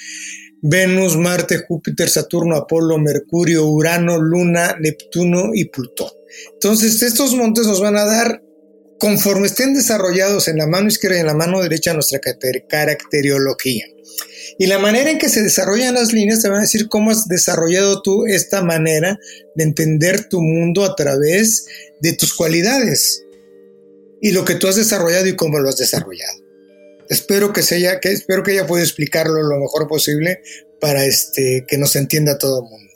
Venus, 0.62 1.18
Marte, 1.18 1.58
Júpiter, 1.68 2.10
Saturno, 2.10 2.56
Apolo, 2.56 2.97
Mercurio, 2.99 3.66
Urano, 3.66 4.18
Luna, 4.18 4.78
Neptuno 4.80 5.49
y 5.54 5.66
Plutón. 5.66 6.12
Entonces, 6.54 7.02
estos 7.02 7.36
montes 7.36 7.68
nos 7.68 7.82
van 7.82 7.97
a 7.97 8.06
dar, 8.06 8.41
conforme 8.97 9.47
estén 9.47 9.74
desarrollados 9.74 10.47
en 10.47 10.58
la 10.58 10.68
mano 10.68 10.88
izquierda 10.88 11.18
y 11.18 11.20
en 11.20 11.28
la 11.28 11.34
mano 11.34 11.62
derecha, 11.62 11.93
nuestra 11.93 12.22
caracteriología. 12.70 13.88
Y 14.62 14.68
la 14.68 14.78
manera 14.78 15.09
en 15.09 15.18
que 15.18 15.28
se 15.28 15.41
desarrollan 15.41 15.95
las 15.95 16.14
líneas 16.14 16.43
te 16.43 16.47
van 16.47 16.59
a 16.59 16.62
decir 16.62 16.88
cómo 16.88 17.09
has 17.09 17.28
desarrollado 17.28 18.03
tú 18.03 18.28
esta 18.28 18.62
manera 18.62 19.18
de 19.55 19.64
entender 19.64 20.30
tu 20.30 20.39
mundo 20.39 20.86
a 20.86 20.95
través 20.95 21.66
de 21.99 22.14
tus 22.14 22.36
cualidades 22.36 23.26
y 24.22 24.34
lo 24.34 24.45
que 24.45 24.53
tú 24.53 24.68
has 24.68 24.76
desarrollado 24.76 25.26
y 25.26 25.36
cómo 25.36 25.57
lo 25.57 25.68
has 25.68 25.78
desarrollado. 25.78 26.43
Espero 27.09 27.53
que, 27.53 27.64
se 27.64 27.82
que, 28.03 28.12
espero 28.12 28.43
que 28.43 28.51
ella 28.51 28.68
pueda 28.68 28.84
explicarlo 28.84 29.41
lo 29.41 29.57
mejor 29.57 29.88
posible 29.88 30.43
para 30.80 31.05
este, 31.05 31.66
que 31.68 31.80
nos 31.80 31.95
entienda 31.95 32.38
todo 32.38 32.62
el 32.62 32.70
mundo. 32.70 32.91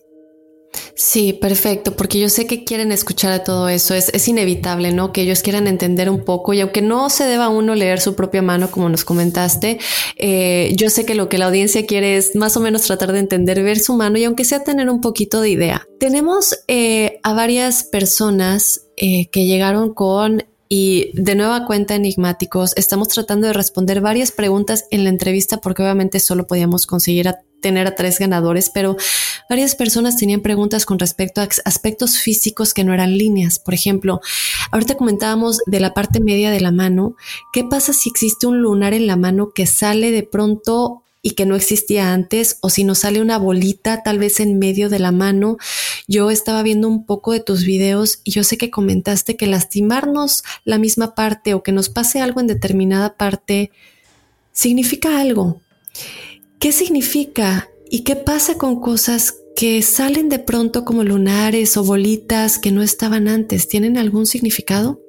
Sí, 0.97 1.33
perfecto, 1.33 1.97
porque 1.97 2.21
yo 2.21 2.29
sé 2.29 2.47
que 2.47 2.63
quieren 2.63 2.93
escuchar 2.93 3.33
a 3.33 3.43
todo 3.43 3.67
eso, 3.67 3.93
es, 3.93 4.07
es, 4.13 4.29
inevitable, 4.29 4.93
¿no? 4.93 5.11
Que 5.11 5.23
ellos 5.23 5.41
quieran 5.41 5.67
entender 5.67 6.09
un 6.09 6.23
poco 6.23 6.53
y 6.53 6.61
aunque 6.61 6.81
no 6.81 7.09
se 7.09 7.25
deba 7.25 7.49
uno 7.49 7.75
leer 7.75 7.99
su 7.99 8.15
propia 8.15 8.41
mano, 8.41 8.71
como 8.71 8.87
nos 8.87 9.03
comentaste, 9.03 9.77
eh, 10.15 10.73
yo 10.77 10.89
sé 10.89 11.05
que 11.05 11.13
lo 11.13 11.27
que 11.27 11.37
la 11.37 11.47
audiencia 11.47 11.85
quiere 11.85 12.15
es 12.15 12.33
más 12.37 12.55
o 12.55 12.61
menos 12.61 12.83
tratar 12.83 13.11
de 13.11 13.19
entender, 13.19 13.61
ver 13.61 13.79
su 13.79 13.93
mano 13.93 14.17
y 14.17 14.23
aunque 14.23 14.45
sea 14.45 14.63
tener 14.63 14.89
un 14.89 15.01
poquito 15.01 15.41
de 15.41 15.49
idea. 15.49 15.85
Tenemos 15.99 16.57
eh, 16.69 17.19
a 17.23 17.33
varias 17.33 17.83
personas 17.83 18.87
eh, 18.95 19.27
que 19.31 19.45
llegaron 19.45 19.93
con 19.93 20.45
y 20.67 21.11
de 21.13 21.35
nueva 21.35 21.65
cuenta 21.65 21.95
enigmáticos, 21.95 22.73
estamos 22.75 23.09
tratando 23.09 23.47
de 23.47 23.53
responder 23.53 24.01
varias 24.01 24.31
preguntas 24.31 24.85
en 24.91 25.03
la 25.03 25.09
entrevista 25.09 25.57
porque 25.57 25.83
obviamente 25.83 26.19
solo 26.19 26.47
podíamos 26.47 26.87
conseguir 26.87 27.33
tener 27.61 27.87
a 27.87 27.95
tres 27.95 28.19
ganadores, 28.19 28.69
pero 28.69 28.95
varias 29.49 29.75
personas 29.75 30.17
tenían 30.17 30.41
preguntas 30.41 30.85
con 30.85 30.99
respecto 30.99 31.41
a 31.41 31.47
aspectos 31.65 32.17
físicos 32.17 32.73
que 32.73 32.83
no 32.83 32.93
eran 32.93 33.17
líneas. 33.17 33.59
Por 33.59 33.73
ejemplo, 33.73 34.21
ahorita 34.71 34.95
comentábamos 34.95 35.59
de 35.65 35.79
la 35.79 35.93
parte 35.93 36.19
media 36.19 36.51
de 36.51 36.61
la 36.61 36.71
mano. 36.71 37.15
¿Qué 37.53 37.63
pasa 37.63 37.93
si 37.93 38.09
existe 38.09 38.45
un 38.45 38.61
lunar 38.61 38.93
en 38.93 39.07
la 39.07 39.15
mano 39.15 39.51
que 39.53 39.65
sale 39.65 40.11
de 40.11 40.23
pronto 40.23 41.04
y 41.25 41.31
que 41.31 41.47
no 41.47 41.55
existía 41.55 42.13
antes, 42.13 42.59
o 42.61 42.69
si 42.69 42.83
nos 42.83 42.99
sale 42.99 43.19
una 43.19 43.39
bolita 43.39 44.03
tal 44.03 44.19
vez 44.19 44.39
en 44.39 44.59
medio 44.59 44.89
de 44.89 44.99
la 44.99 45.11
mano. 45.11 45.57
Yo 46.07 46.29
estaba 46.29 46.61
viendo 46.61 46.87
un 46.87 47.03
poco 47.07 47.31
de 47.31 47.39
tus 47.39 47.63
videos 47.65 48.19
y 48.23 48.29
yo 48.29 48.43
sé 48.43 48.59
que 48.59 48.69
comentaste 48.69 49.35
que 49.35 49.47
lastimarnos 49.47 50.43
la 50.65 50.77
misma 50.77 51.15
parte 51.15 51.55
o 51.55 51.63
que 51.63 51.71
nos 51.71 51.89
pase 51.89 52.21
algo 52.21 52.41
en 52.41 52.45
determinada 52.45 53.15
parte 53.17 53.71
significa 54.51 55.19
algo. 55.19 55.61
¿Qué 56.59 56.71
significa 56.71 57.69
y 57.89 58.01
qué 58.01 58.15
pasa 58.15 58.59
con 58.59 58.79
cosas 58.79 59.33
que 59.55 59.81
salen 59.81 60.29
de 60.29 60.37
pronto 60.37 60.85
como 60.85 61.03
lunares 61.03 61.75
o 61.75 61.83
bolitas 61.83 62.59
que 62.59 62.71
no 62.71 62.83
estaban 62.83 63.27
antes? 63.27 63.67
¿Tienen 63.67 63.97
algún 63.97 64.27
significado? 64.27 65.01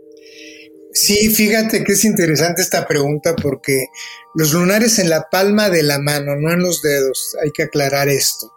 Sí, 0.98 1.28
fíjate 1.28 1.84
que 1.84 1.92
es 1.92 2.06
interesante 2.06 2.62
esta 2.62 2.88
pregunta 2.88 3.36
porque 3.36 3.88
los 4.34 4.54
lunares 4.54 4.98
en 4.98 5.10
la 5.10 5.28
palma 5.30 5.68
de 5.68 5.82
la 5.82 5.98
mano, 5.98 6.36
no 6.36 6.50
en 6.50 6.60
los 6.60 6.80
dedos, 6.80 7.36
hay 7.42 7.50
que 7.50 7.64
aclarar 7.64 8.08
esto. 8.08 8.50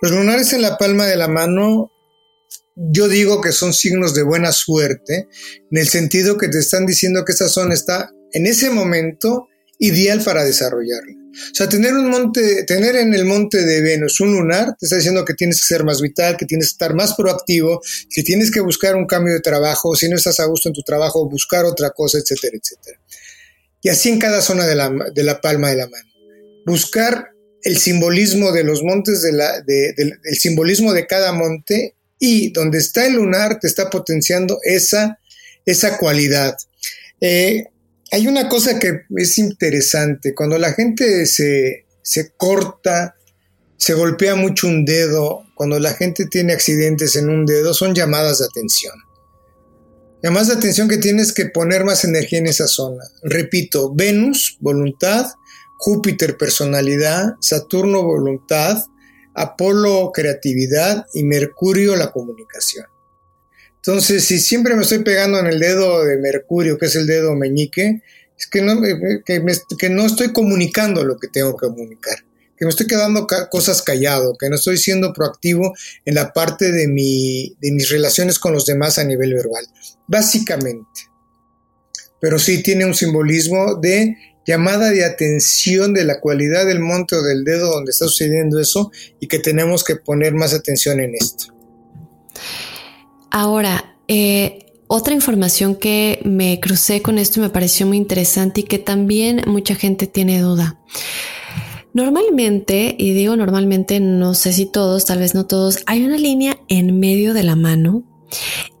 Los 0.00 0.10
lunares 0.10 0.54
en 0.54 0.62
la 0.62 0.78
palma 0.78 1.06
de 1.06 1.16
la 1.16 1.28
mano, 1.28 1.92
yo 2.76 3.08
digo 3.08 3.42
que 3.42 3.52
son 3.52 3.74
signos 3.74 4.14
de 4.14 4.22
buena 4.22 4.52
suerte, 4.52 5.28
en 5.70 5.78
el 5.78 5.86
sentido 5.86 6.38
que 6.38 6.48
te 6.48 6.60
están 6.60 6.86
diciendo 6.86 7.26
que 7.26 7.32
esa 7.32 7.50
zona 7.50 7.74
está 7.74 8.10
en 8.32 8.46
ese 8.46 8.70
momento 8.70 9.48
ideal 9.78 10.22
para 10.24 10.44
desarrollarla. 10.44 11.21
O 11.32 11.54
sea, 11.54 11.68
tener 11.68 11.94
un 11.94 12.10
monte, 12.10 12.64
tener 12.64 12.96
en 12.96 13.14
el 13.14 13.24
monte 13.24 13.64
de 13.64 13.80
Venus 13.80 14.20
un 14.20 14.32
lunar, 14.32 14.76
te 14.78 14.86
está 14.86 14.96
diciendo 14.96 15.24
que 15.24 15.34
tienes 15.34 15.60
que 15.60 15.66
ser 15.66 15.84
más 15.84 16.00
vital, 16.00 16.36
que 16.36 16.44
tienes 16.44 16.68
que 16.68 16.72
estar 16.72 16.94
más 16.94 17.14
proactivo, 17.14 17.80
que 18.10 18.22
tienes 18.22 18.50
que 18.50 18.60
buscar 18.60 18.96
un 18.96 19.06
cambio 19.06 19.34
de 19.34 19.40
trabajo, 19.40 19.96
si 19.96 20.08
no 20.08 20.16
estás 20.16 20.40
a 20.40 20.44
gusto 20.44 20.68
en 20.68 20.74
tu 20.74 20.82
trabajo, 20.82 21.28
buscar 21.28 21.64
otra 21.64 21.90
cosa, 21.90 22.18
etcétera, 22.18 22.58
etcétera. 22.60 23.00
Y 23.80 23.88
así 23.88 24.10
en 24.10 24.18
cada 24.18 24.42
zona 24.42 24.66
de 24.66 24.74
la, 24.74 24.92
de 25.12 25.22
la 25.24 25.40
palma 25.40 25.70
de 25.70 25.76
la 25.76 25.88
mano. 25.88 26.08
Buscar 26.66 27.30
el 27.62 27.78
simbolismo 27.78 28.52
de 28.52 28.64
los 28.64 28.82
montes, 28.82 29.22
de 29.22 29.32
la, 29.32 29.60
de, 29.62 29.94
el 29.96 30.36
simbolismo 30.36 30.92
de 30.92 31.06
cada 31.06 31.32
monte 31.32 31.94
y 32.18 32.52
donde 32.52 32.78
está 32.78 33.06
el 33.06 33.14
lunar 33.14 33.58
te 33.58 33.66
está 33.66 33.90
potenciando 33.90 34.58
esa, 34.62 35.18
esa 35.66 35.98
cualidad. 35.98 36.56
Eh, 37.20 37.64
hay 38.12 38.26
una 38.28 38.46
cosa 38.46 38.78
que 38.78 39.04
es 39.16 39.38
interesante, 39.38 40.34
cuando 40.34 40.58
la 40.58 40.74
gente 40.74 41.24
se, 41.24 41.86
corta, 42.36 43.16
se 43.78 43.94
golpea 43.94 44.34
mucho 44.34 44.68
un 44.68 44.84
dedo, 44.84 45.44
cuando 45.54 45.78
la 45.78 45.94
gente 45.94 46.26
tiene 46.26 46.52
accidentes 46.52 47.16
en 47.16 47.30
un 47.30 47.46
dedo, 47.46 47.72
son 47.72 47.94
llamadas 47.94 48.40
de 48.40 48.44
atención. 48.44 48.92
Llamadas 50.22 50.48
de 50.48 50.54
atención 50.54 50.88
que 50.88 50.98
tienes 50.98 51.32
que 51.32 51.46
poner 51.46 51.84
más 51.84 52.04
energía 52.04 52.40
en 52.40 52.48
esa 52.48 52.66
zona. 52.66 53.02
Repito, 53.22 53.94
Venus, 53.94 54.58
voluntad, 54.60 55.32
Júpiter, 55.78 56.36
personalidad, 56.36 57.36
Saturno, 57.40 58.04
voluntad, 58.04 58.84
Apolo, 59.34 60.12
creatividad 60.12 61.06
y 61.14 61.24
Mercurio, 61.24 61.96
la 61.96 62.12
comunicación. 62.12 62.91
Entonces, 63.84 64.24
si 64.24 64.38
siempre 64.38 64.76
me 64.76 64.82
estoy 64.82 65.00
pegando 65.00 65.40
en 65.40 65.46
el 65.46 65.58
dedo 65.58 66.04
de 66.04 66.16
Mercurio, 66.16 66.78
que 66.78 66.86
es 66.86 66.94
el 66.94 67.06
dedo 67.06 67.34
meñique, 67.34 68.02
es 68.38 68.46
que 68.46 68.62
no, 68.62 68.80
que, 69.24 69.90
no 69.90 70.06
estoy 70.06 70.32
comunicando 70.32 71.02
lo 71.04 71.16
que 71.16 71.26
tengo 71.26 71.56
que 71.56 71.66
comunicar, 71.66 72.18
que 72.56 72.64
me 72.64 72.70
estoy 72.70 72.86
quedando 72.86 73.26
cosas 73.50 73.82
callado, 73.82 74.36
que 74.38 74.48
no 74.48 74.54
estoy 74.54 74.78
siendo 74.78 75.12
proactivo 75.12 75.74
en 76.04 76.14
la 76.14 76.32
parte 76.32 76.70
de, 76.70 76.86
mi, 76.86 77.56
de 77.60 77.72
mis 77.72 77.90
relaciones 77.90 78.38
con 78.38 78.52
los 78.52 78.66
demás 78.66 78.98
a 78.98 79.04
nivel 79.04 79.34
verbal, 79.34 79.66
básicamente. 80.06 81.08
Pero 82.20 82.38
sí 82.38 82.62
tiene 82.62 82.86
un 82.86 82.94
simbolismo 82.94 83.74
de 83.74 84.16
llamada 84.46 84.90
de 84.90 85.04
atención 85.04 85.92
de 85.92 86.04
la 86.04 86.20
cualidad 86.20 86.66
del 86.66 86.78
monte 86.78 87.16
o 87.16 87.22
del 87.22 87.42
dedo 87.42 87.68
donde 87.68 87.90
está 87.90 88.06
sucediendo 88.06 88.60
eso 88.60 88.92
y 89.18 89.26
que 89.26 89.40
tenemos 89.40 89.82
que 89.82 89.96
poner 89.96 90.34
más 90.34 90.54
atención 90.54 91.00
en 91.00 91.16
esto. 91.16 91.52
Ahora, 93.32 93.96
eh, 94.08 94.66
otra 94.88 95.14
información 95.14 95.74
que 95.74 96.20
me 96.22 96.60
crucé 96.60 97.00
con 97.00 97.16
esto 97.16 97.40
y 97.40 97.42
me 97.42 97.48
pareció 97.48 97.86
muy 97.86 97.96
interesante 97.96 98.60
y 98.60 98.64
que 98.64 98.78
también 98.78 99.40
mucha 99.46 99.74
gente 99.74 100.06
tiene 100.06 100.38
duda. 100.38 100.78
Normalmente, 101.94 102.94
y 102.98 103.14
digo 103.14 103.34
normalmente, 103.36 104.00
no 104.00 104.34
sé 104.34 104.52
si 104.52 104.70
todos, 104.70 105.06
tal 105.06 105.18
vez 105.18 105.34
no 105.34 105.46
todos, 105.46 105.78
hay 105.86 106.04
una 106.04 106.18
línea 106.18 106.58
en 106.68 107.00
medio 107.00 107.32
de 107.32 107.42
la 107.42 107.56
mano 107.56 108.04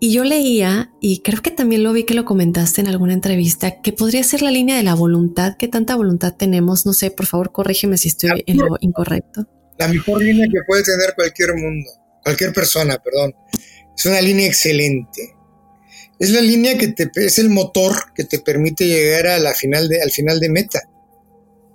Y 0.00 0.12
yo 0.12 0.24
leía, 0.24 0.92
y 1.00 1.20
creo 1.20 1.40
que 1.40 1.50
también 1.50 1.82
lo 1.82 1.94
vi 1.94 2.04
que 2.04 2.12
lo 2.12 2.26
comentaste 2.26 2.82
en 2.82 2.88
alguna 2.88 3.14
entrevista, 3.14 3.80
que 3.80 3.92
podría 3.92 4.22
ser 4.22 4.42
la 4.42 4.50
línea 4.50 4.76
de 4.76 4.82
la 4.82 4.94
voluntad. 4.94 5.56
¿Qué 5.58 5.68
tanta 5.68 5.96
voluntad 5.96 6.34
tenemos? 6.36 6.84
No 6.84 6.92
sé, 6.92 7.10
por 7.10 7.24
favor, 7.24 7.52
corrígeme 7.52 7.96
si 7.96 8.08
estoy 8.08 8.44
en 8.46 8.58
lo 8.58 8.76
incorrecto. 8.80 9.46
La 9.78 9.88
mejor 9.88 10.22
línea 10.22 10.46
que 10.52 10.60
puede 10.66 10.82
tener 10.82 11.14
cualquier 11.14 11.54
mundo, 11.54 11.90
cualquier 12.22 12.52
persona, 12.52 12.98
perdón. 12.98 13.34
Es 13.96 14.06
una 14.06 14.20
línea 14.20 14.46
excelente. 14.46 15.34
Es 16.18 16.30
la 16.30 16.40
línea 16.40 16.78
que 16.78 16.88
te, 16.88 17.10
es 17.16 17.38
el 17.38 17.50
motor 17.50 18.12
que 18.14 18.24
te 18.24 18.38
permite 18.38 18.86
llegar 18.86 19.26
a 19.26 19.38
la 19.38 19.54
final 19.54 19.88
de, 19.88 20.00
al 20.02 20.10
final 20.10 20.38
de 20.40 20.50
meta. 20.50 20.80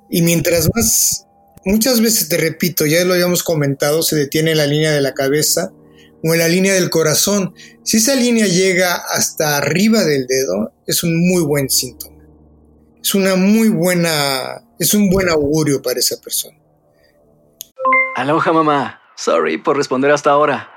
Y 0.10 0.22
mientras 0.22 0.70
más, 0.74 1.28
muchas 1.66 2.00
veces 2.00 2.30
te 2.30 2.38
repito, 2.38 2.86
ya 2.86 3.04
lo 3.04 3.14
habíamos 3.14 3.44
comentado, 3.44 4.04
se 4.04 4.16
detiene 4.16 4.52
en 4.52 4.58
la 4.58 4.68
línea 4.68 4.92
de 4.92 5.02
la 5.02 5.14
cabeza 5.14 5.74
o 6.24 6.34
en 6.34 6.40
la 6.40 6.48
línea 6.48 6.74
del 6.74 6.90
corazón. 6.90 7.54
Si 7.84 7.98
esa 7.98 8.16
línea 8.16 8.48
llega 8.48 8.96
hasta 8.96 9.58
arriba 9.58 10.04
del 10.06 10.28
dedo, 10.28 10.72
es 10.86 11.04
un 11.04 11.28
muy 11.28 11.44
buen 11.44 11.70
síntoma. 11.70 12.24
Es 13.02 13.16
una 13.16 13.36
muy 13.36 13.70
buena, 13.70 14.64
es 14.80 14.94
un 14.94 15.10
buen 15.10 15.30
augurio 15.30 15.82
para 15.82 16.00
esa 16.00 16.20
persona. 16.22 16.58
Aloha 18.16 18.52
mamá, 18.52 19.02
sorry 19.16 19.58
por 19.58 19.78
responder 19.78 20.12
hasta 20.12 20.32
ahora. 20.32 20.77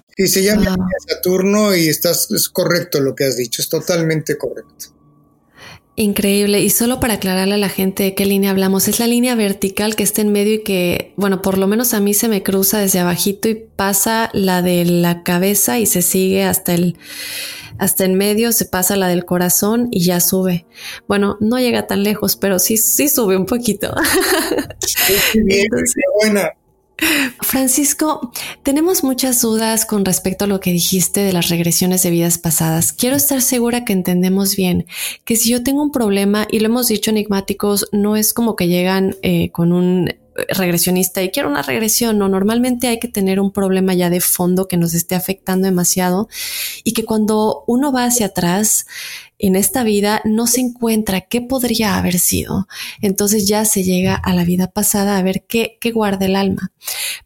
Y 0.21 0.27
se 0.27 0.43
llama 0.43 0.77
Saturno 1.07 1.75
y 1.75 1.87
estás, 1.87 2.29
es 2.29 2.47
correcto 2.47 2.99
lo 2.99 3.15
que 3.15 3.23
has 3.23 3.37
dicho, 3.37 3.59
es 3.59 3.69
totalmente 3.69 4.37
correcto. 4.37 4.93
Increíble. 5.95 6.61
Y 6.61 6.69
solo 6.69 6.99
para 6.99 7.15
aclararle 7.15 7.55
a 7.55 7.57
la 7.57 7.69
gente 7.69 8.03
de 8.03 8.13
qué 8.13 8.25
línea 8.25 8.51
hablamos, 8.51 8.87
es 8.87 8.99
la 8.99 9.07
línea 9.07 9.33
vertical 9.33 9.95
que 9.95 10.03
está 10.03 10.21
en 10.21 10.31
medio 10.31 10.53
y 10.53 10.63
que, 10.63 11.13
bueno, 11.15 11.41
por 11.41 11.57
lo 11.57 11.65
menos 11.65 11.95
a 11.95 11.99
mí 11.99 12.13
se 12.13 12.27
me 12.27 12.43
cruza 12.43 12.77
desde 12.77 12.99
abajito 12.99 13.49
y 13.49 13.55
pasa 13.55 14.29
la 14.33 14.61
de 14.61 14.85
la 14.85 15.23
cabeza 15.23 15.79
y 15.79 15.87
se 15.87 16.03
sigue 16.03 16.43
hasta 16.43 16.75
el, 16.75 16.99
hasta 17.79 18.05
en 18.05 18.13
medio, 18.13 18.51
se 18.51 18.65
pasa 18.65 18.95
la 18.97 19.07
del 19.07 19.25
corazón 19.25 19.87
y 19.89 20.03
ya 20.03 20.19
sube. 20.19 20.67
Bueno, 21.07 21.35
no 21.39 21.57
llega 21.57 21.87
tan 21.87 22.03
lejos, 22.03 22.35
pero 22.35 22.59
sí, 22.59 22.77
sí 22.77 23.09
sube 23.09 23.37
un 23.37 23.47
poquito. 23.47 23.91
bien, 25.33 25.67
buena. 26.21 26.51
Francisco, 27.41 28.31
tenemos 28.63 29.03
muchas 29.03 29.41
dudas 29.41 29.85
con 29.85 30.05
respecto 30.05 30.45
a 30.45 30.47
lo 30.47 30.59
que 30.59 30.71
dijiste 30.71 31.21
de 31.21 31.33
las 31.33 31.49
regresiones 31.49 32.03
de 32.03 32.11
vidas 32.11 32.37
pasadas. 32.37 32.93
Quiero 32.93 33.15
estar 33.15 33.41
segura 33.41 33.85
que 33.85 33.93
entendemos 33.93 34.55
bien 34.55 34.85
que 35.25 35.35
si 35.35 35.49
yo 35.49 35.63
tengo 35.63 35.81
un 35.81 35.91
problema, 35.91 36.47
y 36.49 36.59
lo 36.59 36.67
hemos 36.67 36.87
dicho 36.87 37.11
enigmáticos, 37.11 37.87
no 37.91 38.15
es 38.15 38.33
como 38.33 38.55
que 38.55 38.67
llegan 38.67 39.15
eh, 39.21 39.51
con 39.51 39.73
un 39.73 40.09
regresionista 40.47 41.21
y 41.21 41.29
quiero 41.29 41.49
una 41.49 41.61
regresión. 41.61 42.17
No, 42.17 42.29
normalmente 42.29 42.87
hay 42.87 42.99
que 42.99 43.07
tener 43.07 43.39
un 43.39 43.51
problema 43.51 43.93
ya 43.93 44.09
de 44.09 44.21
fondo 44.21 44.67
que 44.67 44.77
nos 44.77 44.93
esté 44.93 45.15
afectando 45.15 45.65
demasiado 45.65 46.29
y 46.83 46.93
que 46.93 47.05
cuando 47.05 47.63
uno 47.67 47.91
va 47.91 48.05
hacia 48.05 48.27
atrás 48.27 48.85
en 49.41 49.55
esta 49.55 49.83
vida 49.83 50.21
no 50.23 50.47
se 50.47 50.61
encuentra 50.61 51.21
qué 51.21 51.41
podría 51.41 51.97
haber 51.97 52.19
sido. 52.19 52.67
Entonces 53.01 53.47
ya 53.47 53.65
se 53.65 53.83
llega 53.83 54.15
a 54.15 54.33
la 54.33 54.45
vida 54.45 54.67
pasada 54.67 55.17
a 55.17 55.23
ver 55.23 55.45
qué, 55.47 55.77
qué 55.81 55.91
guarda 55.91 56.27
el 56.27 56.35
alma. 56.35 56.71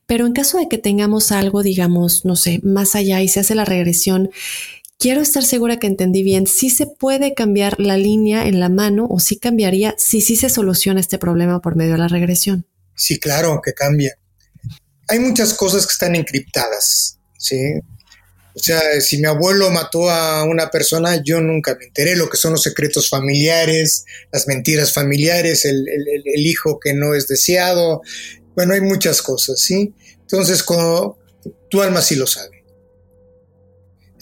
Pero 0.06 0.26
en 0.26 0.34
caso 0.34 0.58
de 0.58 0.70
que 0.70 0.78
tengamos 0.78 1.32
algo, 1.32 1.62
digamos, 1.62 2.24
no 2.26 2.36
sé, 2.36 2.62
más 2.64 2.96
allá 2.96 3.22
y 3.22 3.28
se 3.28 3.42
hace 3.42 3.54
la 3.54 3.66
regresión, 3.66 4.30
quiero 4.98 5.22
estar 5.22 5.44
segura 5.44 5.78
que 5.78 5.88
entendí 5.88 6.24
bien, 6.24 6.48
si 6.48 6.70
se 6.70 6.88
puede 6.88 7.34
cambiar 7.34 7.80
la 7.80 7.98
línea 7.98 8.48
en 8.48 8.60
la 8.60 8.70
mano 8.70 9.08
o 9.10 9.20
si 9.20 9.38
cambiaría 9.38 9.94
si 9.98 10.22
sí 10.22 10.38
se 10.38 10.50
soluciona 10.50 11.02
este 11.02 11.18
problema 11.18 11.60
por 11.60 11.76
medio 11.76 11.94
de 11.94 12.00
la 12.00 12.08
regresión. 12.08 12.66
Sí, 12.96 13.20
claro, 13.20 13.62
que 13.64 13.74
cambia. 13.74 14.18
Hay 15.10 15.20
muchas 15.20 15.54
cosas 15.54 15.86
que 15.86 15.92
están 15.92 16.16
encriptadas, 16.16 17.20
¿sí? 17.38 17.58
O 18.56 18.60
sea, 18.60 19.02
si 19.02 19.18
mi 19.18 19.26
abuelo 19.26 19.70
mató 19.70 20.10
a 20.10 20.46
una 20.46 20.72
persona, 20.72 21.22
yo 21.22 21.42
nunca 21.42 21.76
me 21.78 21.86
enteré 21.86 22.16
lo 22.16 22.30
que 22.30 22.38
son 22.38 22.54
los 22.54 22.64
secretos 22.64 23.10
familiares, 23.10 24.06
las 24.32 24.48
mentiras 24.48 24.94
familiares, 24.94 25.66
el, 25.66 25.86
hijo 26.38 26.80
que 26.80 26.94
no 26.94 27.14
es 27.14 27.28
deseado. 27.28 28.02
Bueno, 28.56 28.74
hay 28.74 28.82
muchas 28.82 29.22
cosas, 29.22 29.60
¿sí? 29.60 29.94
Entonces, 30.22 30.64
tu 31.70 31.82
alma 31.82 32.02
sí 32.02 32.16
lo 32.16 32.28
sabe. 32.28 32.64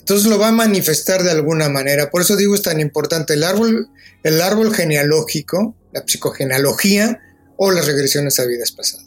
Entonces 0.04 0.26
lo 0.26 0.38
va 0.38 0.48
a 0.48 0.52
manifestar 0.52 1.22
de 1.22 1.30
alguna 1.30 1.68
manera. 1.68 2.10
Por 2.10 2.20
eso 2.20 2.36
digo 2.36 2.54
es 2.54 2.60
tan 2.60 2.80
importante 2.80 3.34
el 3.34 3.44
árbol, 3.44 3.88
el 4.22 4.42
árbol 4.42 4.74
genealógico, 4.74 5.74
la 5.92 6.04
psicogenealogía, 6.06 7.20
o 7.56 7.70
las 7.70 7.86
regresiones 7.86 8.38
a 8.38 8.44
vidas 8.44 8.72
pasadas. 8.72 9.03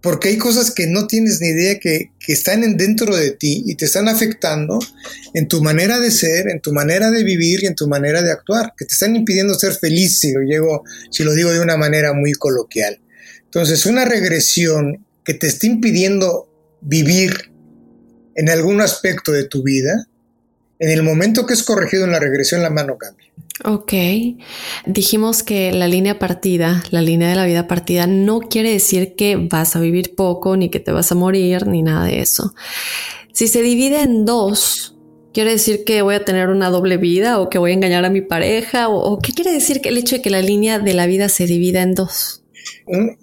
Porque 0.00 0.28
hay 0.28 0.38
cosas 0.38 0.70
que 0.70 0.86
no 0.86 1.06
tienes 1.06 1.40
ni 1.40 1.48
idea 1.48 1.78
que, 1.78 2.10
están 2.28 2.76
dentro 2.76 3.16
de 3.16 3.30
ti 3.30 3.62
y 3.66 3.74
te 3.74 3.86
están 3.86 4.06
afectando 4.06 4.78
en 5.32 5.48
tu 5.48 5.62
manera 5.62 5.98
de 5.98 6.10
ser, 6.10 6.48
en 6.48 6.60
tu 6.60 6.74
manera 6.74 7.10
de 7.10 7.24
vivir 7.24 7.62
y 7.62 7.66
en 7.66 7.74
tu 7.74 7.88
manera 7.88 8.20
de 8.20 8.30
actuar, 8.30 8.74
que 8.76 8.84
te 8.84 8.92
están 8.92 9.16
impidiendo 9.16 9.54
ser 9.54 9.72
feliz, 9.72 10.18
si 10.18 10.32
lo, 10.32 10.42
llego, 10.42 10.84
si 11.10 11.24
lo 11.24 11.32
digo 11.32 11.50
de 11.50 11.60
una 11.60 11.78
manera 11.78 12.12
muy 12.12 12.32
coloquial. 12.32 13.00
Entonces, 13.44 13.86
una 13.86 14.04
regresión 14.04 15.06
que 15.24 15.32
te 15.32 15.46
está 15.46 15.66
impidiendo 15.66 16.50
vivir 16.82 17.50
en 18.34 18.50
algún 18.50 18.82
aspecto 18.82 19.32
de 19.32 19.44
tu 19.44 19.62
vida, 19.62 20.06
en 20.78 20.90
el 20.90 21.02
momento 21.02 21.46
que 21.46 21.54
es 21.54 21.62
corregido 21.62 22.04
en 22.04 22.12
la 22.12 22.20
regresión, 22.20 22.62
la 22.62 22.70
mano 22.70 22.98
cambia. 22.98 23.32
Ok, 23.64 23.92
dijimos 24.86 25.42
que 25.42 25.72
la 25.72 25.88
línea 25.88 26.18
partida, 26.20 26.84
la 26.90 27.02
línea 27.02 27.28
de 27.28 27.34
la 27.34 27.44
vida 27.44 27.66
partida, 27.66 28.06
no 28.06 28.38
quiere 28.40 28.70
decir 28.70 29.16
que 29.16 29.36
vas 29.36 29.74
a 29.74 29.80
vivir 29.80 30.14
poco, 30.14 30.56
ni 30.56 30.70
que 30.70 30.78
te 30.78 30.92
vas 30.92 31.10
a 31.10 31.16
morir, 31.16 31.66
ni 31.66 31.82
nada 31.82 32.04
de 32.04 32.20
eso. 32.20 32.54
Si 33.32 33.48
se 33.48 33.60
divide 33.62 34.02
en 34.02 34.24
dos, 34.24 34.96
¿quiere 35.34 35.50
decir 35.50 35.82
que 35.84 36.02
voy 36.02 36.14
a 36.14 36.24
tener 36.24 36.50
una 36.50 36.70
doble 36.70 36.98
vida 36.98 37.40
o 37.40 37.50
que 37.50 37.58
voy 37.58 37.72
a 37.72 37.74
engañar 37.74 38.04
a 38.04 38.10
mi 38.10 38.20
pareja? 38.20 38.88
¿O, 38.88 39.18
qué 39.18 39.32
quiere 39.32 39.52
decir 39.52 39.80
que 39.80 39.88
el 39.88 39.98
hecho 39.98 40.16
de 40.16 40.22
que 40.22 40.30
la 40.30 40.42
línea 40.42 40.78
de 40.78 40.94
la 40.94 41.06
vida 41.06 41.28
se 41.28 41.46
divida 41.46 41.82
en 41.82 41.94
dos? 41.94 42.44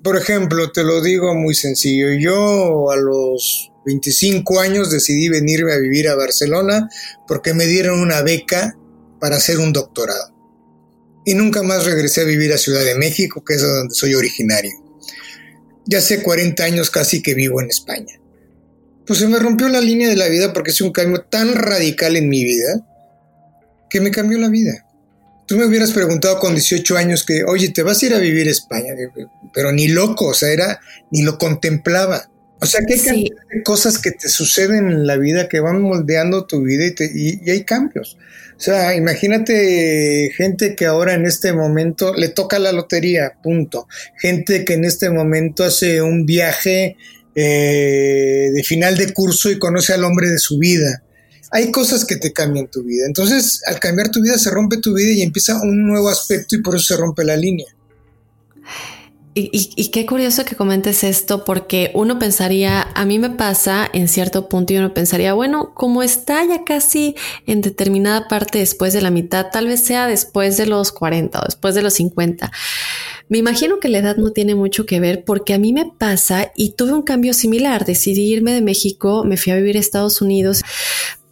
Por 0.04 0.18
ejemplo, 0.18 0.72
te 0.72 0.84
lo 0.84 1.02
digo 1.02 1.34
muy 1.34 1.56
sencillo. 1.56 2.08
Yo 2.20 2.92
a 2.92 2.98
los 2.98 3.72
25 3.86 4.60
años 4.60 4.92
decidí 4.92 5.30
venirme 5.30 5.72
a 5.72 5.78
vivir 5.78 6.10
a 6.10 6.16
Barcelona 6.16 6.90
porque 7.26 7.54
me 7.54 7.68
dieron 7.68 8.00
una 8.00 8.22
beca 8.22 8.78
para 9.26 9.38
hacer 9.38 9.58
un 9.58 9.74
doctorado. 9.74 10.32
Y 11.26 11.34
nunca 11.34 11.64
más 11.64 11.84
regresé 11.84 12.22
a 12.22 12.26
vivir 12.26 12.54
a 12.54 12.60
Ciudad 12.60 12.86
de 12.86 12.94
México, 12.94 13.44
que 13.44 13.56
es 13.56 13.62
donde 13.64 13.96
soy 13.96 14.14
originario. 14.14 14.72
Ya 15.88 15.98
hace 15.98 16.22
40 16.22 16.64
años 16.64 16.92
casi 16.92 17.24
que 17.24 17.34
vivo 17.34 17.60
en 17.60 17.72
España. 17.72 18.22
Pues 19.08 19.18
se 19.18 19.28
me 19.28 19.40
rompió 19.40 19.68
la 19.68 19.82
línea 19.82 20.10
de 20.10 20.16
la 20.16 20.28
vida 20.28 20.54
porque 20.54 20.70
es 20.70 20.80
un 20.80 20.92
cambio 20.92 21.24
tan 21.24 21.56
radical 21.56 22.16
en 22.16 22.30
mi 22.30 22.44
vida 22.44 22.86
que 23.90 24.00
me 24.00 24.12
cambió 24.12 24.38
la 24.38 24.50
vida. 24.50 24.86
Tú 25.48 25.58
me 25.58 25.66
hubieras 25.66 25.90
preguntado 25.90 26.38
con 26.38 26.54
18 26.54 26.96
años 26.96 27.24
que, 27.24 27.46
oye, 27.46 27.70
te 27.70 27.82
vas 27.82 28.04
a 28.04 28.06
ir 28.06 28.14
a 28.14 28.20
vivir 28.20 28.48
a 28.48 28.52
España, 28.52 28.94
pero 29.56 29.72
ni 29.72 29.88
loco, 29.88 30.28
o 30.28 30.34
sea, 30.36 30.52
era, 30.52 30.80
ni 31.10 31.24
lo 31.24 31.40
contemplaba. 31.40 32.30
O 32.62 32.68
sea, 32.68 32.82
que 32.88 32.94
hay 32.94 33.32
cosas 33.64 33.98
que 33.98 34.12
te 34.12 34.30
suceden 34.30 34.92
en 34.92 35.08
la 35.08 35.18
vida 35.18 35.50
que 35.50 35.62
van 35.62 35.82
moldeando 35.82 36.46
tu 36.46 36.62
vida 36.62 36.86
y, 36.86 36.94
y, 37.44 37.50
hay 37.50 37.64
cambios. 37.64 38.18
O 38.58 38.60
sea, 38.60 38.95
imagínate 38.95 40.32
gente 40.36 40.76
que 40.76 40.86
ahora 40.86 41.14
en 41.14 41.26
este 41.26 41.51
momento 41.51 42.14
le 42.14 42.30
toca 42.30 42.58
la 42.58 42.72
lotería, 42.72 43.34
punto. 43.43 43.88
Gente 44.18 44.64
que 44.64 44.74
en 44.74 44.86
este 44.86 45.10
momento 45.10 45.66
hace 45.66 46.01
un 46.01 46.26
viaje 46.26 46.95
eh, 47.36 48.49
de 48.53 48.64
final 48.64 48.95
de 48.95 49.14
curso 49.14 49.51
y 49.51 49.60
conoce 49.60 49.93
al 49.93 50.06
hombre 50.06 50.30
de 50.30 50.39
su 50.39 50.58
vida. 50.58 51.03
Hay 51.51 51.70
cosas 51.70 52.06
que 52.06 52.16
te 52.16 52.32
cambian 52.32 52.68
tu 52.68 52.82
vida. 52.84 53.06
Entonces, 53.06 53.62
al 53.68 53.80
cambiar 53.80 54.10
tu 54.10 54.22
vida, 54.22 54.38
se 54.38 54.49
rompe 54.49 54.78
tu 54.78 54.93
vida 54.93 55.12
y 55.12 55.22
empieza 55.22 55.62
un 55.62 55.86
nuevo 55.86 56.10
aspecto 56.10 56.56
y 56.56 56.62
por 56.62 56.76
eso 56.76 56.95
se 56.95 56.97
rompe 56.97 57.26
la 57.26 57.36
línea. 57.36 57.68
Y, 59.38 59.90
qué 59.90 60.06
curioso 60.06 60.46
que 60.46 60.56
comentes 60.56 61.04
esto, 61.04 61.44
porque 61.44 61.92
uno 61.94 62.18
pensaría, 62.18 62.88
a 62.96 63.06
mí 63.06 63.20
me 63.20 63.30
pasa 63.30 63.86
en 63.92 64.08
cierto 64.08 64.48
punto 64.48 64.72
y 64.72 64.78
uno 64.78 64.94
pensaría, 64.94 65.34
bueno, 65.34 65.74
como 65.74 66.04
está 66.04 66.46
ya 66.46 66.64
casi 66.64 67.16
en 67.46 67.60
determinada 67.60 68.30
parte 68.30 68.60
después 68.60 68.94
de 68.94 69.02
la 69.02 69.12
mitad, 69.12 69.48
tal 69.52 69.68
vez 69.68 69.84
sea 69.84 70.08
después 70.08 70.56
de 70.56 70.68
los 70.68 70.94
40 70.94 71.38
o 71.42 71.44
después 71.44 71.76
de 71.76 71.82
los 71.82 71.96
50. 71.96 72.50
Me 73.28 73.38
imagino 73.38 73.80
que 73.82 73.90
la 73.90 73.98
edad 73.98 74.16
no 74.16 74.32
tiene 74.32 74.56
mucho 74.56 74.86
que 74.86 75.02
ver 75.02 75.26
porque 75.26 75.54
a 75.54 75.58
mí 75.58 75.74
me 75.74 75.86
pasa 75.86 76.54
y 76.56 76.70
tuve 76.70 76.94
un 76.94 77.02
cambio 77.02 77.34
similar. 77.34 77.84
Decidí 77.84 78.32
irme 78.32 78.54
de 78.54 78.62
México, 78.62 79.26
me 79.26 79.36
fui 79.36 79.52
a 79.52 79.58
vivir 79.58 79.76
a 79.76 79.82
Estados 79.82 80.22
Unidos, 80.22 80.64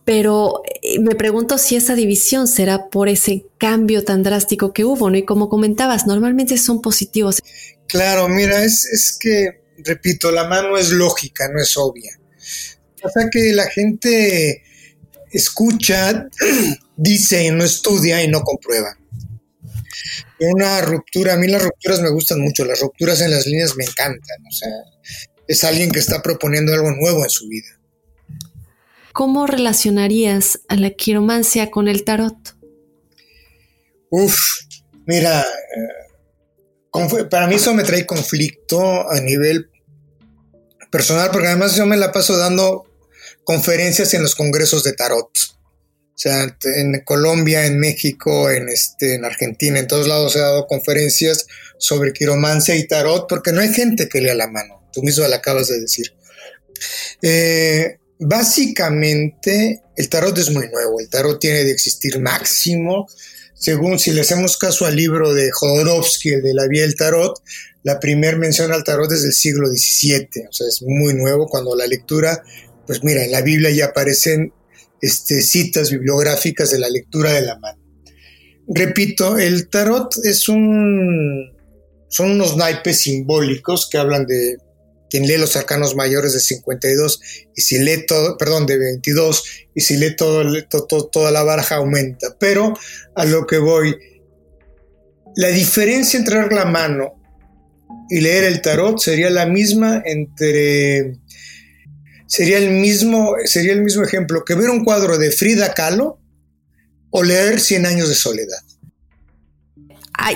pero 0.06 0.62
eh, 0.82 1.00
me 1.00 1.16
pregunto 1.16 1.58
si 1.58 1.76
esa 1.76 1.96
división 1.96 2.48
será 2.48 2.90
por 2.90 3.08
ese 3.08 3.46
cambio 3.58 4.04
tan 4.04 4.24
drástico 4.24 4.74
que 4.74 4.84
hubo, 4.84 5.10
¿no? 5.10 5.18
Y 5.18 5.24
como 5.24 5.48
comentabas, 5.48 6.06
normalmente 6.06 6.58
son 6.58 6.82
positivos. 6.82 7.42
Claro, 7.94 8.28
mira, 8.28 8.64
es, 8.64 8.86
es 8.86 9.16
que, 9.20 9.62
repito, 9.78 10.32
la 10.32 10.48
mano 10.48 10.80
es 10.80 10.90
lógica, 10.90 11.48
no 11.50 11.62
es 11.62 11.78
obvia. 11.78 12.20
Sea 12.36 13.30
que 13.32 13.54
la 13.54 13.70
gente 13.70 14.64
escucha, 15.32 16.28
dice 16.98 17.44
y 17.44 17.52
no 17.52 17.64
estudia 17.64 18.24
y 18.24 18.28
no 18.30 18.42
comprueba. 18.42 18.98
Una 20.40 20.82
ruptura, 20.82 21.34
a 21.34 21.38
mí 21.38 21.48
las 21.48 21.62
rupturas 21.62 22.02
me 22.02 22.10
gustan 22.10 22.42
mucho, 22.42 22.66
las 22.66 22.80
rupturas 22.80 23.22
en 23.22 23.30
las 23.30 23.46
líneas 23.46 23.76
me 23.76 23.84
encantan, 23.84 24.44
o 24.44 24.52
sea, 24.52 24.74
es 25.48 25.64
alguien 25.64 25.92
que 25.92 26.00
está 26.00 26.24
proponiendo 26.24 26.74
algo 26.74 26.90
nuevo 26.94 27.24
en 27.24 27.30
su 27.30 27.48
vida. 27.48 27.80
¿Cómo 29.12 29.46
relacionarías 29.46 30.62
a 30.68 30.78
la 30.78 30.90
quiromancia 30.90 31.70
con 31.70 31.88
el 31.88 32.04
tarot? 32.06 32.56
Uf, 34.10 34.36
mira, 35.06 35.42
eh, 35.42 36.03
para 37.30 37.48
mí 37.48 37.56
eso 37.56 37.74
me 37.74 37.84
trae 37.84 38.06
conflicto 38.06 39.10
a 39.10 39.20
nivel 39.20 39.70
personal, 40.92 41.30
porque 41.32 41.48
además 41.48 41.76
yo 41.76 41.86
me 41.86 41.98
la 41.98 42.12
paso 42.12 42.38
dando 42.38 42.86
conferencias 43.44 44.14
en 44.14 44.22
los 44.22 44.36
congresos 44.36 44.84
de 44.84 44.94
tarot. 44.94 45.30
O 45.30 46.18
sea, 46.24 46.56
en 46.76 47.02
Colombia, 47.04 47.66
en 47.66 47.80
México, 47.80 48.50
en, 48.50 48.70
este, 48.70 49.16
en 49.16 49.26
Argentina, 49.26 49.80
en 49.80 49.88
todos 49.88 50.08
lados 50.08 50.36
he 50.36 50.40
dado 50.40 50.68
conferencias 50.68 51.48
sobre 51.80 52.14
quiromancia 52.14 52.76
y 52.76 52.88
tarot, 52.88 53.28
porque 53.28 53.52
no 53.52 53.62
hay 53.62 53.74
gente 53.74 54.08
que 54.08 54.22
lea 54.22 54.36
la 54.36 54.48
mano. 54.48 54.88
Tú 54.94 55.02
mismo 55.02 55.28
la 55.28 55.38
acabas 55.38 55.68
de 55.68 55.80
decir. 55.80 56.14
Eh, 57.22 57.98
Básicamente, 58.26 59.82
el 59.98 60.08
tarot 60.08 60.38
es 60.38 60.50
muy 60.50 60.70
nuevo. 60.70 61.00
El 61.00 61.10
tarot 61.10 61.40
tiene 61.40 61.64
de 61.66 61.72
existir 61.72 62.20
máximo. 62.20 63.08
Según 63.64 63.98
si 63.98 64.12
le 64.12 64.20
hacemos 64.20 64.58
caso 64.58 64.86
al 64.86 64.98
libro 64.98 65.34
de 65.34 65.50
Jodorowsky, 65.50 66.34
el 66.34 66.42
de 66.42 66.54
la 66.54 66.68
vía 66.68 66.82
del 66.82 66.98
tarot, 66.98 67.42
la 67.84 67.98
primera 67.98 68.38
mención 68.38 68.74
al 68.74 68.84
tarot 68.84 69.10
es 69.14 69.24
del 69.24 69.32
siglo 69.32 69.70
XVII. 69.70 70.48
O 70.50 70.52
sea, 70.52 70.68
es 70.68 70.82
muy 70.86 71.14
nuevo. 71.14 71.48
Cuando 71.48 71.74
la 71.74 71.88
lectura, 71.88 72.44
pues 72.86 73.06
mira, 73.06 73.24
en 73.24 73.32
la 73.32 73.42
Biblia 73.42 73.72
ya 73.72 73.86
aparecen 73.86 74.52
este, 75.02 75.42
citas 75.42 75.92
bibliográficas 75.92 76.72
de 76.72 76.80
la 76.80 76.90
lectura 76.90 77.32
de 77.32 77.44
la 77.44 77.58
mano. 77.58 77.80
Repito, 78.68 79.38
el 79.38 79.70
tarot 79.70 80.14
es 80.26 80.50
un, 80.50 81.54
son 82.10 82.32
unos 82.32 82.58
naipes 82.58 83.00
simbólicos 83.00 83.88
que 83.90 83.98
hablan 83.98 84.26
de 84.26 84.58
quien 85.14 85.28
lee 85.28 85.38
los 85.38 85.56
arcanos 85.56 85.96
mayores 85.96 86.34
de 86.34 86.40
52 86.40 87.22
y 87.56 87.62
si 87.62 87.78
lee 87.78 88.04
todo, 88.08 88.36
perdón, 88.36 88.66
de 88.66 88.80
22 88.80 89.44
y 89.76 89.82
si 89.82 89.98
lee 89.98 90.16
todo, 90.16 90.44
toda 91.12 91.30
la 91.30 91.44
baraja 91.44 91.76
aumenta. 91.76 92.36
Pero 92.40 92.74
a 93.14 93.24
lo 93.26 93.46
que 93.46 93.60
voy, 93.60 93.96
la 95.36 95.50
diferencia 95.50 96.18
entre 96.18 96.38
leer 96.40 96.54
la 96.54 96.66
mano 96.66 97.14
y 98.10 98.22
leer 98.22 98.46
el 98.46 98.60
tarot 98.64 98.98
sería 98.98 99.30
la 99.30 99.46
misma 99.46 100.02
entre 100.04 101.20
sería 102.26 102.58
el 102.58 102.72
mismo 102.72 103.36
sería 103.46 103.74
el 103.74 103.84
mismo 103.84 104.04
ejemplo 104.04 104.44
que 104.44 104.56
ver 104.56 104.72
un 104.72 104.84
cuadro 104.84 105.20
de 105.20 105.30
Frida 105.30 105.76
Kahlo 105.76 106.20
o 107.12 107.22
leer 107.22 107.60
Cien 107.60 107.86
años 107.86 108.10
de 108.10 108.16
soledad 108.16 108.64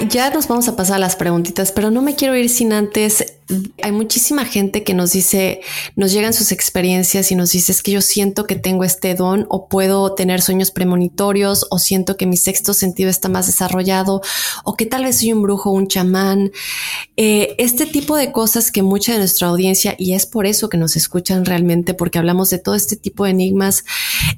ya 0.10 0.30
nos 0.30 0.48
vamos 0.48 0.68
a 0.68 0.76
pasar 0.76 0.98
a 0.98 1.00
las 1.00 1.16
preguntitas, 1.16 1.72
pero 1.72 1.92
no 1.92 2.02
me 2.02 2.16
quiero 2.16 2.36
ir 2.36 2.50
sin 2.50 2.74
antes. 2.74 3.37
Hay 3.82 3.92
muchísima 3.92 4.46
gente 4.46 4.84
que 4.84 4.94
nos 4.94 5.14
dice, 5.14 5.62
nos 5.96 6.12
llegan 6.12 6.34
sus 6.34 6.52
experiencias 6.52 7.32
y 7.32 7.36
nos 7.36 7.52
dice 7.52 7.72
es 7.72 7.82
que 7.82 7.92
yo 7.92 8.02
siento 8.02 8.46
que 8.46 8.56
tengo 8.56 8.84
este 8.84 9.16
don 9.16 9.46
o 9.50 9.68
puedo 9.68 10.14
tener 10.14 10.42
sueños 10.42 10.72
premonitorios 10.72 11.66
o 11.70 11.80
siento 11.80 12.18
que 12.18 12.26
mi 12.26 12.38
sexto 12.38 12.74
sentido 12.74 13.10
está 13.10 13.30
más 13.30 13.48
desarrollado 13.48 14.22
o 14.64 14.76
que 14.76 14.86
tal 14.86 15.04
vez 15.04 15.20
soy 15.20 15.34
un 15.34 15.42
brujo, 15.42 15.72
un 15.72 15.88
chamán. 15.88 16.52
Eh, 17.16 17.56
este 17.58 17.86
tipo 17.86 18.16
de 18.18 18.32
cosas 18.32 18.72
que 18.72 18.82
mucha 18.82 19.14
de 19.14 19.20
nuestra 19.20 19.48
audiencia, 19.48 19.96
y 19.98 20.14
es 20.14 20.26
por 20.26 20.46
eso 20.46 20.70
que 20.70 20.78
nos 20.78 20.96
escuchan 20.96 21.46
realmente, 21.46 21.94
porque 21.94 22.20
hablamos 22.20 22.50
de 22.50 22.60
todo 22.60 22.76
este 22.76 22.96
tipo 22.96 23.24
de 23.24 23.32
enigmas, 23.32 23.86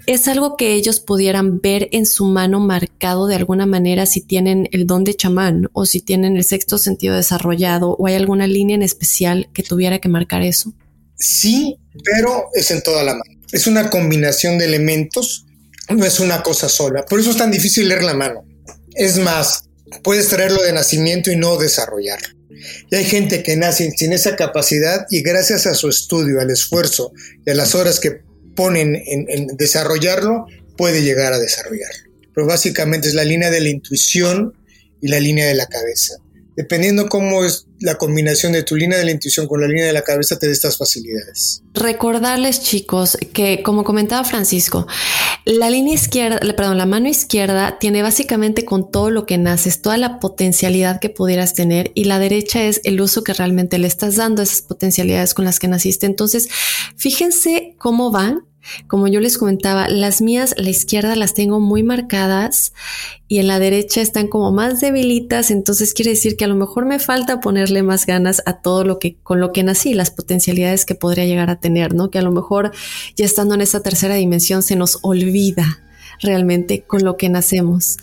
es 0.06 0.28
algo 0.28 0.56
que 0.56 0.74
ellos 0.74 1.00
pudieran 1.00 1.62
ver 1.62 1.90
en 1.92 2.06
su 2.06 2.26
mano 2.26 2.60
marcado 2.60 3.28
de 3.28 3.36
alguna 3.36 3.66
manera 3.66 4.06
si 4.06 4.22
tienen 4.22 4.70
el 4.72 4.86
don 4.88 5.04
de 5.04 5.16
chamán 5.16 5.70
o 5.74 5.86
si 5.86 6.02
tienen 6.02 6.38
el 6.38 6.44
sexto 6.44 6.78
sentido 6.78 7.16
desarrollado 7.16 7.96
o 7.98 8.08
hay 8.08 8.16
alguna 8.16 8.48
línea 8.48 8.76
en 8.76 8.84
especial 9.00 9.50
que 9.54 9.64
tuviera 9.64 10.00
que 10.00 10.10
marcar 10.10 10.42
eso? 10.42 10.74
Sí, 11.16 11.78
pero 12.04 12.50
es 12.54 12.72
en 12.72 12.82
toda 12.82 13.04
la 13.04 13.14
mano. 13.14 13.42
Es 13.52 13.68
una 13.68 13.90
combinación 13.90 14.58
de 14.58 14.66
elementos, 14.66 15.46
no 15.90 16.06
es 16.06 16.20
una 16.20 16.44
cosa 16.44 16.70
sola. 16.70 17.06
Por 17.06 17.20
eso 17.20 17.32
es 17.32 17.38
tan 17.38 17.52
difícil 17.52 17.88
leer 17.88 18.04
la 18.04 18.14
mano. 18.14 18.46
Es 18.96 19.18
más, 19.18 19.64
puedes 20.04 20.28
traerlo 20.28 20.62
de 20.62 20.74
nacimiento 20.74 21.32
y 21.32 21.36
no 21.36 21.58
desarrollarlo. 21.58 22.38
Y 22.92 22.96
hay 22.96 23.06
gente 23.06 23.42
que 23.42 23.56
nace 23.56 23.90
sin 23.92 24.12
esa 24.12 24.36
capacidad 24.36 25.06
y 25.10 25.22
gracias 25.22 25.66
a 25.66 25.74
su 25.74 25.88
estudio, 25.88 26.42
al 26.42 26.52
esfuerzo 26.52 27.14
y 27.46 27.50
a 27.50 27.56
las 27.56 27.74
horas 27.74 28.00
que 28.00 28.22
ponen 28.56 29.02
en 29.06 29.48
desarrollarlo, 29.56 30.46
puede 30.78 31.02
llegar 31.02 31.32
a 31.32 31.40
desarrollarlo. 31.40 32.12
Pero 32.36 32.48
básicamente 32.48 33.08
es 33.08 33.14
la 33.14 33.24
línea 33.24 33.50
de 33.50 33.62
la 33.62 33.70
intuición 33.70 34.54
y 35.02 35.08
la 35.08 35.20
línea 35.20 35.48
de 35.48 35.54
la 35.54 35.68
cabeza. 35.68 36.16
Dependiendo 36.60 37.08
cómo 37.08 37.46
es 37.46 37.68
la 37.80 37.96
combinación 37.96 38.52
de 38.52 38.64
tu 38.64 38.76
línea 38.76 38.98
de 38.98 39.06
la 39.06 39.12
intuición 39.12 39.48
con 39.48 39.62
la 39.62 39.68
línea 39.68 39.86
de 39.86 39.94
la 39.94 40.02
cabeza, 40.02 40.38
te 40.38 40.46
da 40.48 40.52
estas 40.52 40.78
facilidades. 40.78 41.64
Recordarles, 41.74 42.62
chicos, 42.62 43.18
que 43.32 43.64
como 43.64 43.86
comentaba 43.86 44.26
Francisco, 44.26 44.86
la 45.46 45.70
línea 45.70 45.94
izquierda, 45.94 46.38
perdón, 46.58 46.78
la 46.78 46.86
mano 46.86 47.08
izquierda 47.08 47.80
tiene 47.80 48.02
básicamente 48.02 48.66
con 48.66 48.92
todo 48.92 49.10
lo 49.10 49.26
que 49.26 49.38
naces, 49.38 49.82
toda 49.82 49.96
la 49.96 50.20
potencialidad 50.20 51.00
que 51.00 51.10
pudieras 51.10 51.54
tener, 51.54 51.94
y 51.96 52.04
la 52.04 52.20
derecha 52.20 52.62
es 52.66 52.82
el 52.84 53.00
uso 53.00 53.24
que 53.24 53.32
realmente 53.32 53.78
le 53.78 53.88
estás 53.88 54.18
dando 54.18 54.42
a 54.42 54.44
esas 54.44 54.62
potencialidades 54.62 55.34
con 55.34 55.46
las 55.46 55.60
que 55.60 55.70
naciste. 55.70 56.08
Entonces, 56.08 56.50
fíjense 56.98 57.76
cómo 57.78 58.12
van 58.12 58.49
como 58.88 59.08
yo 59.08 59.20
les 59.20 59.38
comentaba, 59.38 59.88
las 59.88 60.22
mías, 60.22 60.56
la 60.58 60.70
izquierda 60.70 61.16
las 61.16 61.34
tengo 61.34 61.60
muy 61.60 61.84
marcadas 61.84 62.74
y 63.28 63.40
en 63.40 63.48
la 63.48 63.60
derecha 63.60 64.02
están 64.02 64.28
como 64.28 64.52
más 64.52 64.82
debilitas, 64.82 65.52
entonces 65.52 65.94
quiere 65.94 66.12
decir 66.12 66.36
que 66.36 66.46
a 66.46 66.48
lo 66.48 66.56
mejor 66.56 66.86
me 66.86 67.00
falta 67.00 67.40
ponerle 67.40 67.84
más 67.84 68.06
ganas 68.06 68.42
a 68.46 68.62
todo 68.62 68.84
lo 68.84 69.00
que 69.00 69.18
con 69.24 69.40
lo 69.40 69.52
que 69.52 69.64
nací, 69.64 69.94
las 69.94 70.12
potencialidades 70.12 70.86
que 70.86 70.96
podría 70.96 71.26
llegar 71.26 71.50
a 71.50 71.60
tener, 71.60 71.94
¿no? 71.94 72.10
Que 72.10 72.20
a 72.20 72.24
lo 72.24 72.32
mejor 72.32 72.72
ya 73.16 73.26
estando 73.26 73.56
en 73.56 73.62
esa 73.62 73.82
tercera 73.82 74.16
dimensión 74.16 74.64
se 74.64 74.76
nos 74.76 75.00
olvida 75.02 75.80
realmente 76.22 76.84
con 76.84 77.04
lo 77.04 77.18
que 77.18 77.30
nacemos. 77.30 77.98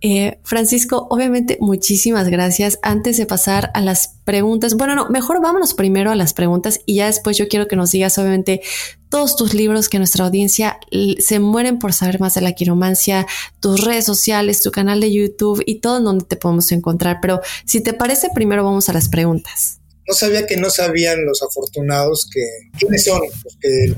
Eh, 0.00 0.38
Francisco, 0.44 1.06
obviamente 1.10 1.58
muchísimas 1.60 2.28
gracias. 2.28 2.78
Antes 2.82 3.16
de 3.16 3.26
pasar 3.26 3.70
a 3.74 3.80
las 3.80 4.14
preguntas, 4.24 4.74
bueno, 4.74 4.94
no, 4.94 5.08
mejor 5.08 5.40
vámonos 5.40 5.74
primero 5.74 6.10
a 6.10 6.16
las 6.16 6.34
preguntas 6.34 6.80
y 6.86 6.96
ya 6.96 7.06
después 7.06 7.36
yo 7.36 7.48
quiero 7.48 7.66
que 7.66 7.76
nos 7.76 7.90
digas 7.90 8.18
obviamente 8.18 8.60
todos 9.08 9.36
tus 9.36 9.54
libros 9.54 9.88
que 9.88 9.98
nuestra 9.98 10.26
audiencia 10.26 10.78
se 11.18 11.38
mueren 11.38 11.78
por 11.78 11.92
saber 11.92 12.20
más 12.20 12.34
de 12.34 12.42
la 12.42 12.52
quiromancia, 12.52 13.26
tus 13.60 13.84
redes 13.84 14.04
sociales, 14.04 14.60
tu 14.60 14.70
canal 14.70 15.00
de 15.00 15.12
YouTube 15.12 15.62
y 15.64 15.80
todo 15.80 15.98
en 15.98 16.04
donde 16.04 16.24
te 16.26 16.36
podemos 16.36 16.70
encontrar. 16.72 17.18
Pero 17.22 17.40
si 17.64 17.80
te 17.80 17.94
parece, 17.94 18.28
primero 18.34 18.64
vamos 18.64 18.88
a 18.88 18.92
las 18.92 19.08
preguntas. 19.08 19.80
No 20.06 20.14
sabía 20.14 20.46
que 20.46 20.56
no 20.56 20.70
sabían 20.70 21.24
los 21.24 21.42
afortunados 21.42 22.28
que 22.32 22.42
quiénes 22.78 23.04
son 23.04 23.20
los 23.44 23.56
que 23.60 23.94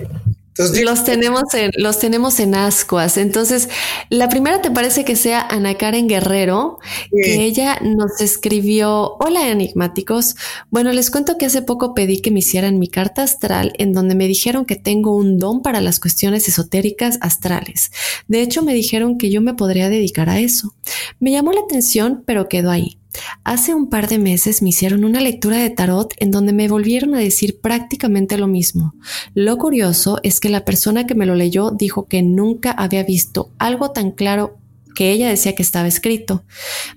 los 0.82 1.04
tenemos 1.04 1.54
en, 1.54 1.70
los 1.76 1.98
tenemos 1.98 2.40
en 2.40 2.54
ascuas. 2.54 3.16
Entonces, 3.16 3.68
la 4.08 4.28
primera 4.28 4.62
te 4.62 4.70
parece 4.70 5.04
que 5.04 5.16
sea 5.16 5.40
Ana 5.40 5.74
Karen 5.74 6.08
Guerrero, 6.08 6.78
que 7.10 7.44
ella 7.44 7.78
nos 7.82 8.20
escribió, 8.20 9.16
hola 9.20 9.48
enigmáticos. 9.48 10.36
Bueno, 10.70 10.92
les 10.92 11.10
cuento 11.10 11.38
que 11.38 11.46
hace 11.46 11.62
poco 11.62 11.94
pedí 11.94 12.20
que 12.20 12.30
me 12.30 12.40
hicieran 12.40 12.78
mi 12.78 12.88
carta 12.88 13.22
astral 13.22 13.72
en 13.78 13.92
donde 13.92 14.14
me 14.14 14.28
dijeron 14.28 14.64
que 14.64 14.76
tengo 14.76 15.16
un 15.16 15.38
don 15.38 15.62
para 15.62 15.80
las 15.80 16.00
cuestiones 16.00 16.48
esotéricas 16.48 17.18
astrales. 17.20 17.90
De 18.28 18.42
hecho, 18.42 18.62
me 18.62 18.74
dijeron 18.74 19.18
que 19.18 19.30
yo 19.30 19.40
me 19.40 19.54
podría 19.54 19.88
dedicar 19.88 20.28
a 20.28 20.40
eso. 20.40 20.74
Me 21.18 21.30
llamó 21.30 21.52
la 21.52 21.60
atención, 21.60 22.22
pero 22.26 22.48
quedó 22.48 22.70
ahí. 22.70 22.99
Hace 23.44 23.74
un 23.74 23.88
par 23.88 24.08
de 24.08 24.18
meses 24.18 24.62
me 24.62 24.68
hicieron 24.68 25.04
una 25.04 25.20
lectura 25.20 25.58
de 25.58 25.70
tarot 25.70 26.14
en 26.18 26.30
donde 26.30 26.52
me 26.52 26.68
volvieron 26.68 27.14
a 27.14 27.18
decir 27.18 27.60
prácticamente 27.60 28.38
lo 28.38 28.46
mismo. 28.46 28.94
Lo 29.34 29.58
curioso 29.58 30.18
es 30.22 30.40
que 30.40 30.48
la 30.48 30.64
persona 30.64 31.06
que 31.06 31.14
me 31.14 31.26
lo 31.26 31.34
leyó 31.34 31.70
dijo 31.70 32.06
que 32.06 32.22
nunca 32.22 32.70
había 32.70 33.02
visto 33.02 33.50
algo 33.58 33.90
tan 33.90 34.12
claro 34.12 34.58
que 34.94 35.12
ella 35.12 35.28
decía 35.28 35.54
que 35.54 35.62
estaba 35.62 35.88
escrito. 35.88 36.44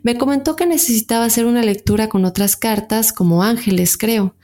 Me 0.02 0.18
comentó 0.18 0.56
que 0.56 0.66
necesitaba 0.66 1.26
hacer 1.26 1.46
una 1.46 1.64
lectura 1.64 2.10
con 2.10 2.26
otras 2.26 2.58
cartas, 2.58 3.14
como 3.14 3.44
ángeles, 3.44 3.98
creo, 3.98 4.36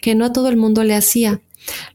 que 0.00 0.14
no 0.14 0.26
a 0.26 0.32
todo 0.32 0.48
el 0.48 0.56
mundo 0.56 0.84
le 0.84 0.94
hacía. 0.94 1.40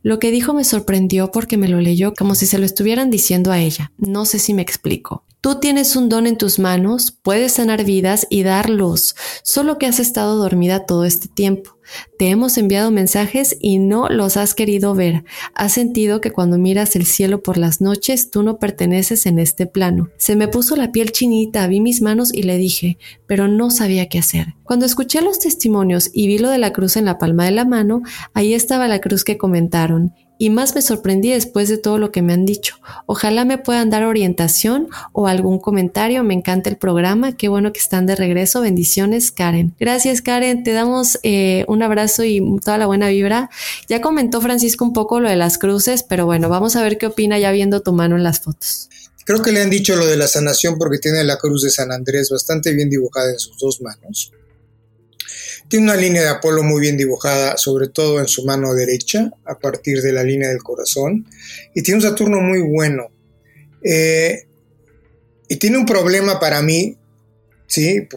Lo 0.03 0.19
que 0.19 0.32
dijo 0.32 0.53
me 0.53 0.63
sorprendió 0.63 1.32
porque 1.32 1.57
me 1.57 1.67
lo 1.67 1.80
leyó 1.80 2.13
como 2.13 2.36
si 2.36 2.45
se 2.45 2.59
lo 2.59 2.65
estuvieran 2.65 3.09
diciendo 3.09 3.51
a 3.51 3.59
ella. 3.59 3.91
No 3.97 4.26
sé 4.26 4.39
si 4.39 4.53
me 4.53 4.61
explico. 4.61 5.23
Tú 5.45 5.59
tienes 5.59 5.95
un 5.95 6.09
don 6.09 6.25
en 6.25 6.39
tus 6.39 6.57
manos, 6.57 7.11
puedes 7.21 7.51
sanar 7.51 7.85
vidas 7.85 8.25
y 8.31 8.41
dar 8.41 8.67
luz, 8.67 9.13
solo 9.43 9.77
que 9.77 9.85
has 9.85 9.99
estado 9.99 10.37
dormida 10.37 10.87
todo 10.87 11.05
este 11.05 11.27
tiempo. 11.27 11.77
Te 12.17 12.29
hemos 12.29 12.57
enviado 12.57 12.89
mensajes 12.89 13.55
y 13.59 13.77
no 13.77 14.09
los 14.09 14.37
has 14.37 14.55
querido 14.55 14.95
ver. 14.95 15.23
Has 15.53 15.73
sentido 15.73 16.19
que 16.19 16.31
cuando 16.31 16.57
miras 16.57 16.95
el 16.95 17.05
cielo 17.05 17.43
por 17.43 17.59
las 17.59 17.79
noches 17.79 18.31
tú 18.31 18.41
no 18.41 18.57
perteneces 18.57 19.27
en 19.27 19.37
este 19.37 19.67
plano. 19.67 20.09
Se 20.17 20.35
me 20.35 20.47
puso 20.47 20.75
la 20.75 20.91
piel 20.91 21.11
chinita, 21.11 21.67
vi 21.67 21.79
mis 21.79 22.01
manos 22.01 22.33
y 22.33 22.41
le 22.41 22.57
dije, 22.57 22.97
pero 23.27 23.47
no 23.47 23.69
sabía 23.69 24.09
qué 24.09 24.17
hacer. 24.17 24.55
Cuando 24.63 24.87
escuché 24.87 25.21
los 25.21 25.37
testimonios 25.37 26.09
y 26.11 26.25
vi 26.25 26.39
lo 26.39 26.49
de 26.49 26.57
la 26.57 26.73
cruz 26.73 26.97
en 26.97 27.05
la 27.05 27.19
palma 27.19 27.45
de 27.45 27.51
la 27.51 27.65
mano, 27.65 28.01
ahí 28.33 28.55
estaba 28.55 28.87
la 28.87 28.99
cruz 28.99 29.23
que 29.23 29.37
comentaron 29.37 30.11
y 30.38 30.49
más 30.49 30.75
me 30.75 30.81
sorprendí 30.81 31.31
después 31.31 31.69
de 31.69 31.77
todo 31.77 31.97
lo 31.97 32.11
que 32.11 32.21
me 32.21 32.33
han 32.33 32.45
dicho. 32.45 32.75
Ojalá 33.05 33.45
me 33.45 33.57
puedan 33.57 33.89
dar 33.89 34.03
orientación 34.03 34.89
o 35.13 35.27
algún 35.27 35.59
comentario. 35.59 36.23
Me 36.23 36.33
encanta 36.33 36.69
el 36.69 36.77
programa. 36.77 37.38
Qué 37.38 37.47
bueno 37.47 37.71
que 37.71 37.79
están 37.79 38.05
de 38.05 38.15
regreso. 38.15 38.61
Bendiciones, 38.61 39.31
Karen. 39.31 39.73
Gracias, 39.79 40.21
Karen. 40.21 40.63
Te 40.63 40.71
damos 40.71 41.19
eh, 41.23 41.65
un 41.67 41.83
abrazo 41.83 42.23
y 42.23 42.41
toda 42.63 42.77
la 42.77 42.86
buena 42.86 43.09
vibra. 43.09 43.49
Ya 43.88 44.01
comentó 44.01 44.41
Francisco 44.41 44.83
un 44.83 44.93
poco 44.93 45.19
lo 45.19 45.29
de 45.29 45.36
las 45.36 45.57
cruces, 45.57 46.03
pero 46.03 46.25
bueno, 46.25 46.49
vamos 46.49 46.75
a 46.75 46.83
ver 46.83 46.97
qué 46.97 47.07
opina 47.07 47.39
ya 47.39 47.51
viendo 47.51 47.81
tu 47.81 47.93
mano 47.93 48.15
en 48.15 48.23
las 48.23 48.41
fotos. 48.41 48.89
Creo 49.25 49.41
que 49.41 49.51
le 49.51 49.61
han 49.61 49.69
dicho 49.71 49.95
lo 49.95 50.05
de 50.05 50.17
la 50.17 50.27
sanación 50.27 50.77
porque 50.77 50.99
tiene 50.99 51.23
la 51.23 51.38
cruz 51.38 51.63
de 51.63 51.71
San 51.71 51.91
Andrés 51.91 52.29
bastante 52.29 52.73
bien 52.73 52.89
dibujada 52.89 53.31
en 53.31 53.39
sus 53.39 53.57
dos 53.57 53.81
manos. 53.81 54.31
Tiene 55.68 55.86
una 55.86 55.95
línea 55.95 56.22
de 56.22 56.30
Apolo 56.30 56.63
muy 56.63 56.82
bien 56.82 56.97
dibujada, 56.97 57.57
sobre 57.57 57.88
todo 57.88 58.20
en 58.20 58.28
su 58.28 58.45
mano 58.45 58.74
derecha, 58.74 59.32
a 59.45 59.57
partir 59.57 60.01
de 60.01 60.13
la 60.13 60.24
línea 60.24 60.49
del 60.49 60.63
corazón. 60.63 61.28
Y 61.74 61.82
tiene 61.82 61.97
un 61.99 62.03
Saturno 62.03 62.39
muy 62.39 62.61
bueno. 62.61 63.09
Eh, 63.84 64.45
y 65.47 65.55
tiene 65.57 65.78
un 65.78 65.86
problema 65.86 66.39
para 66.39 66.61
mí, 66.61 66.97
¿sí? 67.68 68.07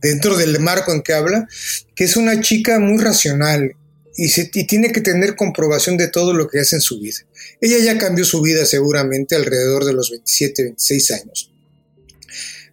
dentro 0.00 0.36
del 0.36 0.58
marco 0.60 0.92
en 0.92 1.02
que 1.02 1.12
habla, 1.12 1.46
que 1.94 2.04
es 2.04 2.16
una 2.16 2.40
chica 2.40 2.78
muy 2.78 3.02
racional 3.02 3.76
y, 4.16 4.28
tiene 4.66 4.92
que 4.92 5.00
tener 5.00 5.36
comprobación 5.36 5.96
de 5.96 6.08
todo 6.08 6.34
lo 6.34 6.48
que 6.48 6.60
hace 6.60 6.76
en 6.76 6.82
su 6.82 7.00
vida. 7.00 7.18
Ella 7.60 7.78
ya 7.78 7.98
cambió 7.98 8.24
su 8.24 8.42
vida 8.42 8.66
seguramente 8.66 9.36
alrededor 9.36 9.84
de 9.84 9.94
los 9.94 10.10
27, 10.10 10.62
26 10.64 11.10
años. 11.12 11.51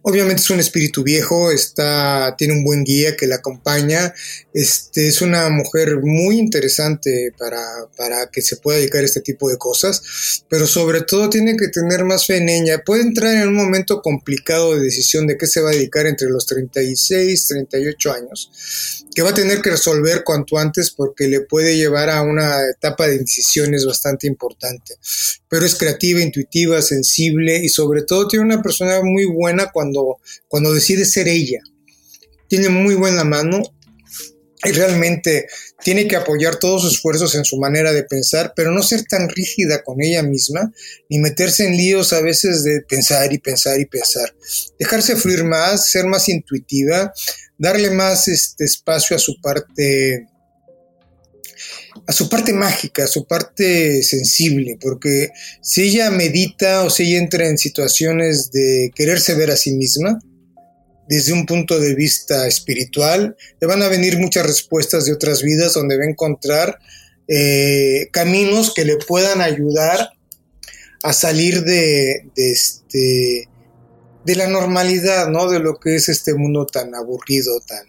Obviamente 0.02 0.40
es 0.40 0.48
un 0.48 0.60
espíritu 0.60 1.02
viejo, 1.02 1.50
está, 1.50 2.34
tiene 2.38 2.54
un 2.54 2.64
buen 2.64 2.84
guía 2.84 3.16
que 3.16 3.26
la 3.26 3.36
acompaña. 3.36 4.14
Este, 4.54 5.06
es 5.06 5.20
una 5.20 5.50
mujer 5.50 5.98
muy 6.02 6.38
interesante 6.38 7.34
para, 7.36 7.62
para 7.98 8.30
que 8.30 8.40
se 8.40 8.56
pueda 8.56 8.78
dedicar 8.78 9.02
a 9.02 9.04
este 9.04 9.20
tipo 9.20 9.50
de 9.50 9.58
cosas, 9.58 10.42
pero 10.48 10.66
sobre 10.66 11.02
todo 11.02 11.28
tiene 11.28 11.54
que 11.54 11.68
tener 11.68 12.04
más 12.04 12.26
fe 12.26 12.38
en 12.38 12.48
ella. 12.48 12.82
Puede 12.84 13.02
entrar 13.02 13.34
en 13.34 13.48
un 13.48 13.54
momento 13.54 14.00
complicado 14.00 14.74
de 14.74 14.80
decisión 14.80 15.26
de 15.26 15.36
qué 15.36 15.46
se 15.46 15.60
va 15.60 15.68
a 15.68 15.74
dedicar 15.74 16.06
entre 16.06 16.30
los 16.30 16.46
36, 16.46 17.46
38 17.46 18.12
años, 18.12 18.99
que 19.14 19.22
va 19.22 19.30
a 19.30 19.34
tener 19.34 19.60
que 19.60 19.70
resolver 19.70 20.22
cuanto 20.24 20.58
antes 20.58 20.90
porque 20.90 21.28
le 21.28 21.40
puede 21.40 21.76
llevar 21.76 22.10
a 22.10 22.22
una 22.22 22.68
etapa 22.68 23.08
de 23.08 23.18
decisiones 23.18 23.84
bastante 23.84 24.26
importante. 24.26 24.94
Pero 25.48 25.66
es 25.66 25.74
creativa, 25.74 26.20
intuitiva, 26.20 26.80
sensible 26.80 27.58
y 27.58 27.68
sobre 27.68 28.02
todo 28.02 28.28
tiene 28.28 28.44
una 28.44 28.62
persona 28.62 29.00
muy 29.02 29.24
buena 29.24 29.70
cuando 29.72 30.00
cuando, 30.48 30.72
decide 30.74 31.04
ser 31.04 31.28
ella. 31.28 31.60
Tiene 32.48 32.68
muy 32.68 32.94
buena 32.94 33.24
mano 33.24 33.62
y 34.64 34.72
realmente 34.72 35.46
tiene 35.82 36.06
que 36.06 36.16
apoyar 36.16 36.56
todos 36.56 36.82
sus 36.82 36.94
esfuerzos 36.94 37.34
en 37.34 37.44
su 37.44 37.56
manera 37.56 37.92
de 37.92 38.04
pensar, 38.04 38.52
pero 38.54 38.72
no 38.72 38.82
ser 38.82 39.04
tan 39.04 39.28
rígida 39.28 39.82
con 39.82 40.02
ella 40.02 40.22
misma, 40.22 40.70
ni 41.08 41.18
meterse 41.18 41.66
en 41.66 41.76
líos 41.76 42.12
a 42.12 42.20
veces 42.20 42.62
de 42.62 42.82
pensar 42.82 43.32
y 43.32 43.38
pensar 43.38 43.80
y 43.80 43.86
pensar. 43.86 44.34
Dejarse 44.78 45.16
fluir 45.16 45.44
más, 45.44 45.88
ser 45.88 46.04
más 46.06 46.28
intuitiva, 46.28 47.12
darle 47.60 47.90
más 47.90 48.26
este 48.26 48.64
espacio 48.64 49.14
a 49.14 49.18
su 49.20 49.38
parte 49.40 50.26
a 52.06 52.12
su 52.12 52.28
parte 52.28 52.52
mágica, 52.52 53.04
a 53.04 53.06
su 53.06 53.26
parte 53.26 54.02
sensible, 54.02 54.78
porque 54.80 55.28
si 55.60 55.82
ella 55.82 56.10
medita 56.10 56.82
o 56.82 56.90
si 56.90 57.04
ella 57.04 57.18
entra 57.18 57.46
en 57.46 57.58
situaciones 57.58 58.50
de 58.50 58.90
quererse 58.94 59.34
ver 59.34 59.50
a 59.50 59.56
sí 59.56 59.72
misma, 59.72 60.18
desde 61.08 61.32
un 61.32 61.44
punto 61.44 61.78
de 61.78 61.94
vista 61.94 62.48
espiritual, 62.48 63.36
le 63.60 63.66
van 63.66 63.82
a 63.82 63.88
venir 63.88 64.18
muchas 64.18 64.46
respuestas 64.46 65.04
de 65.04 65.12
otras 65.12 65.42
vidas 65.42 65.74
donde 65.74 65.98
va 65.98 66.04
a 66.04 66.10
encontrar 66.10 66.78
eh, 67.28 68.08
caminos 68.12 68.72
que 68.72 68.84
le 68.84 68.96
puedan 68.96 69.40
ayudar 69.42 70.10
a 71.02 71.12
salir 71.12 71.62
de, 71.62 72.24
de, 72.34 72.52
este, 72.52 73.49
de 74.24 74.36
la 74.36 74.46
normalidad, 74.46 75.28
¿no? 75.28 75.48
De 75.48 75.60
lo 75.60 75.78
que 75.78 75.96
es 75.96 76.08
este 76.08 76.34
mundo 76.34 76.66
tan 76.66 76.94
aburrido, 76.94 77.60
tan, 77.60 77.86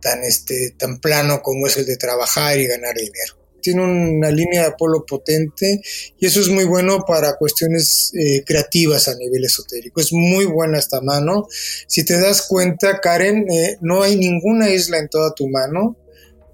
tan, 0.00 0.22
este, 0.24 0.74
tan 0.78 1.00
plano 1.00 1.42
como 1.42 1.66
es 1.66 1.76
el 1.76 1.86
de 1.86 1.96
trabajar 1.96 2.58
y 2.58 2.66
ganar 2.66 2.94
dinero. 2.94 3.38
Tiene 3.60 3.84
una 3.84 4.30
línea 4.32 4.62
de 4.62 4.68
Apolo 4.68 5.06
potente 5.06 5.80
y 6.18 6.26
eso 6.26 6.40
es 6.40 6.48
muy 6.48 6.64
bueno 6.64 7.04
para 7.06 7.36
cuestiones 7.36 8.10
eh, 8.12 8.42
creativas 8.44 9.06
a 9.06 9.14
nivel 9.14 9.44
esotérico. 9.44 10.00
Es 10.00 10.12
muy 10.12 10.46
buena 10.46 10.80
esta 10.80 11.00
mano. 11.00 11.46
Si 11.86 12.04
te 12.04 12.18
das 12.20 12.42
cuenta, 12.42 12.98
Karen, 13.00 13.46
eh, 13.52 13.78
no 13.80 14.02
hay 14.02 14.16
ninguna 14.16 14.68
isla 14.70 14.98
en 14.98 15.08
toda 15.08 15.32
tu 15.32 15.48
mano. 15.48 15.96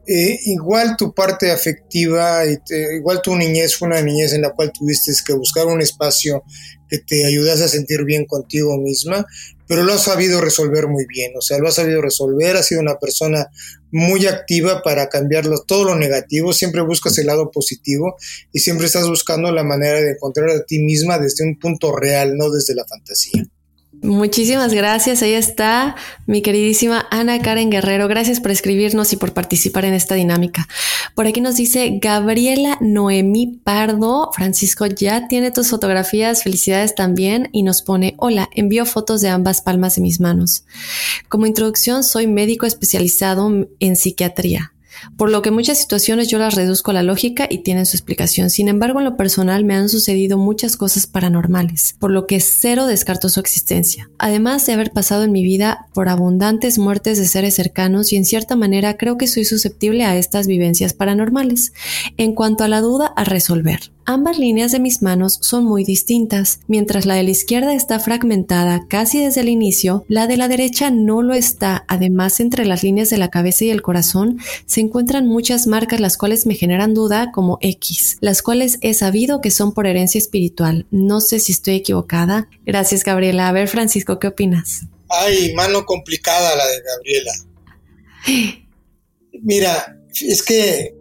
Eh, 0.07 0.39
igual 0.47 0.97
tu 0.99 1.15
parte 1.15 1.51
afectiva, 1.51 2.43
igual 2.47 3.21
tu 3.23 3.37
niñez 3.37 3.77
fue 3.77 3.89
una 3.89 4.01
niñez 4.01 4.33
en 4.33 4.43
la 4.43 4.55
cual 4.55 4.73
tuviste 4.73 5.13
que 5.27 5.35
buscar 5.35 5.67
un 5.67 5.83
espacio 5.83 6.45
que 6.89 6.99
te 6.99 7.27
ayudase 7.27 7.65
a 7.65 7.69
sentir 7.69 8.05
bien 8.05 8.25
contigo 8.25 8.79
misma, 8.79 9.27
pero 9.67 9.85
lo 9.85 9.93
has 9.93 10.05
sabido 10.05 10.41
resolver 10.41 10.89
muy 10.89 11.05
bien, 11.07 11.33
o 11.37 11.43
sea, 11.43 11.59
lo 11.59 11.69
has 11.69 11.75
sabido 11.75 12.01
resolver, 12.01 12.57
has 12.57 12.67
sido 12.67 12.81
una 12.81 12.99
persona 12.99 13.49
muy 13.91 14.27
activa 14.27 14.83
para 14.83 15.09
cambiarlo, 15.09 15.63
todo 15.67 15.85
lo 15.85 15.95
negativo, 15.95 16.53
siempre 16.53 16.81
buscas 16.83 17.19
el 17.19 17.27
lado 17.27 17.51
positivo 17.51 18.17
y 18.53 18.61
siempre 18.61 18.87
estás 18.87 19.09
buscando 19.09 19.53
la 19.53 19.65
manera 19.65 20.01
de 20.01 20.13
encontrar 20.13 20.51
a 20.51 20.65
ti 20.65 20.79
misma 20.79 21.19
desde 21.19 21.45
un 21.45 21.59
punto 21.59 21.95
real, 21.95 22.37
no 22.37 22.51
desde 22.51 22.75
la 22.75 22.87
fantasía. 22.87 23.47
Muchísimas 24.03 24.73
gracias. 24.73 25.23
Ahí 25.23 25.33
está 25.33 25.97
mi 26.27 26.41
queridísima 26.41 27.07
Ana 27.11 27.41
Karen 27.41 27.71
Guerrero. 27.71 28.07
Gracias 28.07 28.41
por 28.41 28.53
escribirnos 28.53 29.13
y 29.13 29.17
por 29.17 29.33
participar 29.33 29.85
en 29.85 29.95
esta 29.95 30.15
dinámica. 30.15 30.69
Por 31.15 31.27
aquí 31.27 31.41
nos 31.41 31.57
dice 31.57 31.99
Gabriela 32.01 32.79
Noemí 32.81 33.61
Pardo. 33.65 34.31
Francisco 34.33 34.87
ya 34.87 35.27
tiene 35.27 35.51
tus 35.51 35.71
fotografías. 35.71 36.45
Felicidades 36.45 36.95
también. 36.95 37.49
Y 37.53 37.65
nos 37.65 37.83
pone, 37.83 38.15
hola, 38.19 38.49
envío 38.55 38.87
fotos 38.87 39.21
de 39.21 39.31
ambas 39.31 39.63
palmas 39.63 39.97
de 39.97 40.03
mis 40.03 40.21
manos. 40.21 40.65
Como 41.29 41.47
introducción, 41.47 42.05
soy 42.05 42.29
médico 42.29 42.67
especializado 42.67 43.69
en 43.81 43.97
psiquiatría 43.97 44.73
por 45.17 45.31
lo 45.31 45.43
que 45.43 45.51
muchas 45.51 45.79
situaciones 45.79 46.29
yo 46.29 46.39
las 46.39 46.55
reduzco 46.55 46.91
a 46.91 46.95
la 46.95 47.03
lógica 47.03 47.47
y 47.51 47.59
tienen 47.59 47.87
su 47.87 47.97
explicación. 47.97 48.51
Sin 48.51 48.69
embargo, 48.69 49.01
en 49.01 49.05
lo 49.05 49.17
personal 49.17 49.65
me 49.65 49.75
han 49.75 49.89
sucedido 49.89 50.39
muchas 50.39 50.77
cosas 50.77 51.07
paranormales, 51.07 51.97
por 51.99 52.11
lo 52.11 52.27
que 52.27 52.41
cero 52.41 52.87
descarto 52.87 53.29
su 53.29 53.41
existencia. 53.41 54.11
Además 54.19 54.67
de 54.67 54.73
haber 54.73 54.93
pasado 54.93 55.25
en 55.25 55.33
mi 55.33 55.43
vida 55.43 55.87
por 55.95 56.09
abundantes 56.09 56.79
muertes 56.79 57.19
de 57.19 57.27
seres 57.27 57.55
cercanos 57.55 58.13
y 58.13 58.17
en 58.17 58.25
cierta 58.25 58.57
manera 58.57 58.97
creo 58.97 59.19
que 59.19 59.27
soy 59.27 59.45
susceptible 59.45 60.05
a 60.05 60.17
estas 60.17 60.47
vivencias 60.47 60.93
paranormales. 60.93 61.73
En 62.17 62.35
cuanto 62.35 62.65
a 62.65 62.69
la 62.69 62.81
duda 62.81 63.13
a 63.17 63.25
resolver, 63.25 63.93
ambas 64.05 64.39
líneas 64.39 64.73
de 64.73 64.81
mis 64.81 65.03
manos 65.03 65.39
son 65.43 65.65
muy 65.65 65.85
distintas. 65.85 66.61
Mientras 66.67 67.07
la 67.07 67.15
de 67.15 67.23
la 67.23 67.31
izquierda 67.31 67.75
está 67.75 67.99
fragmentada 67.99 68.87
casi 68.89 69.23
desde 69.23 69.43
el 69.43 69.49
inicio, 69.49 70.05
la 70.09 70.27
de 70.27 70.37
la 70.37 70.49
derecha 70.49 70.91
no 70.91 71.23
lo 71.23 71.35
está. 71.35 71.85
Además, 71.89 72.41
entre 72.41 72.65
las 72.65 72.83
líneas 72.83 73.11
de 73.11 73.19
la 73.19 73.29
cabeza 73.29 73.65
y 73.65 73.71
el 73.71 73.83
corazón 73.83 74.39
se 74.67 74.81
encuentran 74.89 75.27
muchas 75.27 75.67
marcas 75.67 76.01
las 76.01 76.17
cuales 76.17 76.47
me 76.47 76.55
generan 76.55 76.95
duda 76.95 77.31
como 77.33 77.59
X, 77.61 78.17
las 78.21 78.43
cuales 78.43 78.79
he 78.81 78.95
sabido 78.95 79.41
que 79.41 79.51
son 79.51 79.73
por 79.73 79.87
herencia 79.87 80.19
espiritual. 80.19 80.87
No 80.91 81.21
sé 81.21 81.39
si 81.39 81.53
estoy 81.53 81.77
equivocada. 81.77 82.49
Gracias, 82.67 83.05
Gabriela. 83.05 83.49
A 83.49 83.53
ver, 83.53 83.69
Francisco, 83.69 84.19
¿qué 84.19 84.29
opinas? 84.29 84.87
Ay, 85.09 85.55
mano 85.55 85.85
complicada 85.85 86.57
la 86.57 86.67
de 86.67 86.83
Gabriela. 86.83 87.33
Mira, 89.43 89.97
es 90.21 90.43
que 90.43 90.95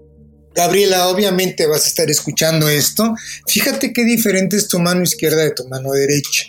Gabriela, 0.54 1.10
obviamente 1.10 1.68
vas 1.68 1.86
a 1.86 1.88
estar 1.88 2.10
escuchando 2.10 2.68
esto. 2.68 3.14
Fíjate 3.48 3.94
qué 3.94 4.04
diferente 4.04 4.58
es 4.58 4.68
tu 4.68 4.80
mano 4.80 5.04
izquierda 5.04 5.44
de 5.44 5.52
tu 5.52 5.68
mano 5.68 5.92
derecha. 5.92 6.46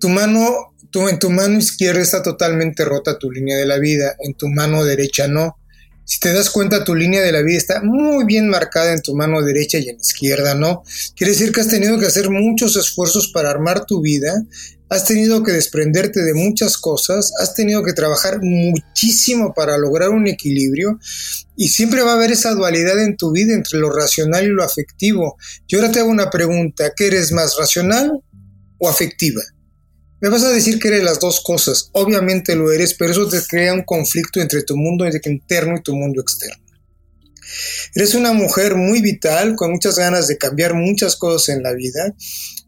Tu 0.00 0.08
mano, 0.08 0.74
tu, 0.90 1.08
en 1.08 1.18
tu 1.18 1.30
mano 1.30 1.58
izquierda 1.58 2.00
está 2.00 2.22
totalmente 2.22 2.84
rota 2.84 3.18
tu 3.18 3.30
línea 3.30 3.56
de 3.56 3.66
la 3.66 3.78
vida, 3.78 4.16
en 4.20 4.34
tu 4.34 4.48
mano 4.48 4.84
derecha 4.84 5.28
no. 5.28 5.58
Si 6.04 6.18
te 6.20 6.32
das 6.32 6.50
cuenta, 6.50 6.84
tu 6.84 6.94
línea 6.94 7.22
de 7.22 7.32
la 7.32 7.42
vida 7.42 7.58
está 7.58 7.82
muy 7.82 8.24
bien 8.24 8.48
marcada 8.48 8.92
en 8.92 9.02
tu 9.02 9.14
mano 9.14 9.42
derecha 9.42 9.78
y 9.78 9.88
en 9.88 9.96
la 9.96 10.02
izquierda, 10.02 10.54
¿no? 10.54 10.82
Quiere 11.16 11.32
decir 11.32 11.52
que 11.52 11.60
has 11.60 11.68
tenido 11.68 11.98
que 11.98 12.06
hacer 12.06 12.30
muchos 12.30 12.76
esfuerzos 12.76 13.28
para 13.28 13.50
armar 13.50 13.86
tu 13.86 14.00
vida 14.00 14.44
has 14.92 15.06
tenido 15.06 15.42
que 15.42 15.52
desprenderte 15.52 16.20
de 16.22 16.34
muchas 16.34 16.76
cosas, 16.76 17.32
has 17.40 17.54
tenido 17.54 17.82
que 17.82 17.94
trabajar 17.94 18.40
muchísimo 18.42 19.54
para 19.54 19.78
lograr 19.78 20.10
un 20.10 20.26
equilibrio 20.26 20.98
y 21.56 21.68
siempre 21.68 22.02
va 22.02 22.12
a 22.12 22.14
haber 22.16 22.32
esa 22.32 22.52
dualidad 22.52 23.02
en 23.02 23.16
tu 23.16 23.32
vida 23.32 23.54
entre 23.54 23.78
lo 23.78 23.90
racional 23.90 24.44
y 24.44 24.48
lo 24.48 24.62
afectivo. 24.62 25.36
Yo 25.66 25.78
ahora 25.78 25.92
te 25.92 26.00
hago 26.00 26.10
una 26.10 26.30
pregunta, 26.30 26.92
¿qué 26.94 27.06
eres 27.06 27.32
más 27.32 27.56
racional 27.58 28.20
o 28.78 28.88
afectiva? 28.88 29.40
Me 30.22 30.28
vas 30.28 30.44
a 30.44 30.50
decir 30.50 30.78
que 30.78 30.86
eres 30.86 31.02
las 31.02 31.18
dos 31.18 31.40
cosas, 31.40 31.90
obviamente 31.90 32.54
lo 32.54 32.70
eres, 32.70 32.94
pero 32.94 33.10
eso 33.10 33.28
te 33.28 33.42
crea 33.42 33.74
un 33.74 33.82
conflicto 33.82 34.40
entre 34.40 34.62
tu 34.62 34.76
mundo 34.76 35.04
interno 35.04 35.76
y 35.76 35.82
tu 35.82 35.96
mundo 35.96 36.22
externo. 36.22 36.64
Eres 37.92 38.14
una 38.14 38.32
mujer 38.32 38.76
muy 38.76 39.00
vital, 39.00 39.56
con 39.56 39.72
muchas 39.72 39.98
ganas 39.98 40.28
de 40.28 40.38
cambiar 40.38 40.74
muchas 40.74 41.16
cosas 41.16 41.48
en 41.56 41.64
la 41.64 41.72
vida. 41.72 42.14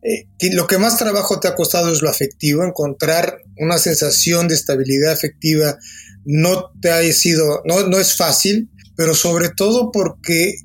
Eh, 0.03 0.27
lo 0.51 0.67
que 0.67 0.79
más 0.79 0.99
trabajo 0.99 1.39
te 1.39 1.47
ha 1.47 1.55
costado 1.55 1.93
es 1.93 2.03
lo 2.03 2.11
afectivo, 2.11 2.65
encontrar 2.65 3.39
una 3.57 3.79
sensación 3.79 4.49
de 4.49 4.57
estabilidad 4.57 5.13
afectiva 5.13 5.79
no 6.25 6.73
te 6.83 6.91
ha 6.91 7.13
sido, 7.13 7.63
no, 7.67 7.87
no 7.87 8.01
es 8.01 8.17
fácil, 8.17 8.69
pero 8.97 9.15
sobre 9.15 9.51
todo 9.51 9.93
porque 9.93 10.57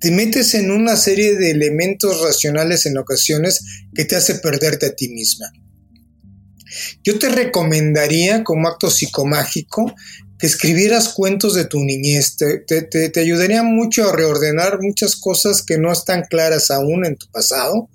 te 0.00 0.10
metes 0.12 0.54
en 0.54 0.70
una 0.70 0.96
serie 0.96 1.36
de 1.36 1.50
elementos 1.50 2.22
racionales 2.22 2.86
en 2.86 2.96
ocasiones 2.96 3.62
que 3.94 4.06
te 4.06 4.16
hace 4.16 4.36
perderte 4.36 4.86
a 4.86 4.96
ti 4.96 5.10
misma. 5.10 5.52
Yo 7.04 7.18
te 7.18 7.28
recomendaría 7.28 8.44
como 8.44 8.68
acto 8.68 8.90
psicomágico 8.90 9.94
que 10.38 10.46
escribieras 10.46 11.08
cuentos 11.08 11.54
de 11.54 11.64
tu 11.64 11.80
niñez. 11.80 12.36
Te, 12.36 13.20
ayudaría 13.20 13.64
mucho 13.64 14.08
a 14.08 14.14
reordenar 14.14 14.80
muchas 14.80 15.16
cosas 15.16 15.62
que 15.62 15.78
no 15.78 15.92
están 15.92 16.22
claras 16.30 16.70
aún 16.70 17.04
en 17.04 17.16
tu 17.16 17.26
pasado 17.30 17.88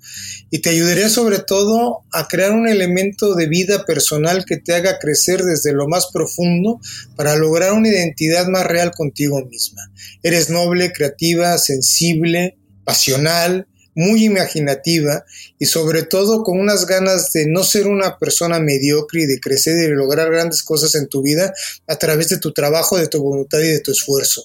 y 0.50 0.58
te 0.58 0.70
ayudaría 0.70 1.08
sobre 1.08 1.38
todo 1.38 2.02
a 2.12 2.28
crear 2.28 2.52
un 2.52 2.68
elemento 2.68 3.34
de 3.34 3.46
vida 3.46 3.84
personal 3.86 4.44
que 4.44 4.58
te 4.58 4.74
haga 4.74 4.98
crecer 4.98 5.42
desde 5.42 5.72
lo 5.72 5.88
más 5.88 6.08
profundo 6.12 6.80
para 7.16 7.36
lograr 7.36 7.72
una 7.72 7.88
identidad 7.88 8.46
más 8.48 8.66
real 8.66 8.92
contigo 8.92 9.42
misma. 9.46 9.80
Eres 10.22 10.50
noble, 10.50 10.92
creativa, 10.92 11.56
sensible, 11.56 12.58
pasional, 12.84 13.66
muy 13.94 14.24
imaginativa 14.24 15.24
y 15.58 15.66
sobre 15.66 16.02
todo 16.02 16.42
con 16.42 16.58
unas 16.58 16.86
ganas 16.86 17.32
de 17.32 17.46
no 17.46 17.62
ser 17.62 17.86
una 17.86 18.18
persona 18.18 18.58
mediocre 18.60 19.22
y 19.22 19.26
de 19.26 19.40
crecer 19.40 19.76
y 19.76 19.88
de 19.88 19.94
lograr 19.94 20.30
grandes 20.30 20.62
cosas 20.62 20.94
en 20.94 21.08
tu 21.08 21.22
vida 21.22 21.52
a 21.86 21.96
través 21.96 22.28
de 22.28 22.38
tu 22.38 22.52
trabajo, 22.52 22.98
de 22.98 23.08
tu 23.08 23.22
voluntad 23.22 23.60
y 23.60 23.68
de 23.68 23.80
tu 23.80 23.92
esfuerzo. 23.92 24.44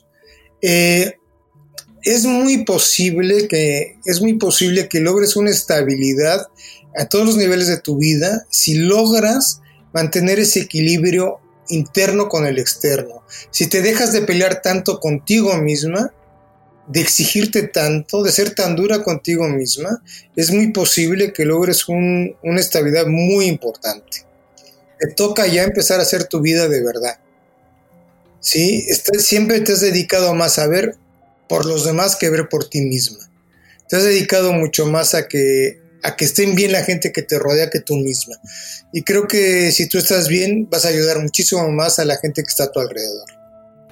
Eh, 0.62 1.14
es 2.04 2.26
muy 2.26 2.64
posible 2.64 3.48
que 3.48 3.98
es 4.06 4.22
muy 4.22 4.34
posible 4.36 4.88
que 4.88 5.00
logres 5.00 5.36
una 5.36 5.52
estabilidad 5.52 6.48
a 6.96 7.08
todos 7.08 7.26
los 7.26 7.38
niveles 7.38 7.68
de 7.68 7.80
tu 7.80 7.98
vida 7.98 8.46
si 8.50 8.76
logras 8.76 9.62
mantener 9.94 10.40
ese 10.40 10.62
equilibrio 10.62 11.40
interno 11.70 12.30
con 12.30 12.46
el 12.46 12.58
externo. 12.58 13.24
Si 13.52 13.68
te 13.68 13.82
dejas 13.82 14.12
de 14.12 14.22
pelear 14.22 14.62
tanto 14.62 15.00
contigo 15.00 15.56
misma, 15.58 16.14
de 16.90 17.02
exigirte 17.02 17.64
tanto, 17.64 18.24
de 18.24 18.32
ser 18.32 18.56
tan 18.56 18.76
dura 18.76 19.04
contigo 19.04 19.48
misma, 19.48 20.02
es 20.36 20.52
muy 20.52 20.72
posible 20.72 21.32
que 21.32 21.46
logres 21.46 21.88
una 21.88 22.60
estabilidad 22.60 23.06
muy 23.06 23.46
importante. 23.46 24.26
Te 25.00 25.14
toca 25.14 25.46
ya 25.46 25.64
empezar 25.64 26.00
a 26.00 26.04
hacer 26.04 26.26
tu 26.26 26.42
vida 26.42 26.68
de 26.68 26.84
verdad. 26.84 27.20
¿Sí? 28.42 28.88
siempre 29.20 29.60
te 29.62 29.74
has 29.74 29.82
dedicado 29.82 30.34
más 30.34 30.58
a 30.58 30.68
ver 30.68 30.96
por 31.48 31.66
los 31.66 31.86
demás 31.86 32.16
que 32.16 32.30
ver 32.30 32.50
por 32.50 32.68
ti 32.68 32.82
misma. 32.82 33.30
Te 33.88 33.96
has 33.96 34.04
dedicado 34.04 34.52
mucho 34.52 34.88
más 34.88 35.14
a 35.14 35.28
que, 35.28 35.80
a 36.02 36.16
que 36.16 36.26
estén 36.26 36.56
bien 36.56 36.72
la 36.72 36.84
gente 36.84 37.12
que 37.12 37.22
te 37.22 37.38
rodea 37.38 37.70
que 37.70 37.82
tú 37.82 37.98
misma. 37.98 38.36
Y 38.94 39.04
creo 39.04 39.28
que 39.28 39.72
si 39.72 39.88
tú 39.88 40.00
estás 40.00 40.28
bien, 40.28 40.68
vas 40.72 40.86
a 40.86 40.90
ayudar 40.90 41.20
muchísimo 41.20 41.70
más 41.70 42.00
a 42.00 42.06
la 42.06 42.18
gente 42.18 42.42
que 42.42 42.50
está 42.50 42.64
a 42.64 42.72
tu 42.72 42.80
alrededor. 42.80 43.39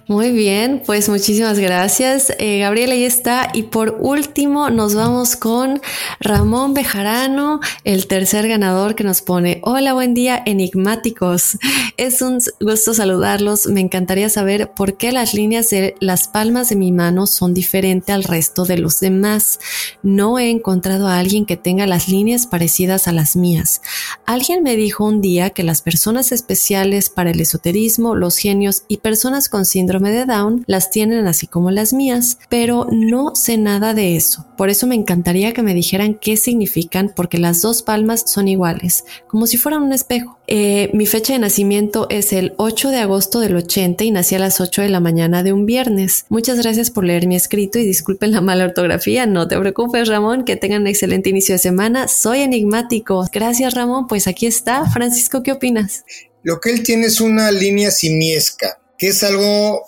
Muy 0.10 0.32
bien, 0.32 0.82
pues 0.86 1.10
muchísimas 1.10 1.60
gracias. 1.60 2.32
Eh, 2.40 2.60
Gabriela, 2.60 2.94
ahí 2.94 3.04
está. 3.04 3.50
Y 3.54 3.64
por 3.64 3.98
último, 4.00 4.70
nos 4.70 4.96
vamos 4.96 5.36
con 5.36 5.82
Ramón 6.22 6.74
Bejarano, 6.74 7.60
el 7.84 8.08
tercer 8.08 8.48
ganador 8.48 8.96
que 8.96 9.04
nos 9.04 9.22
pone, 9.22 9.60
hola, 9.64 9.92
buen 9.92 10.14
día, 10.14 10.42
enigmáticos. 10.46 11.58
Es 11.98 12.22
un 12.22 12.40
gusto 12.62 12.94
saludarlos. 12.94 13.66
Me 13.66 13.82
encantaría 13.82 14.30
saber 14.30 14.72
por 14.74 14.96
qué 14.96 15.12
las 15.12 15.34
líneas 15.34 15.70
de 15.72 15.96
las 16.00 16.30
palmas 16.30 16.70
de 16.70 16.78
mi 16.78 16.94
mano 16.94 17.28
son 17.28 17.54
diferentes 17.54 18.16
al 18.16 18.24
resto 18.24 18.64
de 18.64 18.78
los 18.78 19.02
demás. 19.02 19.60
No 20.04 20.40
he 20.40 20.50
encontrado 20.50 21.08
a 21.08 21.20
alguien 21.20 21.46
que 21.46 21.58
tenga 21.58 21.86
las 21.86 22.08
líneas 22.08 22.48
parecidas 22.48 23.10
a 23.10 23.12
las 23.12 23.36
mías. 23.36 23.82
Alguien 24.26 24.64
me 24.64 24.78
dijo 24.78 25.04
un 25.04 25.20
día 25.20 25.50
que 25.50 25.64
las 25.64 25.82
personas 25.82 26.32
especiales 26.32 27.10
para 27.10 27.32
el 27.32 27.42
esoterismo, 27.42 28.16
los 28.16 28.38
genios 28.38 28.84
y 28.88 28.98
personas 28.98 29.50
con 29.50 29.66
síndrome 29.66 29.97
de 30.06 30.26
Down 30.26 30.64
las 30.68 30.90
tienen 30.90 31.28
así 31.28 31.48
como 31.48 31.72
las 31.72 31.94
mías, 31.94 32.40
pero 32.50 32.88
no 32.92 33.36
sé 33.36 33.58
nada 33.58 33.94
de 33.94 34.16
eso. 34.16 34.46
Por 34.58 34.70
eso 34.70 34.88
me 34.88 34.96
encantaría 34.96 35.54
que 35.54 35.62
me 35.62 35.74
dijeran 35.74 36.16
qué 36.16 36.38
significan 36.38 37.12
porque 37.16 37.38
las 37.38 37.62
dos 37.62 37.84
palmas 37.84 38.24
son 38.28 38.48
iguales, 38.48 39.04
como 39.28 39.48
si 39.48 39.58
fueran 39.58 39.84
un 39.84 39.94
espejo. 39.94 40.40
Eh, 40.48 40.90
mi 40.94 41.06
fecha 41.06 41.34
de 41.34 41.40
nacimiento 41.40 42.08
es 42.10 42.32
el 42.32 42.54
8 42.58 42.90
de 42.90 42.98
agosto 42.98 43.40
del 43.40 43.56
80 43.56 44.04
y 44.04 44.12
nací 44.12 44.36
a 44.36 44.40
las 44.40 44.62
8 44.62 44.82
de 44.82 44.90
la 44.90 45.00
mañana 45.00 45.44
de 45.44 45.54
un 45.54 45.66
viernes. 45.66 46.26
Muchas 46.30 46.58
gracias 46.60 46.90
por 46.90 47.04
leer 47.04 47.28
mi 47.28 47.36
escrito 47.36 47.80
y 47.80 47.86
disculpen 47.86 48.32
la 48.32 48.42
mala 48.42 48.66
ortografía. 48.66 49.26
No 49.26 49.48
te 49.48 49.60
preocupes, 49.60 50.08
Ramón, 50.08 50.46
que 50.46 50.56
tengan 50.56 50.82
un 50.84 50.88
excelente 50.88 51.30
inicio 51.30 51.56
de 51.56 51.60
semana. 51.60 52.08
Soy 52.08 52.40
enigmático. 52.40 53.26
Gracias, 53.32 53.74
Ramón. 53.74 54.08
Pues 54.08 54.28
aquí 54.28 54.46
está. 54.46 54.90
Francisco, 54.90 55.44
¿qué 55.44 55.52
opinas? 55.52 56.06
Lo 56.44 56.60
que 56.60 56.72
él 56.72 56.84
tiene 56.84 57.08
es 57.08 57.20
una 57.20 57.52
línea 57.52 57.92
simiesca 57.92 58.80
que 58.98 59.08
es 59.08 59.24
algo, 59.24 59.86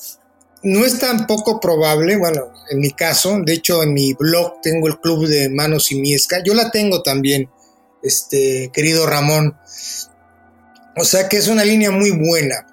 no 0.64 0.86
es 0.86 1.00
tan 1.00 1.26
poco 1.28 1.60
probable, 1.60 2.16
bueno, 2.18 2.54
en 2.70 2.80
mi 2.80 2.92
caso, 2.92 3.40
de 3.44 3.54
hecho 3.54 3.82
en 3.84 3.94
mi 3.94 4.14
blog 4.14 4.62
tengo 4.62 4.88
el 4.88 5.00
club 5.00 5.28
de 5.28 5.50
manos 5.50 5.92
y 5.92 6.00
miesca, 6.00 6.44
yo 6.44 6.54
la 6.54 6.72
tengo 6.72 7.02
también, 7.02 7.50
este 8.04 8.70
querido 8.74 9.06
Ramón, 9.08 9.58
o 10.96 11.04
sea 11.04 11.28
que 11.28 11.38
es 11.38 11.48
una 11.48 11.66
línea 11.66 11.92
muy 11.92 12.12
buena, 12.12 12.68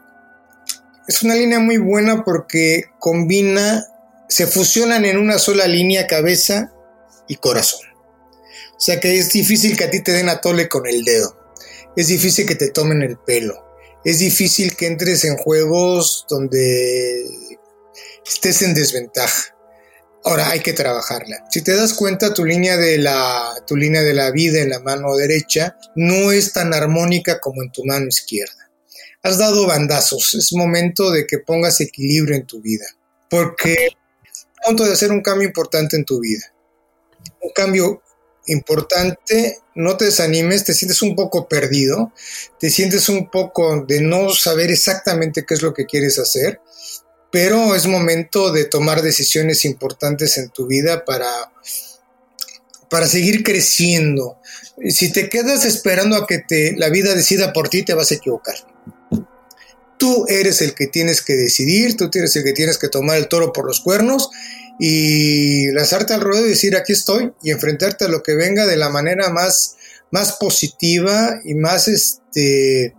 es 1.09 1.23
una 1.23 1.35
línea 1.35 1.59
muy 1.59 1.79
buena 1.79 2.25
porque 2.25 2.85
combina, 2.99 3.87
se 4.29 4.47
fusionan 4.47 5.05
en 5.05 5.19
una 5.19 5.39
sola 5.39 5.67
línea 5.67 6.07
cabeza 6.07 6.73
y 7.29 7.37
corazón. 7.37 7.87
O 8.77 8.81
sea 8.81 9.01
que 9.01 9.17
es 9.17 9.33
difícil 9.33 9.77
que 9.77 9.85
a 9.85 9.91
ti 9.91 10.03
te 10.03 10.13
den 10.13 10.29
a 10.29 10.41
tole 10.41 10.69
con 10.69 10.87
el 10.87 11.05
dedo. 11.05 11.35
Es 11.97 12.09
difícil 12.09 12.45
que 12.45 12.57
te 12.57 12.71
tomen 12.71 13.03
el 13.03 13.17
pelo 13.17 13.66
es 14.07 14.21
difícil 14.21 14.77
que 14.77 14.87
entres 14.87 15.25
en 15.25 15.37
juegos 15.37 16.27
donde 16.29 17.27
estés 18.25 18.63
en 18.63 18.73
desventaja. 18.73 19.53
Ahora 20.23 20.49
hay 20.51 20.61
que 20.61 20.73
trabajarla. 20.73 21.45
Si 21.51 21.61
te 21.61 21.75
das 21.75 21.93
cuenta, 21.93 22.33
tu 22.33 22.45
línea 22.45 22.77
de 22.77 22.99
la, 22.99 23.53
tu 23.67 23.75
línea 23.75 24.03
de 24.03 24.15
la 24.15 24.31
vida 24.31 24.61
en 24.61 24.71
la 24.71 24.79
mano 24.79 25.17
derecha 25.17 25.77
no 25.97 26.31
es 26.31 26.53
tan 26.53 26.73
armónica 26.73 27.41
como 27.41 27.65
en 27.65 27.73
tu 27.73 27.85
mano 27.85 28.07
izquierda. 28.07 28.71
Has 29.25 29.39
dado 29.39 29.67
bandazos. 29.67 30.35
Es 30.35 30.53
momento 30.53 31.11
de 31.11 31.27
que 31.27 31.41
pongas 31.41 31.81
equilibrio 31.81 32.37
en 32.37 32.47
tu 32.47 32.63
vida. 32.63 32.87
Porque 33.29 33.73
es 33.73 34.67
momento 34.67 34.85
de 34.85 34.93
hacer 34.93 35.11
un 35.11 35.21
cambio 35.21 35.49
importante 35.49 35.97
en 35.97 36.05
tu 36.05 36.21
vida. 36.21 36.45
Un 37.43 37.51
cambio 37.51 38.03
importante, 38.47 39.59
no 39.75 39.97
te 39.97 40.07
desanimes, 40.07 40.65
te 40.65 40.75
sientes 40.75 41.03
un 41.03 41.15
poco 41.15 41.49
perdido, 41.49 42.13
te 42.59 42.71
sientes 42.71 43.09
un 43.09 43.31
poco 43.31 43.85
de 43.87 44.01
no 44.01 44.31
saber 44.31 44.71
exactamente 44.71 45.45
qué 45.45 45.55
es 45.55 45.63
lo 45.63 45.75
que 45.75 45.87
quieres 45.87 46.19
hacer, 46.19 46.61
pero 47.31 47.75
es 47.75 47.87
momento 47.87 48.53
de 48.53 48.65
tomar 48.65 49.03
decisiones 49.03 49.65
importantes 49.65 50.39
en 50.39 50.51
tu 50.51 50.67
vida 50.67 51.05
para, 51.05 51.29
para 52.89 53.07
seguir 53.07 53.43
creciendo. 53.43 54.39
Si 54.89 55.13
te 55.13 55.29
quedas 55.29 55.65
esperando 55.65 56.17
a 56.17 56.27
que 56.27 56.39
te, 56.39 56.77
la 56.77 56.89
vida 56.89 57.15
decida 57.15 57.53
por 57.53 57.69
ti, 57.69 57.83
te 57.83 57.95
vas 57.95 58.11
a 58.11 58.15
equivocar. 58.15 58.55
Tú 59.99 60.27
eres 60.29 60.61
el 60.61 60.75
que 60.75 60.87
tienes 60.87 61.23
que 61.23 61.35
decidir, 61.35 61.97
tú 61.97 62.11
eres 62.13 62.37
el 62.37 62.45
que 62.45 62.53
tienes 62.53 62.79
que 62.79 62.89
tomar 62.89 63.17
el 63.17 63.29
toro 63.29 63.53
por 63.53 63.67
los 63.67 63.81
cuernos 63.81 64.31
y 64.79 65.71
lanzarte 65.73 66.15
al 66.15 66.21
ruedo 66.21 66.47
y 66.47 66.51
decir 66.51 66.77
aquí 66.77 66.93
estoy 66.93 67.33
y 67.43 67.51
enfrentarte 67.51 68.05
a 68.05 68.09
lo 68.09 68.23
que 68.23 68.35
venga 68.35 68.67
de 68.67 68.77
la 68.77 68.91
manera 68.91 69.31
más, 69.31 69.77
más 70.11 70.33
positiva 70.33 71.41
y 71.45 71.55
más 71.55 71.89
este, 71.89 72.95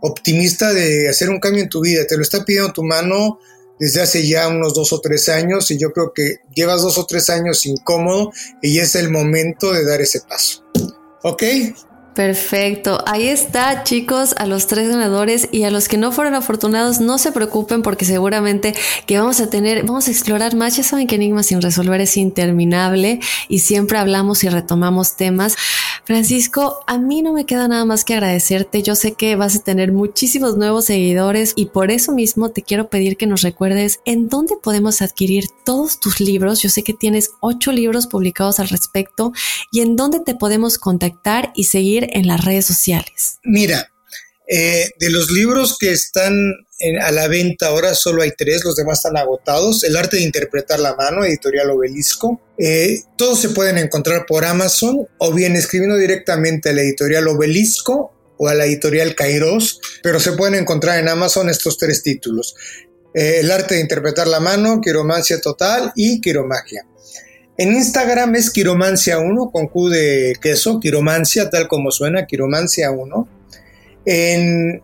optimista 0.00 0.72
de 0.72 1.08
hacer 1.08 1.30
un 1.30 1.40
cambio 1.40 1.62
en 1.62 1.68
tu 1.68 1.80
vida. 1.80 2.06
Te 2.06 2.16
lo 2.16 2.22
está 2.22 2.44
pidiendo 2.44 2.72
tu 2.72 2.82
mano 2.82 3.38
desde 3.78 4.02
hace 4.02 4.26
ya 4.26 4.48
unos 4.48 4.74
dos 4.74 4.92
o 4.92 5.00
tres 5.00 5.28
años 5.28 5.70
y 5.70 5.78
yo 5.78 5.92
creo 5.92 6.12
que 6.14 6.36
llevas 6.54 6.82
dos 6.82 6.98
o 6.98 7.06
tres 7.06 7.30
años 7.30 7.64
incómodo 7.66 8.30
y 8.62 8.78
es 8.78 8.94
el 8.94 9.10
momento 9.10 9.72
de 9.72 9.84
dar 9.84 10.00
ese 10.00 10.20
paso. 10.20 10.64
¿Ok? 11.22 11.42
Perfecto, 12.14 13.02
ahí 13.06 13.28
está 13.28 13.84
chicos, 13.84 14.34
a 14.36 14.46
los 14.46 14.66
tres 14.66 14.88
ganadores 14.88 15.48
y 15.52 15.62
a 15.62 15.70
los 15.70 15.86
que 15.86 15.96
no 15.96 16.10
fueron 16.10 16.34
afortunados 16.34 17.00
no 17.00 17.18
se 17.18 17.30
preocupen 17.30 17.82
porque 17.82 18.04
seguramente 18.04 18.74
que 19.06 19.16
vamos 19.16 19.40
a 19.40 19.48
tener, 19.48 19.84
vamos 19.86 20.08
a 20.08 20.10
explorar 20.10 20.56
más, 20.56 20.76
ya 20.76 20.82
saben 20.82 21.06
que 21.06 21.14
Enigma 21.14 21.44
sin 21.44 21.62
resolver 21.62 22.00
es 22.00 22.16
interminable 22.16 23.20
y 23.48 23.60
siempre 23.60 23.96
hablamos 23.96 24.42
y 24.42 24.48
retomamos 24.48 25.16
temas. 25.16 25.56
Francisco, 26.04 26.80
a 26.88 26.98
mí 26.98 27.22
no 27.22 27.32
me 27.32 27.46
queda 27.46 27.68
nada 27.68 27.84
más 27.84 28.04
que 28.04 28.14
agradecerte, 28.14 28.82
yo 28.82 28.96
sé 28.96 29.12
que 29.12 29.36
vas 29.36 29.54
a 29.54 29.62
tener 29.62 29.92
muchísimos 29.92 30.56
nuevos 30.56 30.86
seguidores 30.86 31.52
y 31.54 31.66
por 31.66 31.92
eso 31.92 32.10
mismo 32.10 32.50
te 32.50 32.62
quiero 32.62 32.90
pedir 32.90 33.16
que 33.16 33.28
nos 33.28 33.42
recuerdes 33.42 34.00
en 34.04 34.28
dónde 34.28 34.56
podemos 34.60 35.00
adquirir 35.00 35.44
todos 35.64 36.00
tus 36.00 36.18
libros, 36.18 36.60
yo 36.60 36.70
sé 36.70 36.82
que 36.82 36.92
tienes 36.92 37.30
ocho 37.38 37.70
libros 37.70 38.08
publicados 38.08 38.58
al 38.58 38.68
respecto 38.68 39.32
y 39.70 39.80
en 39.80 39.94
dónde 39.94 40.18
te 40.18 40.34
podemos 40.34 40.78
contactar 40.78 41.52
y 41.54 41.64
seguir 41.64 41.99
en 42.12 42.26
las 42.26 42.44
redes 42.44 42.66
sociales? 42.66 43.38
Mira, 43.44 43.90
eh, 44.48 44.90
de 44.98 45.10
los 45.10 45.30
libros 45.30 45.76
que 45.78 45.92
están 45.92 46.34
a 47.02 47.12
la 47.12 47.28
venta 47.28 47.66
ahora 47.66 47.94
solo 47.94 48.22
hay 48.22 48.32
tres, 48.36 48.64
los 48.64 48.74
demás 48.74 48.98
están 48.98 49.16
agotados. 49.16 49.84
El 49.84 49.96
arte 49.96 50.16
de 50.16 50.22
interpretar 50.22 50.80
la 50.80 50.94
mano, 50.96 51.24
editorial 51.24 51.70
Obelisco. 51.70 52.40
Eh, 52.58 53.02
todos 53.16 53.40
se 53.40 53.50
pueden 53.50 53.78
encontrar 53.78 54.24
por 54.26 54.44
Amazon 54.44 55.06
o 55.18 55.32
bien 55.32 55.56
escribiendo 55.56 55.96
directamente 55.96 56.70
a 56.70 56.72
la 56.72 56.82
editorial 56.82 57.28
Obelisco 57.28 58.12
o 58.38 58.48
a 58.48 58.54
la 58.54 58.64
editorial 58.64 59.14
Kairos, 59.14 59.80
pero 60.02 60.18
se 60.18 60.32
pueden 60.32 60.54
encontrar 60.54 60.98
en 60.98 61.08
Amazon 61.08 61.50
estos 61.50 61.76
tres 61.76 62.02
títulos. 62.02 62.54
Eh, 63.12 63.40
el 63.40 63.50
arte 63.50 63.74
de 63.74 63.82
interpretar 63.82 64.26
la 64.26 64.40
mano, 64.40 64.80
quiromancia 64.80 65.40
total 65.40 65.92
y 65.94 66.20
quiromagia. 66.20 66.86
En 67.60 67.74
Instagram 67.74 68.36
es 68.36 68.54
quiromancia1 68.54 69.52
con 69.52 69.68
Q 69.68 69.90
de 69.90 70.34
queso, 70.40 70.80
quiromancia 70.80 71.50
tal 71.50 71.68
como 71.68 71.90
suena, 71.90 72.26
quiromancia1. 72.26 73.26
En 74.06 74.82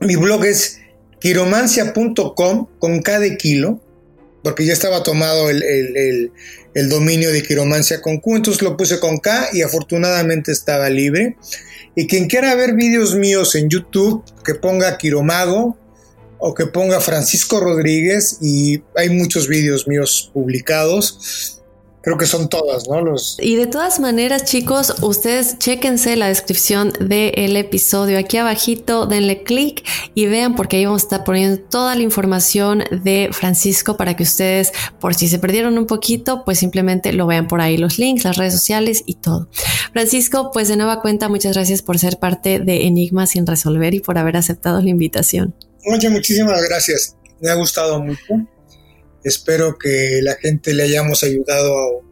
mi 0.00 0.16
blog 0.16 0.42
es 0.46 0.80
quiromancia.com 1.20 2.68
con 2.78 3.02
K 3.02 3.20
de 3.20 3.36
kilo, 3.36 3.78
porque 4.42 4.64
ya 4.64 4.72
estaba 4.72 5.02
tomado 5.02 5.50
el, 5.50 6.32
dominio 6.88 7.30
de 7.30 7.42
quiromancia 7.42 8.00
con 8.00 8.20
Q, 8.20 8.36
entonces 8.36 8.62
lo 8.62 8.74
puse 8.78 8.98
con 8.98 9.18
K 9.18 9.50
y 9.52 9.60
afortunadamente 9.60 10.50
estaba 10.50 10.88
libre. 10.88 11.36
Y 11.94 12.06
quien 12.06 12.26
quiera 12.26 12.54
ver 12.54 12.72
vídeos 12.72 13.16
míos 13.16 13.54
en 13.54 13.68
YouTube, 13.68 14.24
que 14.46 14.54
ponga 14.54 14.96
Quiromago 14.96 15.76
o 16.38 16.54
que 16.54 16.64
ponga 16.64 17.02
Francisco 17.02 17.60
Rodríguez 17.60 18.38
y 18.40 18.82
hay 18.96 19.10
muchos 19.10 19.46
vídeos 19.46 19.86
míos 19.86 20.30
publicados 20.32 21.58
creo 22.02 22.18
que 22.18 22.26
son 22.26 22.48
todas, 22.48 22.88
¿no? 22.88 23.00
Los... 23.00 23.36
Y 23.40 23.56
de 23.56 23.66
todas 23.66 24.00
maneras, 24.00 24.44
chicos, 24.44 24.94
ustedes 25.02 25.58
chequense 25.58 26.16
la 26.16 26.28
descripción 26.28 26.92
del 27.00 27.56
episodio 27.56 28.18
aquí 28.18 28.36
abajito, 28.36 29.06
denle 29.06 29.44
clic 29.44 29.84
y 30.14 30.26
vean 30.26 30.54
porque 30.56 30.76
ahí 30.76 30.84
vamos 30.84 31.02
a 31.02 31.06
estar 31.06 31.24
poniendo 31.24 31.62
toda 31.62 31.94
la 31.94 32.02
información 32.02 32.84
de 32.90 33.30
Francisco 33.32 33.96
para 33.96 34.16
que 34.16 34.24
ustedes, 34.24 34.72
por 35.00 35.14
si 35.14 35.28
se 35.28 35.38
perdieron 35.38 35.78
un 35.78 35.86
poquito, 35.86 36.44
pues 36.44 36.58
simplemente 36.58 37.12
lo 37.12 37.26
vean 37.26 37.46
por 37.46 37.60
ahí, 37.60 37.76
los 37.76 37.98
links, 37.98 38.24
las 38.24 38.36
redes 38.36 38.52
sociales 38.52 39.04
y 39.06 39.14
todo. 39.14 39.48
Francisco, 39.92 40.50
pues 40.52 40.68
de 40.68 40.76
nueva 40.76 41.00
cuenta, 41.00 41.28
muchas 41.28 41.54
gracias 41.54 41.82
por 41.82 41.98
ser 41.98 42.18
parte 42.18 42.58
de 42.58 42.86
Enigma 42.86 43.26
sin 43.26 43.46
resolver 43.46 43.94
y 43.94 44.00
por 44.00 44.18
haber 44.18 44.36
aceptado 44.36 44.80
la 44.80 44.90
invitación. 44.90 45.54
Muchas, 45.84 46.10
muchísimas 46.10 46.60
gracias. 46.62 47.16
Me 47.40 47.50
ha 47.50 47.54
gustado 47.54 48.00
mucho. 48.00 48.20
Espero 49.24 49.78
que 49.78 50.20
la 50.22 50.34
gente 50.34 50.74
le 50.74 50.84
hayamos 50.84 51.22
ayudado 51.22 52.02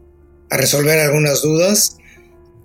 a, 0.49 0.57
resolver 0.57 0.99
algunas 0.99 1.41
dudas, 1.41 1.97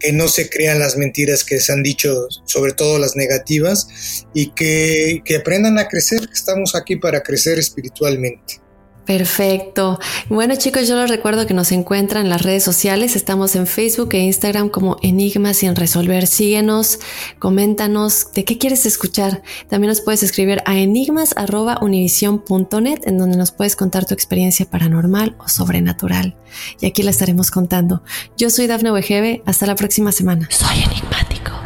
que 0.00 0.12
no 0.12 0.28
se 0.28 0.50
crean 0.50 0.80
las 0.80 0.96
mentiras 0.96 1.44
que 1.44 1.60
se 1.60 1.72
han 1.72 1.82
dicho, 1.82 2.26
sobre 2.44 2.72
todo 2.72 2.98
las 2.98 3.14
negativas, 3.14 4.26
y 4.34 4.50
que, 4.50 5.22
que 5.24 5.36
aprendan 5.36 5.78
a 5.78 5.88
crecer, 5.88 6.26
que 6.26 6.34
estamos 6.34 6.74
aquí 6.74 6.96
para 6.96 7.22
crecer 7.22 7.58
espiritualmente. 7.58 8.60
Perfecto. 9.06 9.98
Bueno 10.28 10.56
chicos, 10.56 10.86
yo 10.88 11.00
les 11.00 11.08
recuerdo 11.08 11.46
que 11.46 11.54
nos 11.54 11.70
encuentran 11.70 12.24
en 12.24 12.30
las 12.30 12.42
redes 12.42 12.64
sociales. 12.64 13.14
Estamos 13.14 13.54
en 13.54 13.68
Facebook 13.68 14.08
e 14.12 14.18
Instagram 14.18 14.68
como 14.68 14.96
Enigmas 15.00 15.58
sin 15.58 15.76
resolver. 15.76 16.26
Síguenos, 16.26 16.98
coméntanos 17.38 18.32
de 18.34 18.44
qué 18.44 18.58
quieres 18.58 18.84
escuchar. 18.84 19.44
También 19.68 19.90
nos 19.90 20.00
puedes 20.00 20.24
escribir 20.24 20.60
a 20.66 20.76
enigmas.univision.net 20.76 22.98
en 23.04 23.18
donde 23.18 23.36
nos 23.36 23.52
puedes 23.52 23.76
contar 23.76 24.06
tu 24.06 24.14
experiencia 24.14 24.66
paranormal 24.66 25.36
o 25.38 25.48
sobrenatural. 25.48 26.34
Y 26.80 26.86
aquí 26.86 27.04
la 27.04 27.10
estaremos 27.10 27.52
contando. 27.52 28.02
Yo 28.36 28.50
soy 28.50 28.66
Dafne 28.66 28.90
Wegebe. 28.90 29.44
Hasta 29.46 29.66
la 29.66 29.76
próxima 29.76 30.10
semana. 30.10 30.48
Soy 30.50 30.82
enigmático. 30.82 31.65